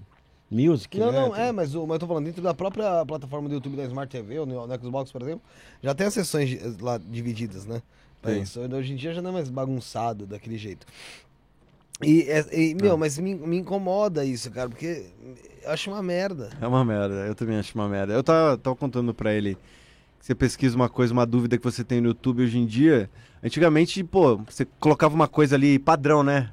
[0.50, 0.98] Music.
[0.98, 1.20] Não, né?
[1.20, 3.76] não, Tem- é, mas, o, mas eu tô falando, dentro da própria plataforma do YouTube
[3.76, 5.42] da Smart TV, ou no, no Xbox, por exemplo,
[5.84, 7.82] já tem as sessões lá divididas, né?
[8.22, 8.60] Pra isso.
[8.60, 10.88] Hoje em dia já não é mais bagunçado daquele jeito.
[12.04, 12.98] E, é- e, meu, Ah.
[12.98, 15.06] mas me, me incomoda isso, cara, porque
[15.64, 16.50] eu acho uma merda.
[16.60, 18.14] É uma merda, eu também acho uma merda.
[18.14, 19.56] Eu tava, tava contando pra ele
[20.20, 23.10] que você pesquisa uma coisa, uma dúvida que você tem no YouTube hoje em dia.
[23.44, 26.52] Antigamente, pô, você colocava uma coisa ali padrão, né?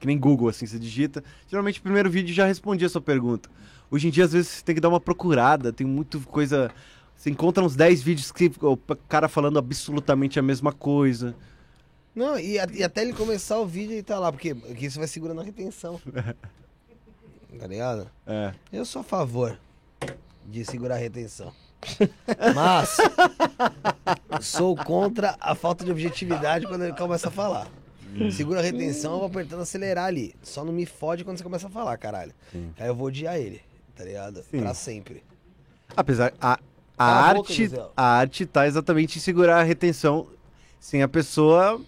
[0.00, 1.22] Que nem Google, assim, você digita.
[1.48, 3.48] Geralmente o primeiro vídeo já respondia a sua pergunta.
[3.90, 6.70] Hoje em dia, às vezes, você tem que dar uma procurada, tem muito coisa.
[7.14, 8.76] Você encontra uns 10 vídeos que o
[9.08, 11.36] cara falando absolutamente a mesma coisa.
[12.14, 14.98] Não, e, a- e até ele começar o vídeo e tá lá, porque, porque isso
[14.98, 16.00] vai segurando a retenção.
[17.58, 18.10] tá ligado?
[18.26, 18.52] É.
[18.72, 19.58] Eu sou a favor
[20.46, 21.52] de segurar a retenção.
[22.54, 22.96] Mas
[24.40, 27.68] sou contra a falta de objetividade quando ele começa a falar.
[28.30, 30.34] Segura a retenção, eu vou apertando acelerar ali.
[30.42, 32.32] Só não me fode quando você começa a falar, caralho.
[32.52, 32.70] Sim.
[32.78, 33.62] Aí eu vou odiar ele,
[33.96, 34.42] tá ligado?
[34.50, 34.60] Sim.
[34.60, 35.24] Pra sempre.
[35.96, 36.58] Apesar, a,
[36.98, 37.86] a, a boca, arte, José.
[37.96, 40.26] a arte tá exatamente em segurar a retenção
[40.78, 41.80] sem a pessoa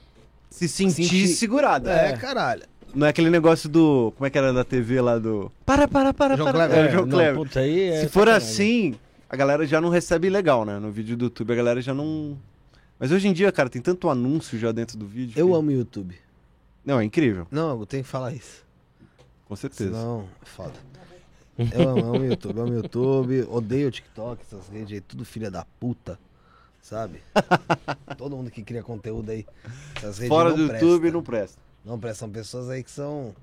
[0.55, 1.29] se sentir, Sentir.
[1.29, 1.91] segurada.
[1.93, 2.63] É, caralho.
[2.95, 4.13] Não é aquele negócio do.
[4.17, 5.51] Como é que era da TV lá do.
[5.67, 6.67] Para, para, para, João para.
[6.69, 6.85] Kleber.
[6.87, 7.35] É, João não, Kleber.
[7.35, 8.49] putz, aí é Se for sacanagem.
[8.49, 8.95] assim,
[9.29, 10.79] a galera já não recebe legal, né?
[10.79, 12.39] No vídeo do YouTube a galera já não.
[12.99, 15.33] Mas hoje em dia, cara, tem tanto anúncio já dentro do vídeo.
[15.37, 16.15] Eu que- amo o YouTube.
[16.85, 18.63] Não, é incrível, Não, eu tenho que falar isso.
[19.47, 19.91] com certeza.
[19.91, 20.75] Senão, é foda.
[21.73, 25.25] Eu amo, amo o YouTube, amo o YouTube, odeio o TikTok, essas redes aí, tudo
[25.25, 26.19] filha da puta,
[26.85, 27.23] sabe?
[28.19, 29.47] Todo mundo que cria conteúdo aí,
[30.29, 30.85] Fora do presta.
[30.85, 31.59] YouTube não presta.
[31.85, 33.35] Não presta, são pessoas aí que são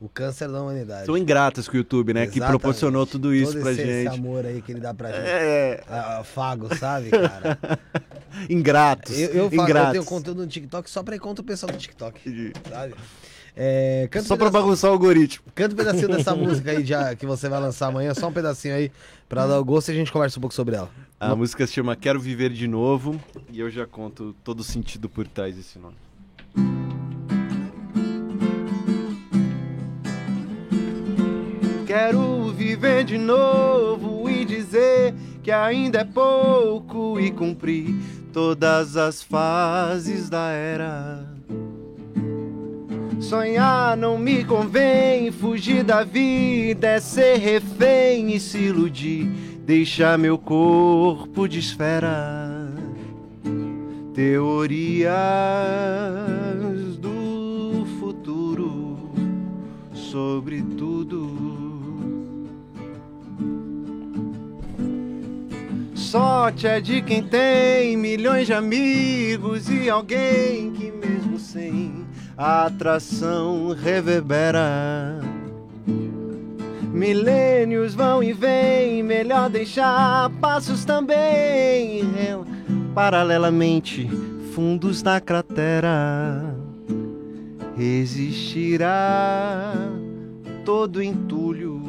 [0.00, 1.06] o câncer da humanidade.
[1.06, 2.26] São ingratas com o YouTube, né?
[2.26, 2.50] Que Exatamente.
[2.50, 4.18] proporcionou tudo isso Todo pra esse, esse gente.
[4.18, 5.28] amor aí que ele dá pra gente.
[5.28, 5.84] É,
[6.24, 7.58] Fago, sabe, cara?
[8.50, 9.16] ingratos.
[9.16, 9.92] Eu, eu, faço, eu ingratos.
[9.92, 12.52] tenho conteúdo no TikTok só pra ir contra o pessoal do TikTok, Entendi.
[12.68, 12.94] sabe?
[13.60, 15.44] É, Só um pra bagunçar o algoritmo.
[15.52, 16.84] Canta um pedacinho dessa música aí
[17.16, 18.90] que você vai lançar amanhã, só um pedacinho aí,
[19.28, 20.88] pra dar o gosto e a gente conversa um pouco sobre ela.
[21.20, 23.20] A música se chama Quero Viver de Novo
[23.50, 25.96] e eu já conto todo o sentido por trás desse nome.
[31.84, 35.12] Quero viver de novo e dizer
[35.42, 37.96] que ainda é pouco e cumprir
[38.32, 41.26] todas as fases da era.
[43.20, 49.28] Sonhar não me convém, fugir da vida é ser refém e se iludir,
[49.68, 52.72] deixar meu corpo de esfera.
[54.14, 55.12] Teorias
[56.96, 59.10] do futuro
[59.92, 61.36] sobre tudo.
[65.94, 72.06] Sorte é de quem tem milhões de amigos e alguém que mesmo sem
[72.38, 75.37] atração reverbera.
[76.98, 82.02] Milênios vão e vêm, melhor deixar passos também.
[82.92, 84.10] Paralelamente,
[84.52, 86.56] fundos na cratera.
[87.76, 89.74] Resistirá
[90.64, 91.80] todo entulho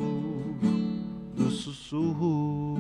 [1.36, 2.78] do sussurro.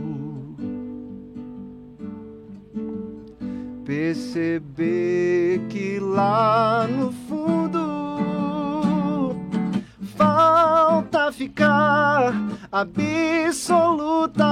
[3.84, 7.79] Perceber que lá no fundo
[10.20, 12.34] falta ficar
[12.70, 14.46] absoluta.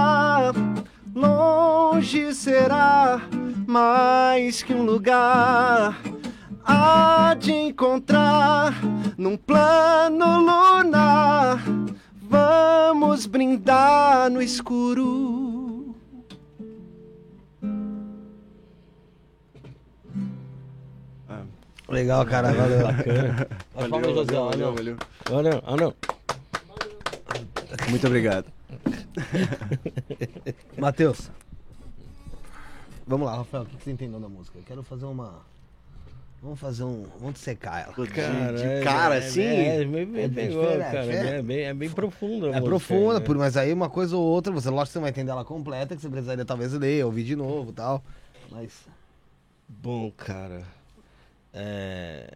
[1.13, 3.21] Longe será
[3.67, 5.99] mais que um lugar.
[6.63, 8.73] Há de encontrar
[9.17, 11.61] num plano lunar.
[12.21, 15.46] Vamos brindar no escuro.
[21.89, 22.83] Legal, cara, valeu.
[22.87, 23.47] Bacana.
[23.73, 24.33] Valeu, Palmas, José.
[24.33, 25.35] valeu, Ah, valeu, não.
[25.35, 25.63] valeu.
[25.65, 25.75] Ah, não.
[25.75, 25.93] Ah, não.
[27.89, 28.45] Muito obrigado.
[30.77, 31.29] Matheus.
[33.05, 34.57] Vamos lá, Rafael, o que você entendeu da música?
[34.57, 35.35] Eu quero fazer uma.
[36.41, 37.05] Vamos fazer um.
[37.19, 37.93] Vamos secar ela.
[38.05, 39.41] De, Cara, de é- cara, é, assim.
[39.41, 41.37] É, é, bem, bem, É bem, diferente, cara, é?
[41.37, 42.49] é bem, é bem profunda.
[42.55, 43.25] É profunda, né?
[43.25, 45.45] por- mas aí uma coisa ou outra, você lógico que você não vai entender ela
[45.45, 48.03] completa, que você precisaria talvez ler, ouvir de novo e tal.
[48.51, 48.71] Mas.
[49.69, 50.63] Bom, cara,
[51.53, 52.27] é,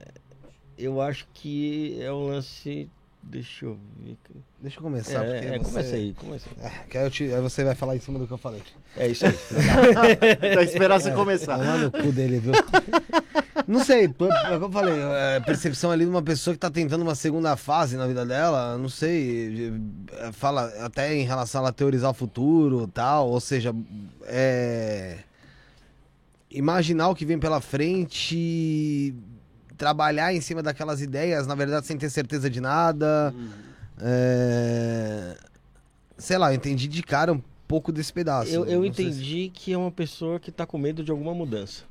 [0.77, 2.89] eu acho que é um lance.
[3.23, 4.17] Deixa eu ver.
[4.59, 5.65] Deixa eu começar, porque É, é, você...
[5.71, 6.65] começa aí, começa aí.
[6.65, 8.63] É, que aí, eu te- aí você vai falar em cima do que eu falei.
[8.97, 9.33] É isso aí.
[10.53, 11.57] Pra esperar você começar.
[11.57, 12.53] Vai lá no cu dele, viu?
[13.67, 16.59] Não sei, pô, é o que eu falei, é, percepção ali de uma pessoa que
[16.59, 19.71] tá tentando uma segunda fase na vida dela, não sei,
[20.13, 23.73] é, fala até em relação a ela teorizar o futuro tal, ou seja,
[24.23, 25.19] é,
[26.51, 29.15] imaginar o que vem pela frente,
[29.77, 33.33] trabalhar em cima daquelas ideias, na verdade, sem ter certeza de nada.
[33.99, 35.37] é,
[36.17, 38.51] sei lá, eu entendi de cara um pouco desse pedaço.
[38.51, 41.33] Eu, eu sei se- entendi que é uma pessoa que tá com medo de alguma
[41.33, 41.83] mudança.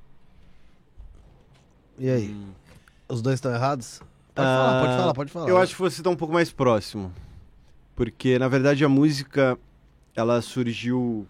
[1.98, 2.28] E aí?
[2.30, 2.50] Hum.
[3.08, 4.00] Os dois estão errados?
[4.34, 5.48] Pode Ah, falar, pode falar, pode falar.
[5.48, 7.12] Eu acho que você tá um pouco mais próximo.
[7.96, 9.58] Porque, na verdade, a música,
[10.14, 11.26] ela surgiu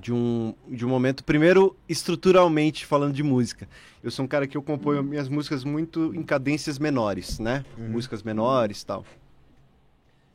[0.00, 3.68] de um, de um momento, primeiro, estruturalmente falando de música.
[4.02, 7.64] Eu sou um cara que eu componho minhas músicas muito em cadências menores, né?
[7.78, 9.04] Músicas menores e tal.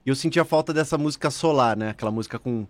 [0.06, 1.90] E eu sentia falta dessa música solar, né?
[1.90, 2.66] Aquela música com...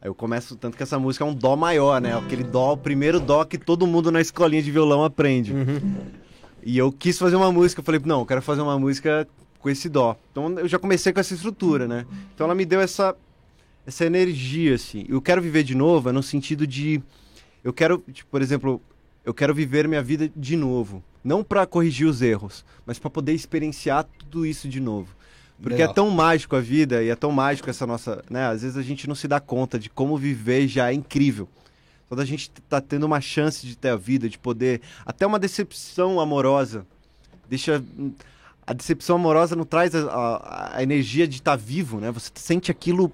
[0.00, 2.16] Aí eu começo, tanto que essa música é um dó maior, né?
[2.16, 5.54] Aquele dó, o primeiro dó que todo mundo na escolinha de violão aprende.
[6.62, 9.68] E eu quis fazer uma música, eu falei, não, eu quero fazer uma música com
[9.68, 10.16] esse dó.
[10.32, 12.06] Então eu já comecei com essa estrutura, né?
[12.34, 13.14] Então ela me deu essa
[13.90, 15.04] essa energia assim.
[15.08, 17.02] Eu quero viver de novo, é no sentido de
[17.62, 18.80] eu quero, tipo, por exemplo,
[19.24, 23.34] eu quero viver minha vida de novo, não para corrigir os erros, mas para poder
[23.34, 25.08] experienciar tudo isso de novo.
[25.60, 25.90] Porque Legal.
[25.90, 28.46] é tão mágico a vida e é tão mágico essa nossa, né?
[28.46, 31.46] Às vezes a gente não se dá conta de como viver já é incrível.
[32.08, 34.80] Quando a gente tá tendo uma chance de ter a vida, de poder.
[35.04, 36.86] Até uma decepção amorosa.
[37.48, 37.82] Deixa.
[38.66, 42.10] a decepção amorosa não traz a, a- a energia de estar vivo, né?
[42.10, 43.12] Você sente aquilo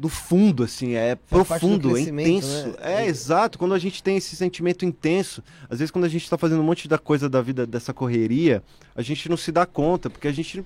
[0.00, 2.68] do fundo, assim, é Faz profundo, é intenso.
[2.68, 3.02] né?
[3.02, 3.58] É, exato.
[3.58, 6.64] Quando a gente tem esse sentimento intenso, às vezes quando a gente tá fazendo um
[6.64, 8.62] monte da coisa da vida dessa correria,
[8.96, 10.64] a gente não se dá conta, porque a gente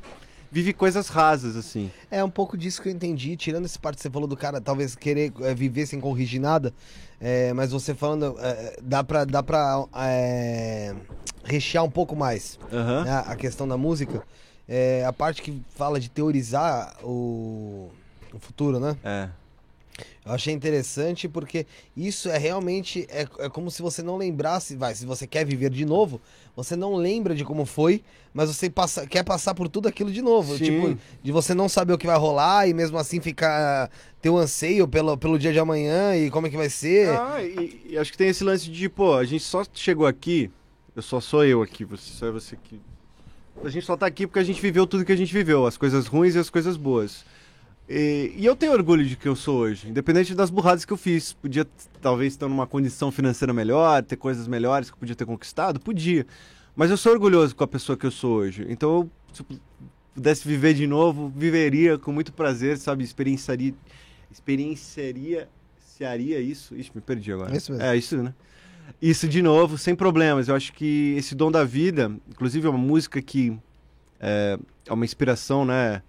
[0.53, 1.91] vive coisas rasas, assim.
[2.13, 4.61] É um pouco disso que eu entendi, tirando essa parte que você falou do cara
[4.61, 6.73] talvez querer é, viver sem corrigir nada,
[7.21, 10.95] é, mas você falando, é, dá pra, dá pra é,
[11.43, 13.03] rechear um pouco mais Aham.
[13.05, 14.23] né, a questão da música.
[14.69, 17.91] É, a parte que fala de teorizar o,
[18.37, 18.97] o futuro, né?
[19.05, 19.29] É.
[20.25, 21.67] Eu achei interessante porque
[21.97, 25.71] isso é realmente é, é como se você não lembrasse, vai, se você quer viver
[25.71, 26.21] de novo,
[26.57, 28.03] você não lembra de como foi,
[28.33, 30.65] mas você passa, quer passar por tudo aquilo de novo, Sim.
[30.65, 33.91] tipo, de você não saber o que vai rolar e mesmo assim ficar
[34.21, 37.11] ter um anseio pelo, pelo dia de amanhã e como é que vai ser.
[37.11, 40.51] Ah, e, e acho que tem esse lance de, pô, a gente só chegou aqui,
[40.97, 42.81] eu só sou eu aqui, você só é você aqui.
[43.63, 45.77] A gente só tá aqui porque a gente viveu tudo que a gente viveu, as
[45.77, 47.25] coisas ruins e as coisas boas.
[47.89, 50.97] E, e eu tenho orgulho de que eu sou hoje, independente das burradas que eu
[50.97, 51.33] fiz.
[51.35, 51.67] Podia
[52.01, 56.27] talvez estar numa condição financeira melhor, ter coisas melhores que eu podia ter conquistado, podia.
[56.75, 58.67] Mas eu sou orgulhoso com a pessoa que eu sou hoje.
[58.69, 59.47] Então, se eu
[60.15, 63.05] pudesse viver de novo, viveria com muito prazer, sabe?
[63.05, 63.75] Experienciaria,
[64.31, 65.49] experienciaria,
[66.41, 66.75] isso.
[66.75, 67.53] Ixi, me perdi agora.
[67.53, 67.87] É isso mesmo.
[67.87, 68.35] É isso, né?
[69.01, 70.49] Isso de novo, sem problemas.
[70.49, 73.57] Eu acho que esse dom da vida, inclusive é uma música que
[74.21, 76.03] é, é uma inspiração, né?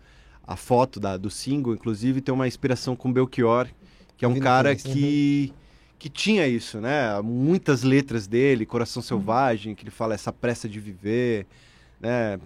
[0.48, 3.68] A foto da, do single, inclusive, tem uma inspiração com Belchior,
[4.18, 5.54] que é um cara que,
[5.98, 7.20] que tinha isso, né?
[7.22, 11.48] Muitas letras dele, Coração Selvagem, que ele fala essa pressa de viver,
[12.00, 12.40] né?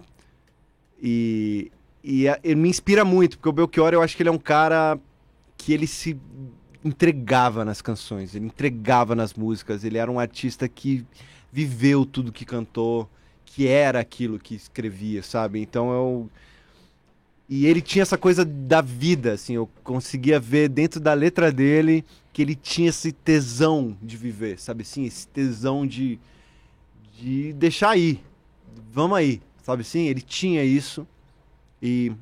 [1.02, 1.70] E,
[2.02, 4.38] e a- ele me inspira muito, porque o Belchior, eu acho que ele é um
[4.38, 4.98] cara
[5.56, 6.16] que ele se
[6.84, 11.04] entregava nas canções, ele entregava nas músicas, ele era um artista que
[11.52, 13.08] viveu tudo que cantou,
[13.44, 15.60] que era aquilo que escrevia, sabe?
[15.60, 16.30] Então eu
[17.50, 22.04] e ele tinha essa coisa da vida, assim, eu conseguia ver dentro da letra dele
[22.32, 26.18] que ele tinha esse tesão de viver, sabe assim, esse tesão de
[27.18, 28.20] de deixar aí.
[28.92, 30.06] Vamos aí, sabe assim?
[30.06, 31.06] Ele tinha isso
[31.82, 32.12] e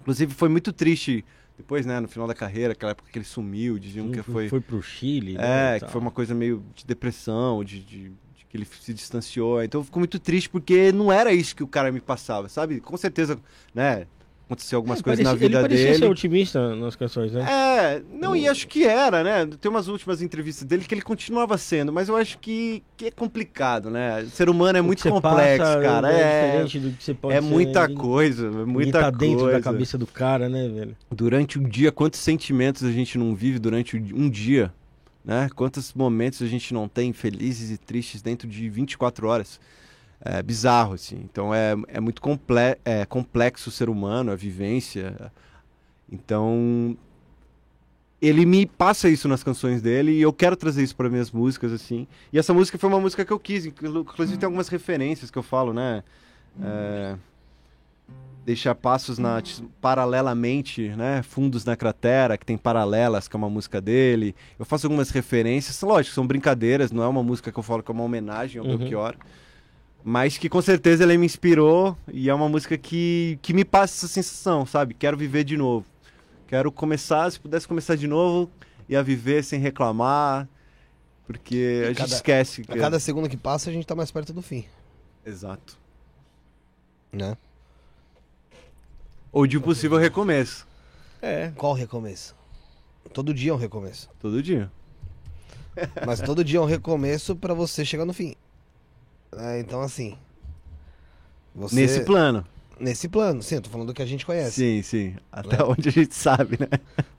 [0.00, 1.24] inclusive foi muito triste
[1.56, 4.60] depois, né, no final da carreira, aquela época que ele sumiu, diziam que foi foi
[4.60, 5.34] pro Chile.
[5.36, 8.94] né, é, que foi uma coisa meio de depressão, de, de- de que ele se
[8.94, 9.62] distanciou.
[9.62, 12.80] Então eu fico muito triste porque não era isso que o cara me passava, sabe?
[12.80, 13.38] Com certeza,
[13.74, 14.06] né?
[14.50, 15.98] Aconteceu algumas É, coisas na parecia- vida ele parecia dele.
[15.98, 17.46] ser otimista nas canções, né?
[17.48, 19.48] É, não, e acho que era, né?
[19.60, 23.10] Tem umas últimas entrevistas dele que ele continuava sendo, mas eu acho que, que é
[23.12, 24.22] complicado, né?
[24.22, 26.12] O ser humano é O muito complexo, passa cara.
[26.12, 29.12] É É, diferente do que você pode é ser, muita ninguém- coisa, é muita tá
[29.12, 29.18] coisa.
[29.36, 30.96] dentro da cabeça do cara, né, velho?
[31.12, 34.72] durante um dia, quantos sentimentos a gente não vive durante um dia,
[35.24, 35.48] né?
[35.54, 39.60] Quantos momentos a gente não tem felizes e tristes dentro de 24 horas.
[40.22, 41.16] É bizarro, assim.
[41.24, 45.32] Então é, é muito comple é, complexo o ser humano, a vivência.
[46.10, 46.96] Então
[48.20, 51.72] ele me passa isso nas canções dele e eu quero trazer isso para minhas músicas,
[51.72, 52.06] assim.
[52.30, 55.38] E essa música foi uma música que eu quis, inclu- inclusive tem algumas referências que
[55.38, 56.04] eu falo, né?
[56.62, 57.16] É,
[58.44, 59.40] deixar passos na
[59.80, 61.22] paralelamente, né?
[61.22, 64.34] Fundos na cratera, que tem paralelas, que é uma música dele.
[64.58, 67.90] Eu faço algumas referências, lógico, são brincadeiras, não é uma música que eu falo que
[67.90, 68.76] é uma homenagem ao Uhum.
[68.76, 69.14] Belchior.
[70.02, 73.94] Mas que com certeza ele me inspirou e é uma música que, que me passa
[74.06, 74.94] essa sensação, sabe?
[74.94, 75.84] Quero viver de novo.
[76.48, 78.50] Quero começar, se pudesse começar de novo,
[78.88, 80.48] ia viver sem reclamar,
[81.26, 82.62] porque a gente cada- esquece.
[82.62, 84.64] A que- cada segundo que passa a gente tá mais perto do fim,
[85.24, 85.78] Exato.
[87.12, 87.36] né?
[89.32, 90.66] Ou de um possível recomeço,
[91.22, 91.52] É.
[91.54, 92.34] Qual recomeço?
[93.12, 94.08] Todo dia é um recomeço.
[94.18, 94.72] todo dia.
[96.06, 98.34] Mas todo dia é um recomeço pra você chegar no fim.
[99.36, 100.16] É, então, assim.
[101.54, 102.44] Você, Nesse plano.
[102.78, 104.52] Nesse plano, sim, eu tô falando do que a gente conhece.
[104.52, 105.16] Sim, sim.
[105.30, 105.64] Até Né?
[105.64, 106.66] onde a gente sabe, né?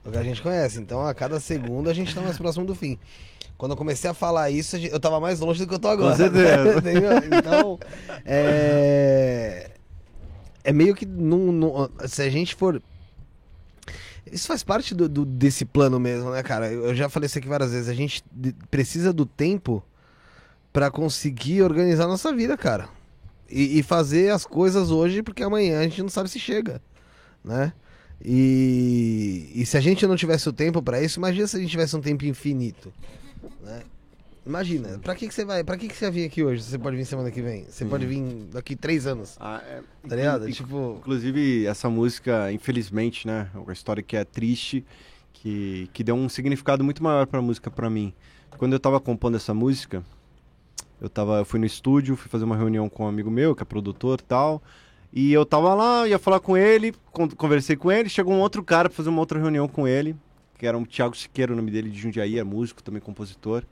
[0.02, 0.80] Do que a gente conhece.
[0.80, 2.98] Então, a cada segundo a gente tá mais próximo do fim.
[3.56, 6.16] Quando eu comecei a falar isso, eu tava mais longe do que eu tô agora.
[6.16, 6.78] certeza.
[6.80, 7.10] Entendeu?
[7.38, 7.78] Então,
[8.24, 9.70] é.
[10.64, 11.06] É meio que.
[11.06, 12.82] Não, não- se a gente for.
[14.30, 16.72] Isso faz parte do, do- desse plano mesmo, né, cara?
[16.72, 17.88] Eu, já falei isso aqui várias vezes.
[17.88, 18.24] A gente
[18.70, 19.82] precisa do tempo
[20.72, 22.88] pra conseguir organizar nossa vida, cara.
[23.50, 26.80] E, e fazer as coisas hoje, porque amanhã a gente não sabe se chega,
[27.44, 27.72] né?
[28.24, 31.70] E, e se a gente não tivesse o tempo pra isso, imagina se a gente
[31.70, 32.92] tivesse um tempo infinito,
[33.62, 33.82] né?
[34.44, 35.62] Imagina, pra que, que você vai?
[35.62, 36.62] Pra que, que você vai vir aqui hoje?
[36.64, 37.64] Você pode vir semana que vem?
[37.64, 37.88] Você Sim.
[37.90, 38.22] pode vir
[38.52, 40.50] daqui três anos, Ah, é- tá ligado?
[40.50, 43.48] Tipo, Inclusive, essa música, infelizmente, né?
[43.54, 44.84] É uma história que é triste,
[45.32, 48.12] que, que deu um significado muito maior pra música pra mim.
[48.58, 50.02] Quando eu tava compondo essa música,
[51.02, 53.62] eu, tava, eu fui no estúdio, fui fazer uma reunião com um amigo meu, que
[53.62, 54.62] é produtor e tal,
[55.12, 58.62] E eu tava lá, ia falar com ele, con- conversei com ele, chegou um outro
[58.64, 60.16] cara pra fazer uma outra reunião com ele,
[60.58, 63.62] que era um Thiago Siqueira, o nome dele de Jundiaí, é músico, também compositor.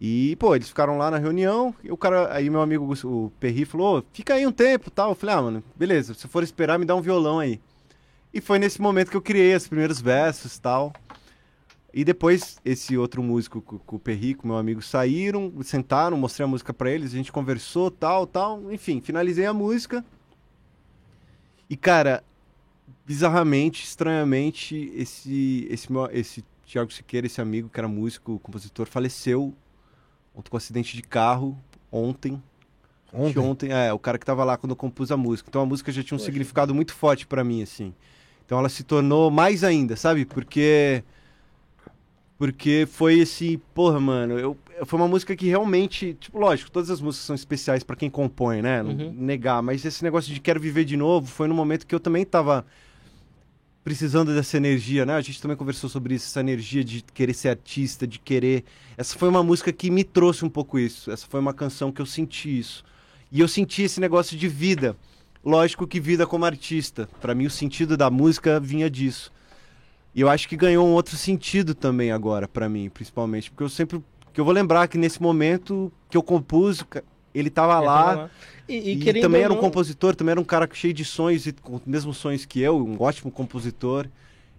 [0.00, 3.64] E, pô, eles ficaram lá na reunião, e o cara, aí meu amigo, o Perry,
[3.64, 5.10] falou, "Ô, fica aí um tempo tal.
[5.10, 7.60] Eu falei, ah, mano, beleza, se for esperar, me dá um violão aí.
[8.32, 10.92] E foi nesse momento que eu criei os primeiros versos tal.
[11.98, 16.72] E depois, esse outro músico, o Perry, com meu amigo, saíram, sentaram, mostrei a música
[16.72, 18.72] pra eles, a gente conversou, tal, tal.
[18.72, 20.04] Enfim, finalizei a música.
[21.68, 22.22] E, cara,
[23.04, 29.52] bizarramente, estranhamente, esse, esse, meu, esse Thiago Siqueira, esse amigo que era músico, compositor, faleceu
[30.32, 31.58] com um acidente de carro,
[31.90, 32.40] ontem.
[33.12, 33.40] Ontem?
[33.40, 35.48] ontem, é, o cara que tava lá quando eu compus a música.
[35.50, 36.26] Então a música já tinha um Poxa.
[36.26, 37.92] significado muito forte pra mim, assim.
[38.46, 40.24] Então ela se tornou mais ainda, sabe?
[40.24, 41.02] Porque.
[42.38, 43.60] Porque foi esse.
[43.74, 44.56] Porra, mano, eu,
[44.86, 46.16] foi uma música que realmente.
[46.20, 48.80] Tipo, lógico, todas as músicas são especiais pra quem compõe, né?
[48.80, 49.12] Não Uhum.
[49.12, 49.60] negar.
[49.60, 52.64] Mas esse negócio de quero viver de novo foi no momento que eu também tava
[53.82, 55.14] precisando dessa energia, né?
[55.14, 58.64] A gente também conversou sobre isso, essa energia de querer ser artista, de querer.
[58.96, 61.10] Essa foi uma música que me trouxe um pouco isso.
[61.10, 62.84] Essa foi uma canção que eu senti isso.
[63.32, 64.96] E eu senti esse negócio de vida.
[65.44, 67.08] Lógico que vida como artista.
[67.20, 69.32] Pra mim, o sentido da música vinha disso.
[70.18, 73.52] E eu acho que ganhou um outro sentido também agora, pra mim, principalmente.
[73.52, 74.02] Porque eu sempre.
[74.32, 76.84] Que eu vou lembrar que nesse momento que eu compus,
[77.32, 78.28] ele tava lá.
[78.68, 81.46] E, e E, também era um não, compositor, também era um cara cheio de sonhos
[81.46, 84.08] e com os mesmos sonhos que eu, um ótimo compositor.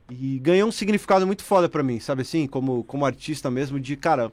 [0.10, 2.48] E ganhou um significado muito foda pra mim, sabe assim?
[2.48, 4.32] Como, como artista mesmo, de cara,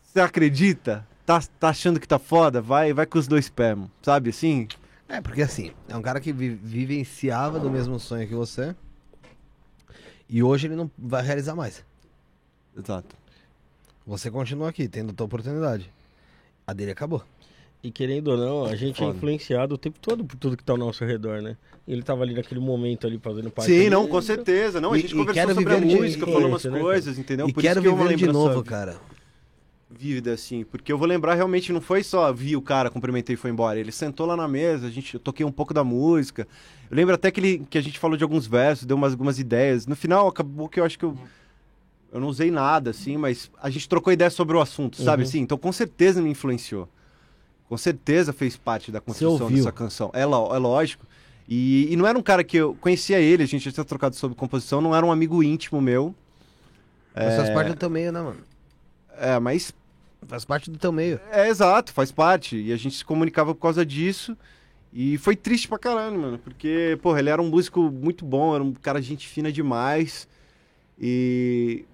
[0.00, 1.04] você acredita?
[1.26, 2.60] Tá, tá achando que tá foda?
[2.60, 4.68] Vai, vai com os dois pés, sabe assim?
[5.08, 8.76] É, porque assim, é um cara que vi- vivenciava do mesmo sonho que você.
[10.28, 11.84] E hoje ele não vai realizar mais.
[12.76, 13.14] Exato.
[14.06, 15.90] Você continua aqui, tendo a tua oportunidade.
[16.66, 17.22] A dele acabou.
[17.82, 19.16] E querendo ou não, a gente é Foda.
[19.16, 21.56] influenciado o tempo todo por tudo que tá ao nosso redor, né?
[21.86, 23.68] Ele tava ali naquele momento ali fazendo parte.
[23.70, 24.80] Sim, ali, não, com certeza.
[24.80, 27.18] Não, a E- gente e conversou quero sobre a música, é falou umas né, coisas,
[27.18, 27.48] entendeu?
[27.48, 28.96] e Por quero isso que é viver de novo, cara.
[29.88, 33.36] Vívida, assim, porque eu vou lembrar realmente não foi só vi o cara, cumprimentei e
[33.36, 33.78] foi embora.
[33.78, 36.46] Ele sentou lá na mesa, a gente eu toquei um pouco da música.
[36.90, 39.38] Eu lembro até que, ele, que a gente falou de alguns versos, deu umas, algumas
[39.38, 39.86] ideias.
[39.86, 41.16] No final acabou que eu acho que eu,
[42.12, 45.28] eu não usei nada, assim, mas a gente trocou ideia sobre o assunto, sabe Uhum.
[45.28, 45.40] assim?
[45.40, 46.88] Então com certeza me influenciou.
[47.68, 50.10] Com certeza fez parte da construção dessa canção.
[50.12, 51.06] É, é lógico.
[51.48, 54.16] E, e não era um cara que eu conhecia ele, a gente já tinha trocado
[54.16, 56.12] sobre composição, não era um amigo íntimo meu.
[57.14, 58.40] Mas faz parte do teu meio, né, mano?
[59.18, 59.72] É, mas
[60.26, 61.20] Faz parte do teu meio.
[61.30, 62.56] É, exato, faz parte.
[62.56, 64.36] E a gente se comunicava por causa disso.
[64.92, 66.38] E foi triste pra caralho, mano.
[66.38, 70.26] Porque, porra, ele era um músico muito bom, era um cara gente fina demais.
[70.98, 71.84] E.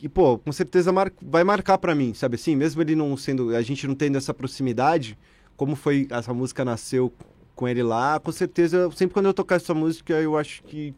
[0.00, 2.54] E, pô, com certeza mar- vai marcar pra mim, sabe assim?
[2.54, 3.56] Mesmo ele não sendo.
[3.56, 5.18] A gente não tendo essa proximidade,
[5.56, 6.06] como foi.
[6.10, 7.12] Essa música nasceu
[7.56, 10.94] com ele lá, com certeza, sempre quando eu tocar essa música, eu acho que.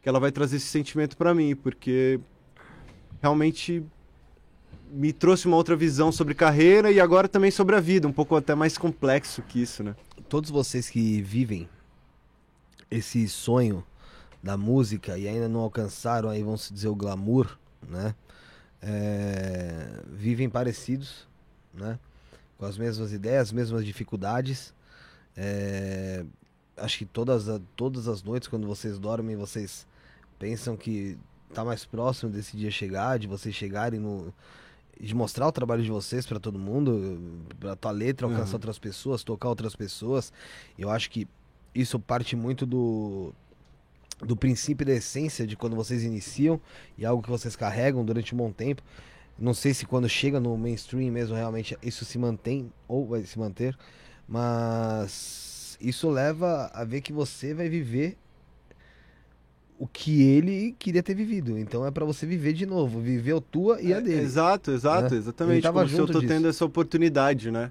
[0.00, 2.20] Que ela vai trazer esse sentimento pra mim, porque.
[3.20, 3.82] Realmente
[4.90, 8.36] me trouxe uma outra visão sobre carreira e agora também sobre a vida, um pouco
[8.36, 9.94] até mais complexo que isso, né?
[10.28, 11.68] Todos vocês que vivem
[12.90, 13.84] esse sonho
[14.42, 18.14] da música e ainda não alcançaram aí, vamos dizer, o glamour, né?
[18.80, 21.26] É, vivem parecidos,
[21.74, 21.98] né?
[22.56, 24.74] Com as mesmas ideias, as mesmas dificuldades.
[25.36, 26.24] É,
[26.76, 27.46] acho que todas,
[27.76, 29.86] todas as noites, quando vocês dormem, vocês
[30.38, 31.18] pensam que
[31.52, 34.32] tá mais próximo desse dia chegar, de vocês chegarem no.
[35.00, 37.20] De mostrar o trabalho de vocês pra todo mundo,
[37.60, 38.54] pra tua letra alcançar Uhum.
[38.54, 40.32] outras pessoas, tocar outras pessoas.
[40.78, 41.26] Eu acho que
[41.74, 43.32] isso parte muito do
[44.20, 46.60] do princípio da essência de quando vocês iniciam
[46.96, 48.82] e algo que vocês carregam durante um bom tempo.
[49.38, 53.38] Não sei se quando chega no mainstream mesmo realmente isso se mantém ou vai se
[53.38, 53.78] manter,
[54.26, 58.16] mas isso leva a ver que você vai viver
[59.78, 61.56] o que ele queria ter vivido.
[61.58, 64.20] Então é pra você viver de novo, viver a tua e a É, dele.
[64.20, 65.18] Exato, exato, né?
[65.20, 65.66] Exatamente.
[65.66, 66.26] Como se eu tô disso.
[66.26, 67.70] tendo essa oportunidade, né?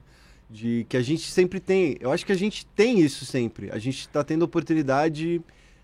[0.49, 1.97] De que a gente sempre tem.
[1.99, 3.69] Eu acho que a gente tem isso sempre.
[3.71, 5.41] A gente tá tendo oportunidade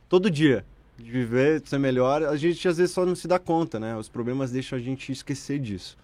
[0.07, 0.65] todo dia
[0.97, 2.23] de viver, de ser melhor.
[2.23, 3.97] A gente às vezes só não se dá conta, né?
[3.97, 5.97] Os problemas deixam a gente esquecer disso.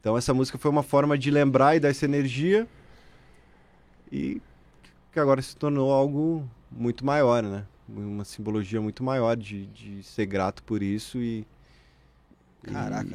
[0.00, 2.66] Então essa música foi uma forma de lembrar e dar essa energia
[4.10, 4.40] e
[5.12, 7.64] que agora se tornou algo muito maior, né?
[7.88, 11.46] Uma simbologia muito maior de, de ser grato por isso e.
[12.62, 13.10] Caraca.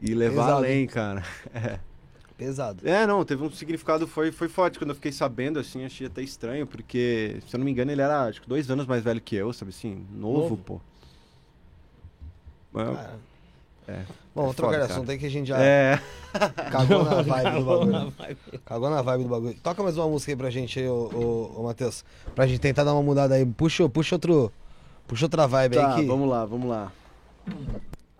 [0.00, 1.22] E, e levar Pesado, além, cara.
[2.36, 2.86] Pesado.
[2.86, 4.78] É, não, teve um significado, foi, foi forte.
[4.78, 8.02] Quando eu fiquei sabendo, assim, achei até estranho, porque, se eu não me engano, ele
[8.02, 10.06] era, acho que dois anos mais velho que eu, sabe assim?
[10.12, 10.56] Novo, Novo.
[10.58, 10.80] pô.
[12.78, 13.18] É, Cara,
[13.88, 14.02] É.
[14.34, 16.00] Bom, É trocar de assunto aí que a gente já É.
[16.70, 18.12] cagou na vibe do bagulho.
[18.64, 19.56] Cagou na vibe do bagulho.
[19.62, 21.10] Toca mais uma música aí pra gente aí, ô,
[21.54, 22.04] ô, ô Matheus.
[22.34, 23.46] Pra gente tentar dar uma mudada aí.
[23.46, 24.52] Puxa, puxa outro.
[25.06, 26.06] Puxa outra vibe Tá, aí que.
[26.06, 26.92] vamos lá, vamos lá.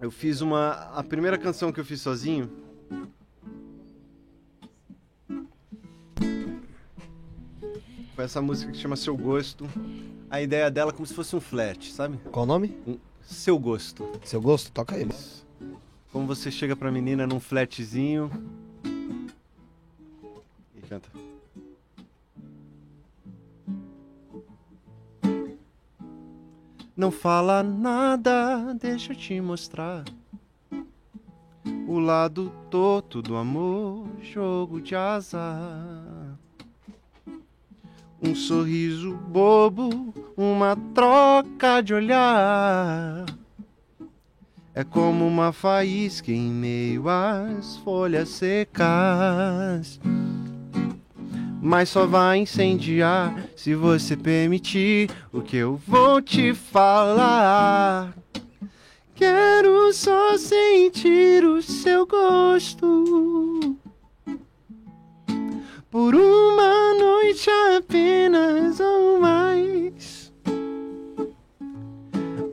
[0.00, 0.70] Eu fiz uma.
[0.94, 2.48] A primeira canção que eu fiz sozinho.
[8.14, 9.68] Foi essa música que chama Seu Gosto.
[10.30, 12.18] A ideia dela é como se fosse um flerte, sabe?
[12.32, 12.76] Qual o nome?
[12.86, 14.08] Um Seu Gosto.
[14.24, 14.70] Seu gosto?
[14.72, 15.12] Toca ele.
[16.16, 18.30] Como você chega pra menina num fletezinho.
[20.74, 21.10] E canta.
[26.96, 30.06] Não fala nada, deixa eu te mostrar.
[31.86, 36.38] O lado torto do amor, jogo de azar.
[38.22, 43.26] Um sorriso bobo, uma troca de olhar.
[44.78, 49.98] É como uma faísca em meio às folhas secas.
[51.62, 58.14] Mas só vai incendiar se você permitir o que eu vou te falar.
[59.14, 63.78] Quero só sentir o seu gosto.
[65.90, 67.48] Por uma noite
[67.78, 70.25] apenas ou mais.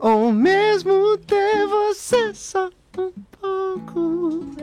[0.04, 2.68] Ou mesmo ter você só
[2.98, 3.10] um
[3.40, 4.54] pouco.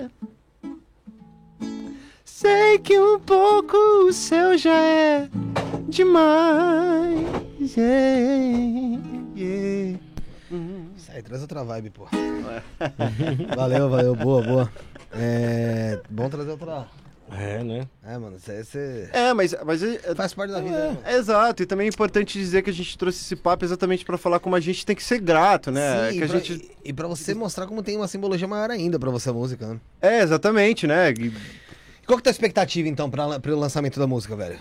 [2.24, 5.28] Sei que um pouco seu já é
[5.90, 7.26] demais.
[7.76, 9.02] Yeah,
[9.36, 10.00] yeah.
[10.96, 12.08] Isso aí, traz outra vibe, pô.
[13.58, 14.16] valeu, valeu.
[14.16, 14.72] Boa, boa.
[15.12, 16.00] É.
[16.08, 16.86] Bom trazer outra.
[17.34, 17.88] É, né?
[18.04, 19.10] É, mano, isso aí você.
[19.14, 21.00] É, mas, mas é- é- Faz parte da vida, né, mano?
[21.06, 24.18] é, exato, e também é importante dizer que a gente trouxe esse papo exatamente pra
[24.18, 26.10] falar como a gente tem que ser grato, né?
[26.12, 26.54] Sim, que a e, pra, gente
[26.84, 29.66] e- e pra você mostrar como tem uma simbologia maior ainda pra você a música,
[29.68, 29.80] né?
[30.02, 31.12] É, exatamente, né?
[31.12, 31.32] E,
[32.06, 34.60] Qual que é a tua expectativa, então, pra, pro lançamento da música, velho?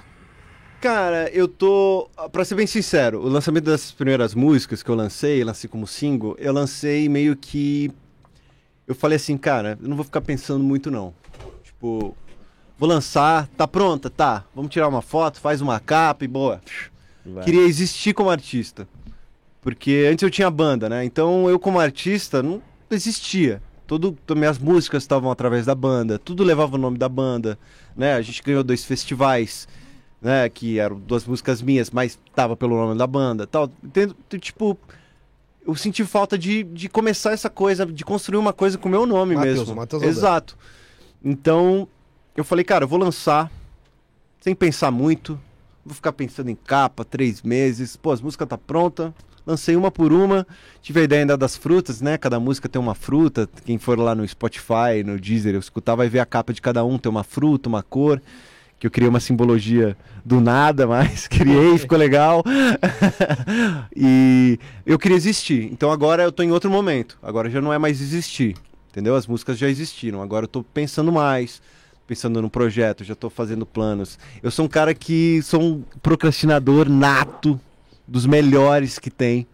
[0.80, 2.08] Cara, eu tô.
[2.30, 6.36] Pra ser bem sincero, o lançamento das primeiras músicas que eu lancei, lancei como single,
[6.38, 7.90] eu lancei meio que.
[8.86, 11.12] Eu falei assim, cara, eu não vou ficar pensando muito não.
[11.62, 12.16] Tipo,
[12.80, 14.08] vou lançar, tá pronta?
[14.10, 14.42] Tá.
[14.54, 16.60] Vamos tirar uma foto, faz uma capa e boa.
[17.24, 17.44] Vai.
[17.44, 18.88] Queria existir como artista.
[19.60, 21.04] Porque antes eu tinha banda, né?
[21.04, 23.62] Então eu, como artista, não existia.
[23.86, 27.58] Tudo, to- minhas músicas estavam através da banda, tudo levava o nome da banda,
[27.94, 28.14] né?
[28.14, 29.68] A gente ganhou dois festivais,
[30.22, 30.48] né?
[30.48, 33.68] Que eram duas músicas minhas, mas tava pelo nome da banda, tal.
[33.84, 34.78] Entendo, t- tipo,
[35.66, 39.04] eu senti falta de, de começar essa coisa, de construir uma coisa com o meu
[39.04, 39.78] nome Matheus, mesmo.
[39.78, 40.02] Alberto.
[40.04, 40.56] Exato.
[41.22, 41.86] Então,
[42.40, 43.50] eu falei, cara, eu vou lançar
[44.40, 45.38] sem pensar muito.
[45.84, 47.96] Vou ficar pensando em capa, três meses.
[47.96, 49.14] Pô, as músicas tá pronta.
[49.46, 50.46] Lancei uma por uma.
[50.82, 52.18] Tive a ideia ainda das frutas, né?
[52.18, 53.48] Cada música tem uma fruta.
[53.64, 56.84] Quem for lá no Spotify, no Deezer, eu escutar, vai ver a capa de cada
[56.84, 56.98] um.
[56.98, 58.20] Tem uma fruta, uma cor.
[58.78, 59.94] Que eu criei uma simbologia
[60.24, 62.42] do nada, mas criei, ficou legal.
[63.94, 65.70] e eu queria existir.
[65.70, 67.18] Então agora eu tô em outro momento.
[67.22, 68.56] Agora já não é mais existir.
[68.90, 69.14] Entendeu?
[69.14, 70.22] As músicas já existiram.
[70.22, 71.60] Agora eu tô pensando mais
[72.10, 74.18] pensando no projeto, já tô fazendo planos.
[74.42, 77.60] Eu sou um cara que sou um procrastinador nato,
[78.04, 79.46] dos melhores que tem.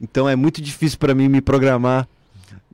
[0.00, 2.08] Então é muito difícil para mim me programar,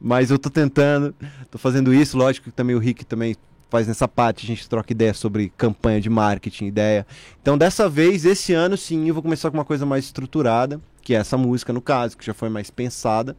[0.01, 1.12] mas eu tô tentando,
[1.51, 3.35] tô fazendo isso, lógico que também o Rick também
[3.69, 7.05] faz nessa parte, a gente troca ideia sobre campanha de marketing, ideia.
[7.43, 11.12] Então dessa vez, esse ano sim, eu vou começar com uma coisa mais estruturada, que
[11.12, 13.36] é essa música no caso, que já foi mais pensada.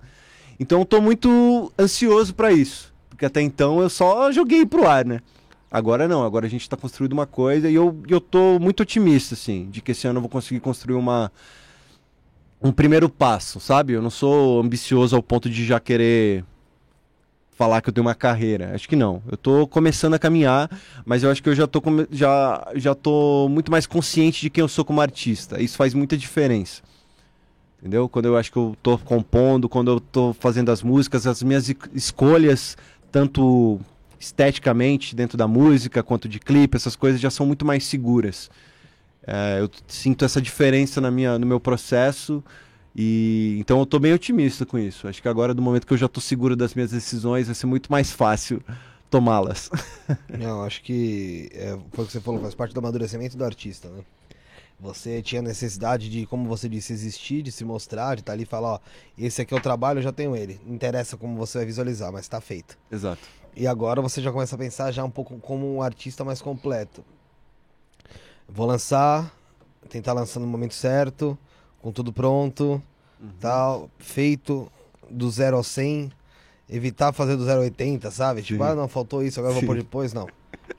[0.60, 5.06] Então eu tô muito ansioso para isso, porque até então eu só joguei pro ar,
[5.06, 5.22] né?
[5.70, 9.34] Agora não, agora a gente está construindo uma coisa e eu, eu tô muito otimista,
[9.34, 11.32] assim, de que esse ano eu vou conseguir construir uma
[12.62, 13.94] um primeiro passo, sabe?
[13.94, 16.44] Eu não sou ambicioso ao ponto de já querer
[17.56, 18.74] falar que eu tenho uma carreira.
[18.74, 19.22] Acho que não.
[19.30, 20.70] Eu tô começando a caminhar,
[21.06, 21.82] mas eu acho que eu já tô,
[22.12, 25.62] já, já tô muito mais consciente de quem eu sou como artista.
[25.62, 26.82] Isso faz muita diferença.
[27.80, 28.10] Entendeu?
[28.10, 31.72] Quando eu acho que eu tô compondo, quando eu tô fazendo as músicas, as minhas
[31.94, 32.76] escolhas,
[33.12, 33.80] tanto
[34.26, 38.50] esteticamente dentro da música quanto de clipe, essas coisas já são muito mais seguras.
[39.26, 42.44] É, eu sinto essa diferença na minha, no meu processo
[42.96, 45.08] e então eu tô bem otimista com isso.
[45.08, 47.66] Acho que agora, do momento que eu já tô seguro das minhas decisões, vai ser
[47.66, 48.62] muito mais fácil
[49.10, 49.70] tomá-las.
[50.30, 53.90] Não, acho que é, foi o que você falou, faz parte do amadurecimento do artista,
[53.90, 54.04] né?
[54.78, 58.46] Você tinha necessidade de, como você disse, existir, de se mostrar, de estar ali e
[58.46, 58.80] falar, ó,
[59.18, 60.60] esse aqui é o trabalho, eu já tenho ele.
[60.66, 62.78] Não interessa como você vai visualizar, mas tá feito.
[62.92, 63.22] Exato.
[63.56, 67.04] E agora você já começa a pensar já um pouco como um artista mais completo.
[68.48, 69.34] Vou lançar,
[69.90, 71.38] tentar lançar no momento certo,
[71.82, 72.82] com tudo pronto,
[73.40, 74.70] tal, feito
[75.10, 76.12] do zero ao 100.
[76.70, 78.42] evitar fazer do 080, sabe?
[78.42, 78.70] Tipo, Sim.
[78.70, 79.68] ah, não, faltou isso, agora eu vou Sim.
[79.68, 80.28] pôr depois, não.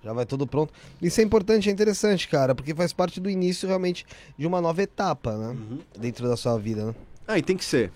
[0.03, 0.73] Já vai tudo pronto.
[1.01, 4.05] Isso é importante, é interessante, cara, porque faz parte do início realmente
[4.37, 5.49] de uma nova etapa, né?
[5.49, 5.79] Uhum.
[5.99, 6.95] Dentro da sua vida, né?
[7.27, 7.93] Ah, e tem que ser.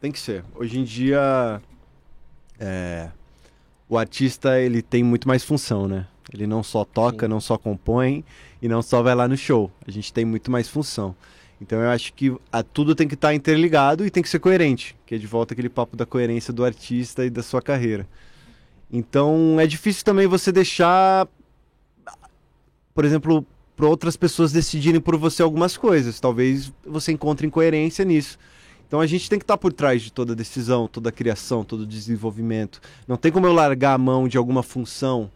[0.00, 0.44] Tem que ser.
[0.54, 1.60] Hoje em dia,
[2.58, 3.10] é,
[3.88, 6.06] o artista ele tem muito mais função, né?
[6.32, 7.30] Ele não só toca, Sim.
[7.30, 8.24] não só compõe
[8.60, 9.70] e não só vai lá no show.
[9.86, 11.14] A gente tem muito mais função.
[11.60, 14.96] Então eu acho que a- tudo tem que estar interligado e tem que ser coerente,
[15.06, 18.06] que é de volta aquele papo da coerência do artista e da sua carreira.
[18.92, 21.26] Então é difícil também você deixar,
[22.94, 23.46] por exemplo,
[23.76, 26.18] para outras pessoas decidirem por você algumas coisas.
[26.20, 28.38] Talvez você encontre incoerência nisso.
[28.86, 32.80] Então a gente tem que estar por trás de toda decisão, toda criação, todo desenvolvimento.
[33.06, 35.30] Não tem como eu largar a mão de alguma função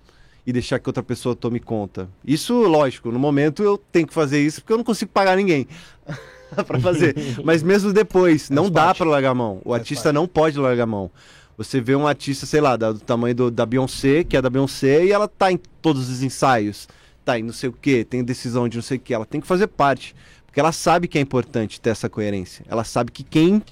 [0.46, 2.08] e deixar que outra pessoa tome conta.
[2.24, 5.66] Isso, lógico, no momento eu tenho que fazer isso porque eu não consigo pagar ninguém
[6.66, 7.14] para fazer.
[7.44, 9.60] Mas mesmo depois, não dá para largar a mão.
[9.64, 10.14] O Faz artista parte.
[10.14, 11.10] não pode largar a mão.
[11.56, 15.04] Você vê um artista, sei lá, do tamanho do- da Beyoncé, que é da Beyoncé,
[15.04, 16.88] e ela tá em todos os ensaios,
[17.22, 19.40] tá em não sei o que, tem decisão de não sei o que, ela tem
[19.42, 20.14] que fazer parte.
[20.50, 22.64] Porque ela sabe que é importante ter essa coerência.
[22.68, 23.62] Ela sabe que quem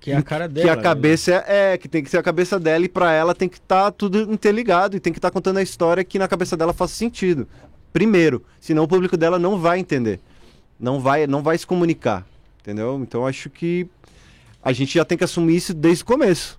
[0.00, 0.64] Que é a cara dela.
[0.66, 0.82] que a né?
[0.82, 3.58] cabeça é, é, que tem que ser a cabeça dela e pra ela tem que
[3.58, 6.94] estar tudo interligado e tem que estar contando a história que na cabeça dela faça
[6.94, 7.46] sentido.
[7.92, 10.20] Primeiro, senão o público dela não vai entender.
[10.78, 12.26] Não vai, não vai se comunicar,
[12.62, 12.98] entendeu?
[13.02, 13.86] Então acho que
[14.62, 16.58] a gente já tem que assumir isso desde o começo.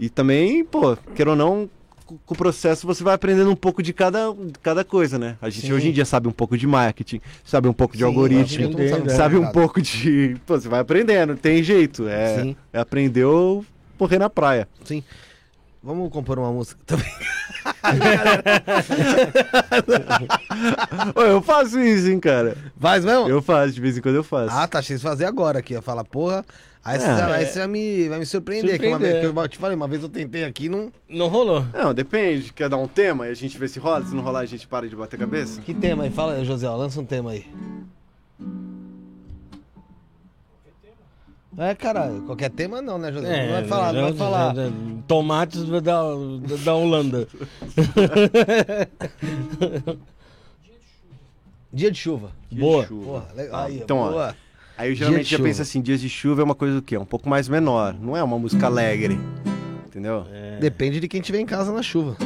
[0.00, 1.68] E também, pô, queira ou não,
[2.06, 5.36] com o processo você vai aprendendo um pouco de cada, cada coisa, né?
[5.40, 5.72] A gente Sim.
[5.72, 9.10] hoje em dia sabe um pouco de marketing, sabe um pouco de Sim, algoritmo, mundo
[9.10, 10.36] sabe um pouco de.
[10.46, 12.06] Pô, você vai aprendendo, tem jeito.
[12.06, 13.64] É, é aprender ou
[13.98, 14.68] morrer na praia.
[14.84, 15.02] Sim.
[15.84, 17.06] Vamos compor uma música também.
[21.14, 22.56] Ô, eu faço isso, hein, cara.
[22.80, 23.28] Faz mesmo?
[23.28, 24.54] Eu faço, de vez em quando eu faço.
[24.56, 25.74] Ah, tá, achei de fazer agora aqui.
[25.74, 26.44] Eu falo, porra.
[26.82, 27.16] Aí você, É.
[27.16, 28.78] já- aí você vai, me, vai me surpreender.
[28.80, 30.90] Que uma vez, que eu te falei, uma vez eu tentei aqui, não.
[31.08, 31.64] Não rolou.
[31.72, 32.52] Não, depende.
[32.52, 34.04] Quer dar um tema e a gente vê se rola?
[34.04, 35.60] Se não rolar, a gente para de bater cabeça?
[35.62, 36.10] Que tema aí?
[36.10, 37.46] Fala aí, José, ó, lança um tema aí.
[41.56, 43.46] É, caralho, qualquer tema não, né, José?
[43.46, 44.54] não vai falar, não vai não- falar.
[44.54, 46.02] não- não- Tomates da, da,
[46.64, 47.28] da Holanda.
[51.72, 52.30] Dia de chuva.
[52.50, 52.86] Dia de Boa.
[52.86, 53.04] chuva.
[53.04, 53.60] Porra, legal.
[53.60, 54.36] Ah, Aí, então, ó, boa.
[54.76, 55.48] Aí eu geralmente de já chuva.
[55.48, 56.96] penso assim, dias de chuva é uma coisa do quê?
[56.96, 57.94] Um pouco mais menor.
[58.00, 59.18] Não é uma música alegre.
[59.86, 60.24] Entendeu?
[60.32, 60.58] É.
[60.58, 62.16] Depende de quem tiver em casa na chuva.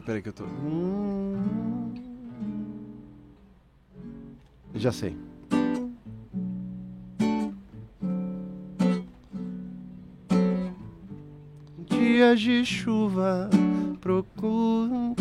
[0.00, 0.44] Peraí que eu tô...
[0.44, 1.94] Hum.
[4.74, 5.16] Já sei.
[11.88, 13.50] Dias de chuva
[14.00, 15.14] procuro.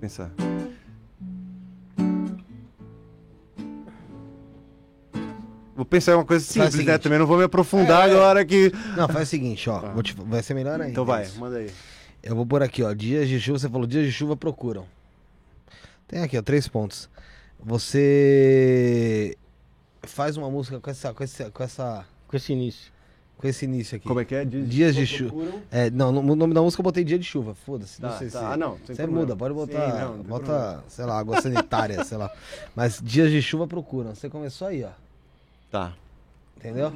[0.00, 0.30] Pensar.
[5.76, 6.98] Vou pensar em uma coisa simples, né?
[6.98, 8.12] Também não vou me aprofundar É.
[8.12, 8.70] agora que.
[8.96, 9.80] Não, faz o seguinte, ó.
[9.92, 10.90] vou te- vai ser melhor ainda.
[10.92, 11.38] Então vai, isso.
[11.40, 11.70] manda aí.
[12.22, 12.92] Eu vou pôr aqui, ó.
[12.94, 14.86] Dias de chuva, você falou dias de chuva procuram.
[16.06, 17.08] Tem aqui, ó, três pontos.
[17.58, 19.36] Você
[20.02, 22.92] faz uma música com essa, com essa, com essa, Com esse início.
[23.36, 24.06] com esse início aqui.
[24.06, 24.44] Como é que é?
[24.44, 25.34] Dias, Dias de chuva.
[25.70, 27.54] É, não, no no nome da música eu botei dia de chuva.
[27.54, 28.38] Foda-se, não Tá, sei tá.
[28.38, 28.44] se.
[28.44, 28.76] Ah, não.
[28.86, 29.20] Você problema.
[29.20, 29.90] muda, pode botar.
[29.92, 30.84] Sim, não, não bota, problema.
[30.88, 32.30] sei lá, água sanitária, sei lá.
[32.76, 34.14] Mas dias de chuva procuram.
[34.14, 34.90] Você começou aí, ó.
[35.74, 35.92] Tá.
[36.56, 36.92] Entendeu?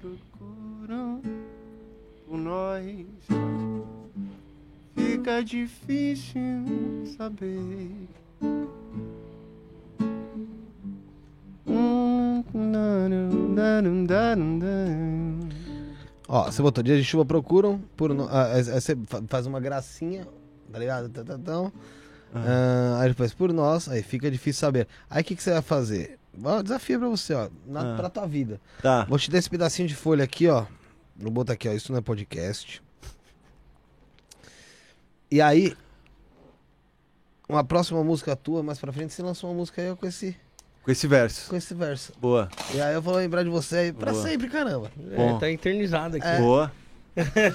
[0.00, 1.20] Procuram
[2.24, 3.04] por nós.
[4.94, 6.40] Fica difícil
[7.18, 8.06] saber.
[16.28, 17.80] Ó, você botou dias de chuva procuram.
[17.96, 18.28] Por no...
[18.28, 20.28] ah, aí aí você fa- faz uma gracinha,
[20.70, 21.08] tá ligado?
[21.08, 21.24] Tá,
[22.34, 24.88] Ah, aí depois por nós, aí fica difícil saber.
[25.08, 26.18] Aí o que, que você vai fazer?
[26.42, 27.48] Ó, desafio pra você, ó.
[27.66, 27.96] Na, Ah.
[27.96, 28.60] Pra tua vida.
[28.82, 29.04] Tá.
[29.04, 30.66] Vou te dar esse pedacinho de folha aqui, ó.
[31.16, 31.72] Vou botar aqui, ó.
[31.72, 32.82] Isso não é podcast.
[35.30, 35.76] E aí,
[37.48, 40.36] uma próxima música tua, mais pra frente, você lança uma música aí com esse,
[40.82, 41.50] Com esse verso.
[41.50, 42.12] com esse verso.
[42.20, 42.48] Boa.
[42.74, 44.22] E aí eu vou lembrar de você aí pra Boa.
[44.24, 44.90] sempre, caramba.
[44.96, 45.36] Bom.
[45.36, 46.40] É, tá eternizado aqui.
[46.40, 46.72] Boa.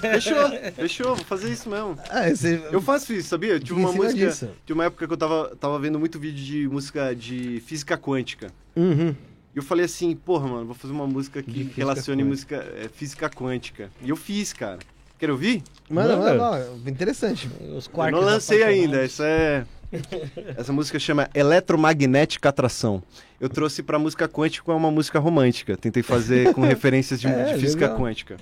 [0.00, 1.96] Fechou, fechou, vou fazer isso mesmo.
[2.10, 2.62] É, você...
[2.70, 3.50] Eu faço isso, sabia?
[3.52, 4.14] Eu tive uma música.
[4.14, 4.48] disso.
[4.64, 8.50] Tinha uma época que eu tava, tava vendo muito vídeo de música de física quântica.
[8.74, 9.14] Uhum.
[9.54, 12.56] E eu falei assim, porra, mano, vou fazer uma música que física relacione quântica.
[12.56, 13.90] música, é, física quântica.
[14.02, 14.78] E eu fiz, cara.
[15.18, 15.62] Quer ouvir?
[15.88, 16.70] Mano, Manda.
[16.86, 17.50] interessante.
[17.76, 19.66] Os Eu quartos não lancei ainda, isso é.
[20.56, 23.02] Essa música chama Eletromagnética Atração.
[23.40, 25.76] Eu trouxe pra música quântica é uma música romântica.
[25.76, 27.98] Tentei fazer com referências de, É, de física legal.
[27.98, 28.36] quântica.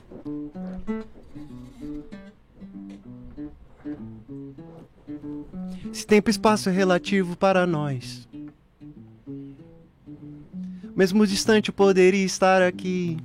[5.92, 8.28] Se tempo e espaço é relativo para nós.
[10.94, 13.16] Mesmo distante eu poderia estar aqui.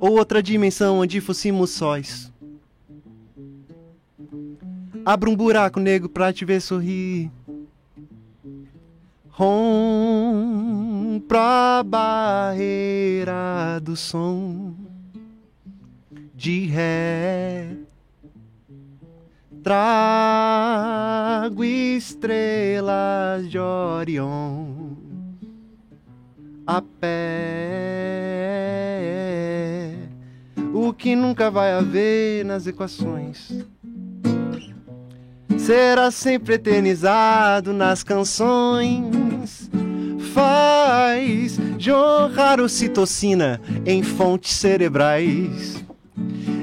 [0.00, 2.32] Ou outra dimensão onde fôssemos sóis.
[5.04, 7.30] Abra um buraco negro pra te ver sorrir.
[9.28, 10.58] Rompra
[11.78, 14.74] a barreira do som
[16.34, 17.76] de ré.
[19.62, 19.94] Trago
[21.64, 24.96] estrelas de Orion
[26.66, 27.08] a pé.
[30.74, 33.66] O que nunca vai haver nas equações
[35.58, 39.70] será sempre eternizado nas canções.
[40.32, 45.84] Faz jorrar ocitocina em fontes cerebrais.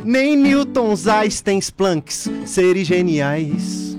[0.03, 3.97] Nem Newtons, Einsteins, Plancks serem geniais.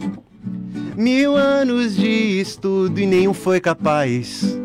[0.96, 4.58] Mil anos de estudo e nenhum foi capaz.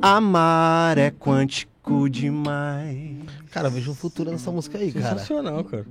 [0.00, 3.16] Amar é quântico demais.
[3.50, 5.10] Cara, vejo um futuro nessa música aí, cara.
[5.10, 5.86] Sensacional, cara.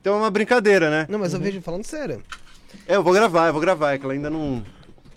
[0.00, 1.06] Então é uma brincadeira, né?
[1.08, 2.22] Não, mas eu vejo falando sério.
[2.86, 4.62] É, eu vou gravar, eu vou gravar, é que ela ainda não.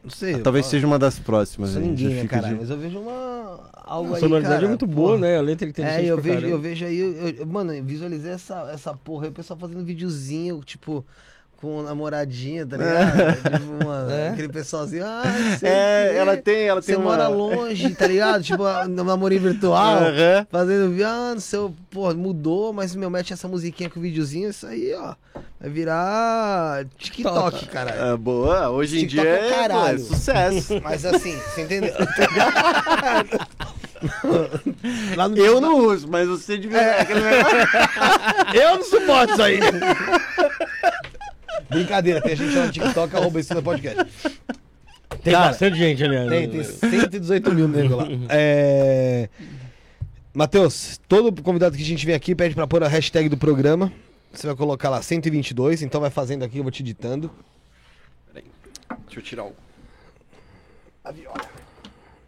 [0.04, 0.40] Não sei.
[0.40, 1.76] Talvez eu, seja uma das próximas.
[1.76, 2.48] Não já ninguém, né, cara?
[2.50, 3.70] de- Mas eu vejo uma.
[3.84, 5.38] Algo A aí, sonoridade cara, é muito boa, né?
[5.38, 6.54] A letra é interessante É, eu vejo, caramba.
[6.56, 9.84] eu vejo aí, eu- eu- mano, eu visualizei essa, essa porra aí, o pessoal fazendo
[9.84, 11.06] videozinho, tipo,
[11.62, 13.34] com namoradinha, tá ligado?
[13.60, 14.30] tipo, mano, É?
[14.30, 15.22] aquele pessoalzinho, ah,
[15.60, 17.12] sei É, ela tem, ela Você tem uma.
[17.12, 18.42] mora longe, tá ligado?
[18.44, 20.48] tipo, no namorinho virtual, Aham.
[20.50, 24.66] fazendo, ah, no seu, pô, mudou, mas meu mete essa musiquinha com o videozinho, isso
[24.66, 25.14] aí, ó,
[25.60, 28.14] vai virar TikTok, cara.
[28.14, 30.00] Ah, boa, hoje em TikTok dia é é, caralho.
[30.00, 30.82] pô, é sucesso.
[30.84, 31.94] Mas assim, você entendeu?
[35.16, 36.80] No Eu não uso, mas você devia.
[36.82, 37.06] É.
[38.56, 39.60] Eu não suporto isso aí.
[41.72, 44.06] Brincadeira, tem gente lá no TikTok, arroba isso no podcast.
[45.24, 46.30] Tem Cara, bastante gente, aliás.
[46.30, 48.08] Tem, tem 118 mil nego lá.
[48.30, 49.30] É...
[50.34, 53.92] Matheus, todo convidado que a gente vem aqui pede pra pôr a hashtag do programa.
[54.34, 57.30] Você vai colocar lá 122, então vai fazendo aqui, eu vou te ditando.
[58.34, 59.54] Deixa eu tirar o.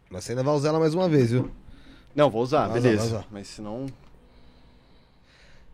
[0.09, 1.49] Mas você ainda vai usar ela mais uma vez, viu?
[2.15, 2.97] Não, vou usar, Vai usar, beleza.
[2.97, 3.27] vai usar.
[3.31, 3.87] Mas se não.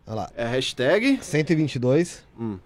[0.07, 1.19] Olha lá, É hashtag.
[1.21, 2.23] 122.
[2.39, 2.57] Hum.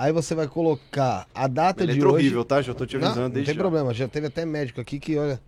[0.00, 2.14] Aí você vai colocar a data Letra de hoje.
[2.14, 2.62] horrível, tá?
[2.62, 3.60] Já tô te Não, avisando não desde tem já.
[3.60, 5.38] problema, já teve até médico aqui que, olha,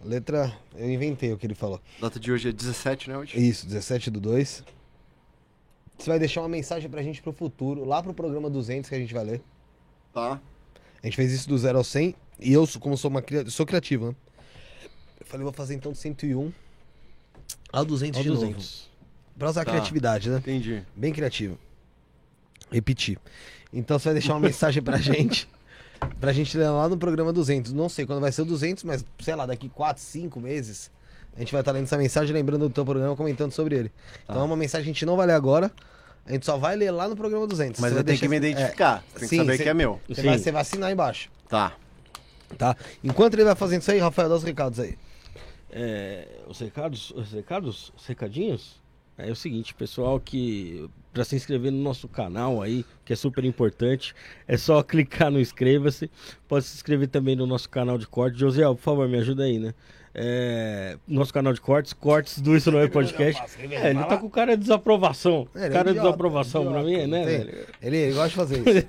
[0.00, 0.56] a letra.
[0.76, 1.80] Eu inventei o que ele falou.
[2.00, 3.18] Data de hoje é 17, né?
[3.18, 3.36] Hoje?
[3.36, 4.62] Isso, 17 do 2.
[5.98, 8.98] Você vai deixar uma mensagem pra gente pro futuro, lá pro programa 200 que a
[9.00, 9.42] gente vai ler.
[10.14, 10.40] Tá.
[11.02, 14.10] A gente fez isso do 0 ao 100 e eu, como sou uma sou criativo,
[14.10, 14.14] né?
[15.18, 16.52] Eu falei, vou fazer então do 101
[17.72, 18.54] ao 200 Ao de 200.
[18.54, 18.88] novo.
[19.36, 19.72] Pra usar a Tá.
[19.72, 20.38] criatividade, né?
[20.38, 20.84] Entendi.
[20.94, 21.58] Bem criativo.
[22.70, 23.18] Repetir.
[23.72, 25.48] Então você vai deixar uma mensagem pra gente.
[26.20, 27.72] Pra gente ler lá no programa 200.
[27.72, 30.90] Não sei quando vai ser o 200, mas sei lá, daqui 4, 5 meses.
[31.36, 33.88] A gente vai estar lendo essa mensagem, lembrando do teu programa, comentando sobre ele.
[33.88, 33.94] Tá.
[34.30, 35.70] Então é uma mensagem que a gente não vai ler agora.
[36.26, 37.80] A gente só vai ler lá no programa 200.
[37.80, 39.02] Mas Você eu tenho que me deixar- identificar.
[39.12, 40.00] Tem que Sim, saber cê- que é meu.
[40.08, 40.26] Você Sim.
[40.28, 41.72] vai, você vai assinar embaixo, Tá.
[42.56, 42.76] tá?
[43.02, 44.96] Enquanto ele vai fazendo isso aí, Rafael, dá os recados aí.
[45.70, 48.80] É, os recados, os recados, os recadinhos,
[49.16, 53.44] é o seguinte, pessoal, que para se inscrever no nosso canal aí, que é super
[53.44, 54.14] importante,
[54.46, 56.10] é só clicar no inscreva-se.
[56.46, 58.38] Pode se inscrever também no nosso canal de cortes.
[58.38, 59.74] Josiel, por favor, me ajuda aí, né?
[60.14, 63.42] É, nosso canal de cortes, cortes do Isso Não É Podcast.
[63.60, 65.46] É, ele tá com cara de desaprovação.
[65.54, 67.66] É, ele é cara de idiota, desaprovação pra mim, idiota, né, velho?
[67.82, 68.86] Ele, ele gosta de fazer isso.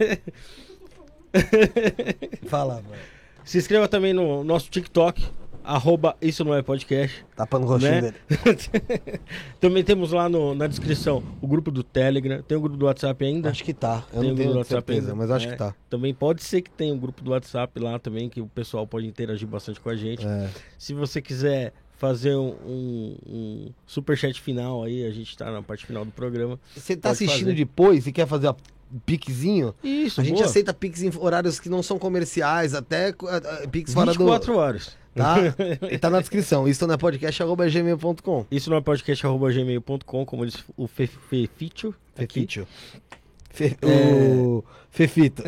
[2.49, 2.95] Fala, mano.
[3.43, 5.27] Se inscreva também no nosso TikTok,
[5.63, 7.25] arroba Isso Não É Podcast.
[7.35, 8.01] Tapando o rostinho Né?
[8.01, 8.15] dele.
[9.59, 12.41] Também temos lá no- na descrição o grupo do Telegram.
[12.41, 13.49] Tem o grupo do WhatsApp ainda?
[13.49, 14.03] Acho que tá.
[14.13, 15.15] Eu Tem não o tenho certeza, ainda.
[15.15, 15.51] mas acho É.
[15.51, 15.73] que tá.
[15.89, 19.05] Também pode ser que tenha um grupo do WhatsApp lá também, que o pessoal pode
[19.07, 20.25] interagir bastante com a gente.
[20.25, 20.49] É.
[20.77, 25.85] Se você quiser fazer um, um, um superchat final aí, a gente tá na parte
[25.85, 26.57] final do programa.
[26.75, 27.55] Você tá Pode assistindo fazer.
[27.57, 28.55] depois e quer fazer a
[29.05, 29.75] piquezinho?
[29.83, 30.45] Isso, A gente boa.
[30.45, 33.13] aceita pix em horários que não são comerciais, até
[33.69, 34.19] pix fora do.
[34.19, 34.97] 24 horas.
[35.15, 35.37] Tá?
[35.91, 36.67] E tá na descrição.
[36.67, 38.45] Isso não é podcast.gmail.com.
[38.51, 41.93] Isso não é podcast.gmail.com, como disse o Fe- Fefito.
[42.17, 42.41] aqui.
[42.47, 42.67] Fefito.
[43.51, 43.77] Fe...
[43.81, 44.13] É.
[44.13, 45.43] O Fefito.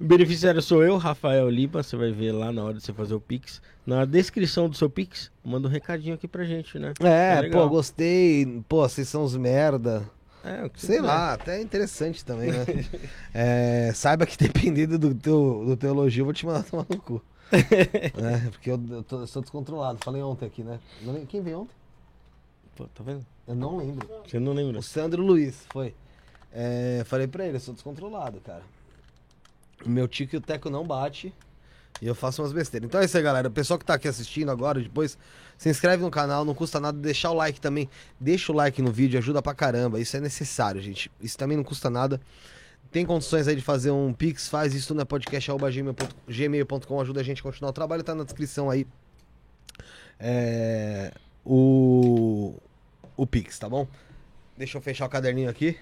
[0.00, 1.82] O beneficiário sou eu, Rafael Lima.
[1.82, 3.60] Você vai ver lá na hora de você fazer o Pix.
[3.86, 6.92] Na descrição do seu Pix, manda um recadinho aqui pra gente, né?
[7.00, 8.62] É, É pô, gostei.
[8.68, 10.02] Pô, vocês são os merda.
[10.44, 11.02] É, que Sei quiser.
[11.06, 12.64] lá, até é interessante também, né?
[13.32, 16.98] É, saiba que dependendo do teu, do teu elogio, eu vou te mandar tomar no
[17.00, 17.22] cu.
[17.52, 19.98] É, porque eu, eu, tô, eu sou descontrolado.
[20.02, 20.80] Falei ontem aqui, né?
[21.28, 21.74] Quem veio ontem?
[22.74, 23.24] Pô, tá vendo?
[23.46, 24.08] Eu não lembro.
[24.26, 24.78] Você não lembra?
[24.78, 25.94] O Sandro Luiz, foi.
[26.52, 28.62] É, falei pra ele, eu sou descontrolado, cara.
[29.84, 31.32] Meu tico e o teco não bate.
[32.02, 32.88] E eu faço umas besteiras.
[32.88, 33.46] Então é isso aí, galera.
[33.46, 35.16] O pessoal que tá aqui assistindo agora, depois,
[35.56, 37.88] se inscreve no canal, não custa nada deixar o like também.
[38.18, 40.00] Deixa o like no vídeo, ajuda pra caramba.
[40.00, 41.08] Isso é necessário, gente.
[41.20, 42.20] Isso também não custa nada.
[42.90, 47.42] Tem condições aí de fazer um Pix, faz isso no podcast.gmail.com, ajuda a gente a
[47.42, 48.84] continuar o trabalho, tá na descrição aí.
[50.18, 51.12] É,
[51.46, 52.56] o,
[53.16, 53.86] o Pix, tá bom?
[54.58, 55.78] Deixa eu fechar o caderninho aqui.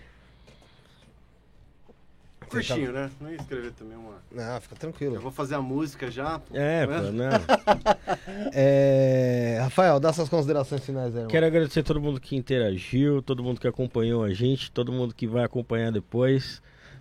[2.51, 3.11] Curtinho, né?
[3.21, 4.15] Não ia escrever também uma.
[4.33, 5.21] Não, fica Eu tranquilo.
[5.21, 6.39] vou fazer a música já.
[6.39, 6.57] pô.
[6.57, 7.01] É, Né?
[7.01, 7.31] pô, não.
[8.53, 11.29] É, Rafael, dá suas considerações finais aí, irmão.
[11.31, 15.15] Quero agradecer a todo mundo que interagiu, todo mundo que acompanhou a gente, todo mundo
[15.15, 16.61] que vai acompanhar depois,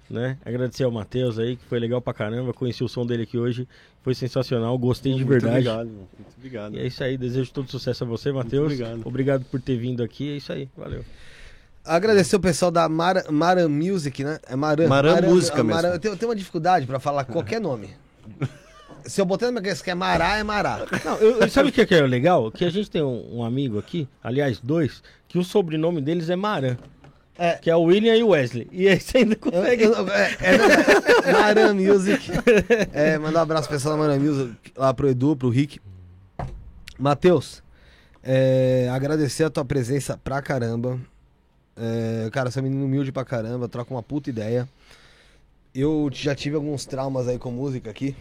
[0.10, 0.38] né?
[0.46, 2.54] Agradecer ao Matheus aí, que foi legal pra caramba.
[2.54, 3.68] Conheci o som dele aqui hoje,
[4.02, 5.68] foi sensacional, gostei de Muito verdade.
[5.68, 6.08] Obrigado, irmão.
[6.18, 6.76] Muito obrigado.
[6.76, 8.66] E é isso aí, desejo todo sucesso a você, Matheus.
[8.74, 9.02] obrigado.
[9.06, 11.04] Obrigado por ter vindo aqui, é isso aí, valeu.
[11.86, 14.40] Agradecer o pessoal da Mara, Mara Music, né?
[14.48, 14.88] É Maran.
[14.88, 15.82] Maran Música mesmo.
[15.88, 17.90] Eu tenho, eu tenho uma dificuldade pra falar qualquer nome.
[19.06, 20.86] Se eu botar na minha cabeça que é Mará, é Mará.
[21.04, 22.52] Não, eu, eu- sabe o que é, que é legal?
[22.52, 26.36] Que a gente tem um, um amigo aqui, aliás, dois, que o sobrenome deles é
[26.36, 26.78] Maran.
[27.38, 27.54] É.
[27.54, 28.68] Que é o William e o Wesley.
[28.72, 29.84] E aí você ainda Eu- consegue.
[29.86, 30.38] eu- é,
[31.26, 32.30] é, Maran Music.
[32.94, 35.80] É, mandar um abraço pro pessoal da Maran Music, lá pro Edu, pro Rick.
[37.00, 37.64] Matheus,
[38.22, 41.00] é, agradecer a tua presença pra caramba.
[41.80, 44.68] É, cara, você é um menino humilde pra caramba, troca uma puta ideia.
[45.74, 48.16] Eu já tive alguns traumas aí com música aqui.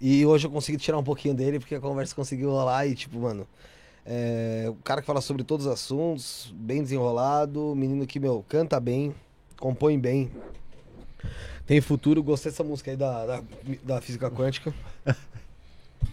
[0.00, 3.18] E hoje eu consegui tirar um pouquinho dele, porque a conversa conseguiu rolar e, tipo,
[3.18, 3.46] mano.
[4.04, 8.78] É, o cara que fala sobre todos os assuntos, bem desenrolado, menino que, meu, canta
[8.80, 9.14] bem,
[9.58, 10.30] compõe bem.
[11.66, 13.42] Tem futuro, gostei dessa música aí da, da,
[13.82, 14.74] da física quântica.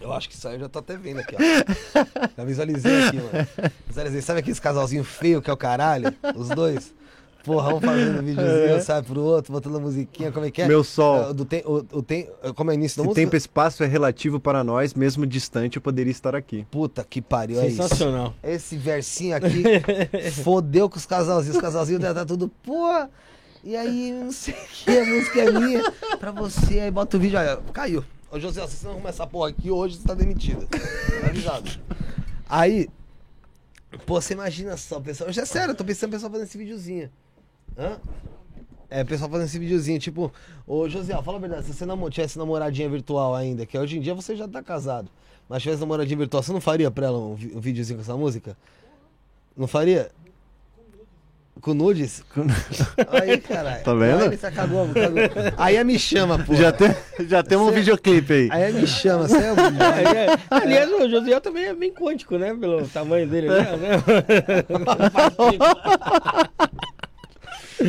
[0.00, 2.28] Eu acho que isso aí eu já tô até vendo aqui, ó.
[2.36, 3.46] Já visualizei aqui, mano.
[3.86, 4.20] Visualizei.
[4.20, 6.12] Sabe aqueles casalzinho feio que é o caralho?
[6.34, 6.92] Os dois?
[7.44, 10.68] Porra, um fazendo videozinho, sabe, pro outro, botando musiquinha, como é que é?
[10.68, 11.30] Meu sol.
[11.30, 13.20] É, do tem, o, o tem, como é o início da Se música?
[13.20, 16.64] tempo e espaço é relativo para nós, mesmo distante, eu poderia estar aqui.
[16.70, 17.82] Puta que pariu, é isso.
[17.82, 18.32] Sensacional.
[18.44, 19.64] Esse versinho aqui
[20.44, 21.56] fodeu com os casalzinhos.
[21.56, 22.88] Os casalzinhos tá tudo, pô.
[23.64, 25.92] E aí, não sei o que, a música é minha.
[26.20, 28.04] Pra você, aí bota o vídeo, olha, caiu.
[28.32, 30.66] Ô José, se você não arrumar essa porra aqui hoje, você tá demitido.
[30.66, 31.70] Tá avisado.
[32.48, 32.88] Aí,
[34.06, 35.30] pô, você imagina só, pessoal.
[35.30, 37.10] Já é sério, eu tô pensando em pessoal fazendo esse videozinho.
[37.76, 37.98] Hã?
[38.88, 40.32] É, o pessoal fazendo esse videozinho, tipo,
[40.66, 44.00] ô José, fala a verdade, se você namo- tivesse namoradinha virtual ainda, que hoje em
[44.00, 45.10] dia você já tá casado,
[45.46, 48.56] mas tivesse namoradinha virtual, você não faria pra ela um, um videozinho com essa música?
[49.54, 50.10] Não faria?
[51.62, 52.24] Com nudes?
[53.08, 53.84] Aí, caralho.
[53.84, 54.24] Tá vendo?
[54.24, 55.20] Aí cagou, cagou.
[55.56, 56.56] Aí a me chama, pô.
[56.56, 56.92] Já, tem,
[57.28, 58.48] já temos um Cê- videoclipe aí.
[58.50, 59.56] Aí a me chama, você é um...
[59.56, 60.38] É, é.
[60.50, 62.52] Aliás, o Josiel também é bem quântico, né?
[62.52, 63.64] Pelo tamanho dele, né?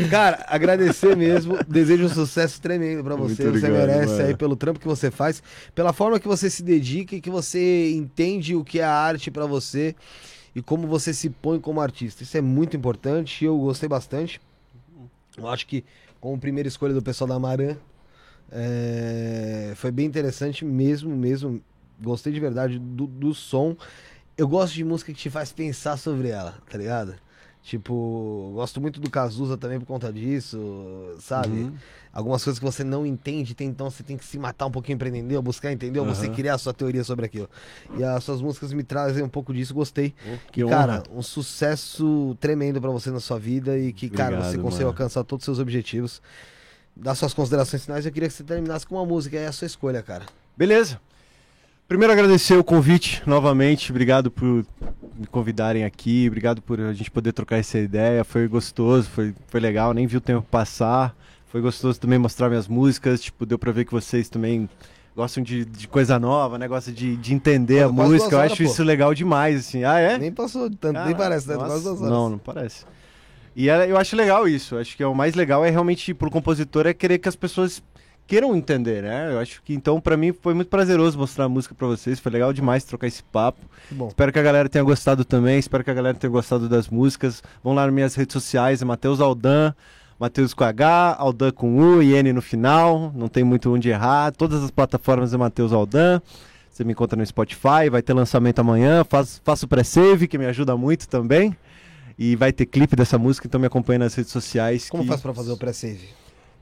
[0.09, 1.57] Cara, agradecer mesmo.
[1.67, 3.43] Desejo um sucesso tremendo pra você.
[3.43, 4.27] Muito você obrigado, merece mano.
[4.27, 5.41] aí pelo trampo que você faz,
[5.73, 9.29] pela forma que você se dedica e que você entende o que é a arte
[9.31, 9.95] pra você
[10.55, 12.23] e como você se põe como artista.
[12.23, 14.39] Isso é muito importante eu gostei bastante.
[15.37, 15.83] Eu acho que
[16.21, 17.75] como primeira escolha do pessoal da Maran
[18.51, 21.61] é, foi bem interessante mesmo, mesmo.
[22.01, 23.75] Gostei de verdade do, do som.
[24.37, 27.15] Eu gosto de música que te faz pensar sobre ela, tá ligado?
[27.63, 31.61] Tipo, gosto muito do Cazuza também por conta disso, sabe?
[31.61, 31.73] Uhum.
[32.11, 35.07] Algumas coisas que você não entende, então você tem que se matar um pouquinho pra
[35.07, 37.49] entender, buscar entender, ou você criar a sua teoria sobre aquilo.
[37.97, 40.13] E as suas músicas me trazem um pouco disso, gostei.
[40.51, 40.75] Que E, honra.
[40.75, 44.83] cara, um sucesso tremendo pra você na sua vida e que, cara, Obrigado, você consiga
[44.83, 44.89] mano.
[44.97, 46.21] alcançar todos os seus objetivos.
[46.95, 49.65] Das suas considerações finais, eu queria que você terminasse com uma música, é a sua
[49.67, 50.25] escolha, cara.
[50.57, 50.99] Beleza.
[51.87, 53.91] Primeiro agradecer o convite novamente.
[53.91, 54.65] Obrigado por
[55.17, 56.25] me convidarem aqui.
[56.27, 58.23] Obrigado por a gente poder trocar essa ideia.
[58.23, 59.93] Foi gostoso, foi, foi legal.
[59.93, 61.15] Nem vi o tempo passar.
[61.47, 63.21] Foi gostoso também mostrar minhas músicas.
[63.21, 64.67] Tipo, deu pra ver que vocês também
[65.15, 66.67] gostam de, de coisa nova, né?
[66.67, 68.33] Gostam de, de entender Pô, a música.
[68.33, 68.69] Eu horas, acho pô.
[68.69, 69.83] isso legal demais, assim.
[69.83, 70.17] Ah, é?
[70.17, 71.55] Nem passou tanto, nem parece, né?
[71.55, 72.01] nossa, horas.
[72.01, 72.85] Não, não parece.
[73.55, 74.77] E é- eu acho legal isso.
[74.77, 77.83] Acho que é o mais legal é realmente pro compositor é querer que as pessoas
[78.33, 79.31] queiram entender, né?
[79.31, 82.19] Eu acho que então pra mim foi muito prazeroso mostrar a música pra vocês.
[82.19, 83.59] Foi legal demais trocar esse papo.
[83.91, 84.07] Bom.
[84.07, 85.59] Espero que a galera tenha gostado também.
[85.59, 87.41] Espero que a galera tenha gostado das músicas.
[87.63, 89.73] Vão lá nas minhas redes sociais, é Matheus Aldan,
[90.19, 93.11] Matheus com H, Aldan com U e N no final.
[93.15, 94.31] Não tem muito onde errar.
[94.31, 96.21] Todas as plataformas é Matheus Aldan.
[96.71, 99.05] Você me encontra no Spotify, vai ter lançamento amanhã.
[99.43, 101.55] Faço o pré-save, que me ajuda muito também.
[102.17, 104.89] E vai ter clipe dessa música, então me acompanha nas redes sociais.
[104.89, 106.09] Como que- faz pra fazer o pré-save?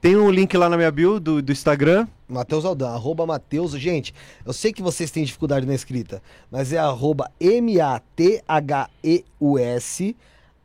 [0.02, 2.07] Tem um link lá na minha bio do, do Instagram.
[2.28, 3.72] Matheus Aldan, arroba Matheus.
[3.73, 4.14] Gente,
[4.44, 8.02] eu sei que vocês têm dificuldade na escrita, mas é arroba M-A-T-H-E-U-S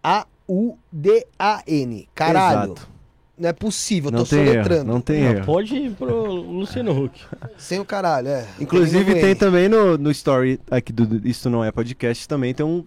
[0.02, 2.08] A-U-D-A-N.
[2.14, 2.88] Caralho, Exato.
[3.38, 4.84] não é possível, eu Não tô tem erro, soletrando.
[4.92, 5.44] não tem Não, erro.
[5.44, 7.20] pode ir pro Luciano Huck.
[7.58, 8.46] Sem o caralho, é.
[8.60, 9.34] Inclusive tem N.
[9.34, 12.84] também no, no story aqui do Isso Não É Podcast, também tem um...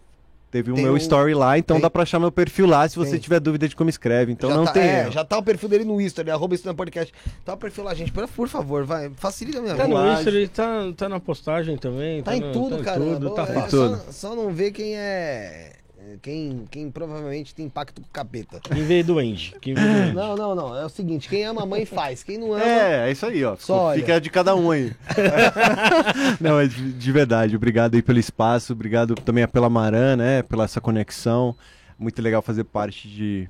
[0.52, 1.82] Teve o meu um- story lá, então tem.
[1.84, 3.20] dá pra achar meu perfil lá se você Tem.
[3.20, 4.32] tiver dúvida de como escreve.
[4.32, 6.56] Então já não tá, tem é, já tá o perfil dele no Insta, ele arroba
[6.56, 7.14] isso no podcast.
[7.46, 8.12] Tá o perfil lá, gente.
[8.12, 9.12] Por, favor, vai.
[9.16, 9.96] Facilita a minha Tá vida.
[9.96, 10.14] no lá.
[10.16, 12.24] Insta, ele tá, tá na postagem também.
[12.24, 13.00] Tá em no- tudo, tá em cara.
[13.00, 13.70] Tudo, tá é, fácil.
[13.70, 14.12] só, Tudo.
[14.14, 15.74] só não vê quem é.
[16.22, 18.60] Quem, quem provavelmente tem pacto com o capeta.
[18.60, 19.56] Quem veio do Andy.
[19.62, 20.14] Quem veio do Andy.
[20.14, 20.78] Não, não, não.
[20.78, 22.24] É o seguinte: quem ama a mãe faz.
[22.24, 22.64] Quem não ama.
[22.64, 23.56] É, é isso aí, ó.
[23.56, 24.00] Só olha.
[24.00, 24.94] Fica de cada um aí.
[26.40, 30.44] Não, mas de de verdade, obrigado aí pelo espaço, obrigado também pela Maran, né?
[30.44, 31.56] Pela essa conexão.
[31.98, 33.50] Muito legal fazer parte de,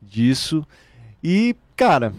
[0.00, 0.66] disso.
[1.22, 2.14] E, cara,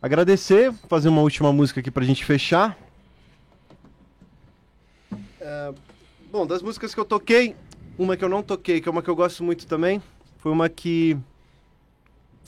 [0.00, 2.76] agradecer, fazer uma última música aqui pra gente fechar.
[5.40, 5.72] É,
[6.32, 7.54] bom, das músicas que eu toquei,
[7.98, 10.00] uma que eu não toquei, que é uma que eu gosto muito também,
[10.38, 11.16] foi uma que.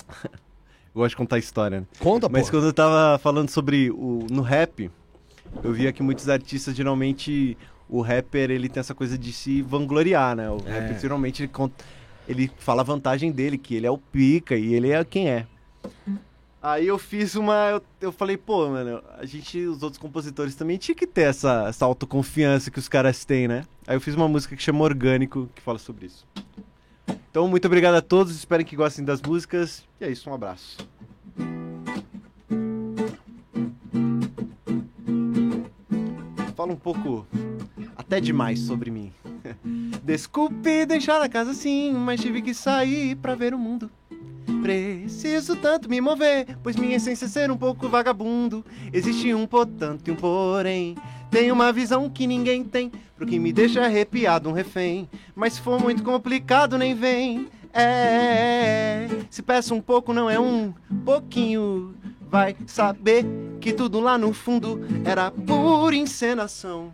[0.24, 1.86] eu gosto de contar história, né?
[1.98, 2.32] Conta, pô.
[2.32, 4.90] Mas quando eu tava falando sobre o no rap,
[5.62, 7.56] eu via que muitos artistas geralmente
[7.88, 10.48] o rapper ele tem essa coisa de se vangloriar, né?
[10.48, 10.78] O É.
[10.80, 11.84] rapper geralmente ele, conta-
[12.28, 15.46] ele fala a vantagem dele, que ele é o pica e ele é quem é.
[16.62, 17.70] Aí eu fiz uma.
[17.70, 21.66] Eu, eu falei, pô, mano, a gente, os outros compositores também tinha que ter essa,
[21.68, 23.64] essa autoconfiança que os caras têm, né?
[23.86, 26.26] Aí eu fiz uma música que chama Orgânico, que fala sobre isso.
[27.30, 29.84] Então, muito obrigado a todos, espero que gostem das músicas.
[29.98, 30.76] E é isso, um abraço.
[36.54, 37.26] Fala um pouco,
[37.96, 39.10] até demais sobre mim.
[40.04, 43.90] Desculpe deixar a casa assim, mas tive que sair pra ver o mundo.
[44.62, 48.64] Preciso tanto me mover, pois minha essência é ser um pouco vagabundo.
[48.92, 50.96] Existe um portanto e um porém.
[51.30, 55.08] Tem uma visão que ninguém tem, pro que me deixa arrepiado um refém.
[55.34, 57.48] Mas se for muito complicado, nem vem.
[57.72, 60.72] É, se peço um pouco, não é um
[61.04, 61.94] pouquinho.
[62.28, 63.24] Vai saber
[63.60, 66.92] que tudo lá no fundo era pura encenação.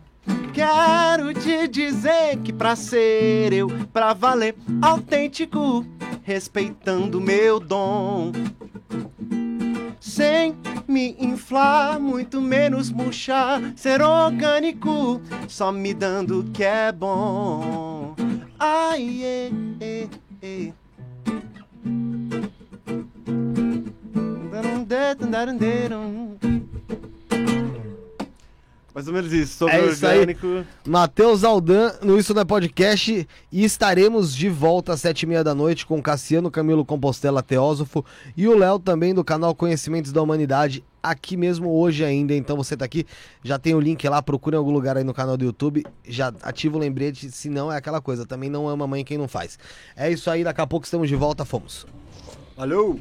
[0.53, 5.85] Quero te dizer que pra ser eu, pra valer, autêntico,
[6.23, 8.31] respeitando meu dom.
[9.99, 10.55] Sem
[10.87, 18.15] me inflar, muito menos murchar, ser orgânico, só me dando o que é bom.
[18.57, 20.07] Ai, é, é,
[20.41, 20.73] é.
[28.97, 30.21] Mais ou menos isso, sobre É isso aí.
[30.21, 30.65] orgânico.
[30.87, 35.43] Matheus Aldan no Isso Não é Podcast e estaremos de volta às sete e meia
[35.43, 38.03] da noite com Cassiano Camilo Compostela Teósofo
[38.35, 42.75] e o Léo também do canal Conhecimentos da Humanidade aqui mesmo hoje ainda, então você
[42.75, 43.05] tá aqui,
[43.43, 46.33] já tem o link lá, procura em algum lugar aí no canal do YouTube, já
[46.41, 49.59] ativa o lembrete, se não é aquela coisa, também não ama mãe quem não faz.
[49.95, 51.85] É isso aí, daqui a pouco estamos de volta, fomos.
[52.57, 52.99] Valeu!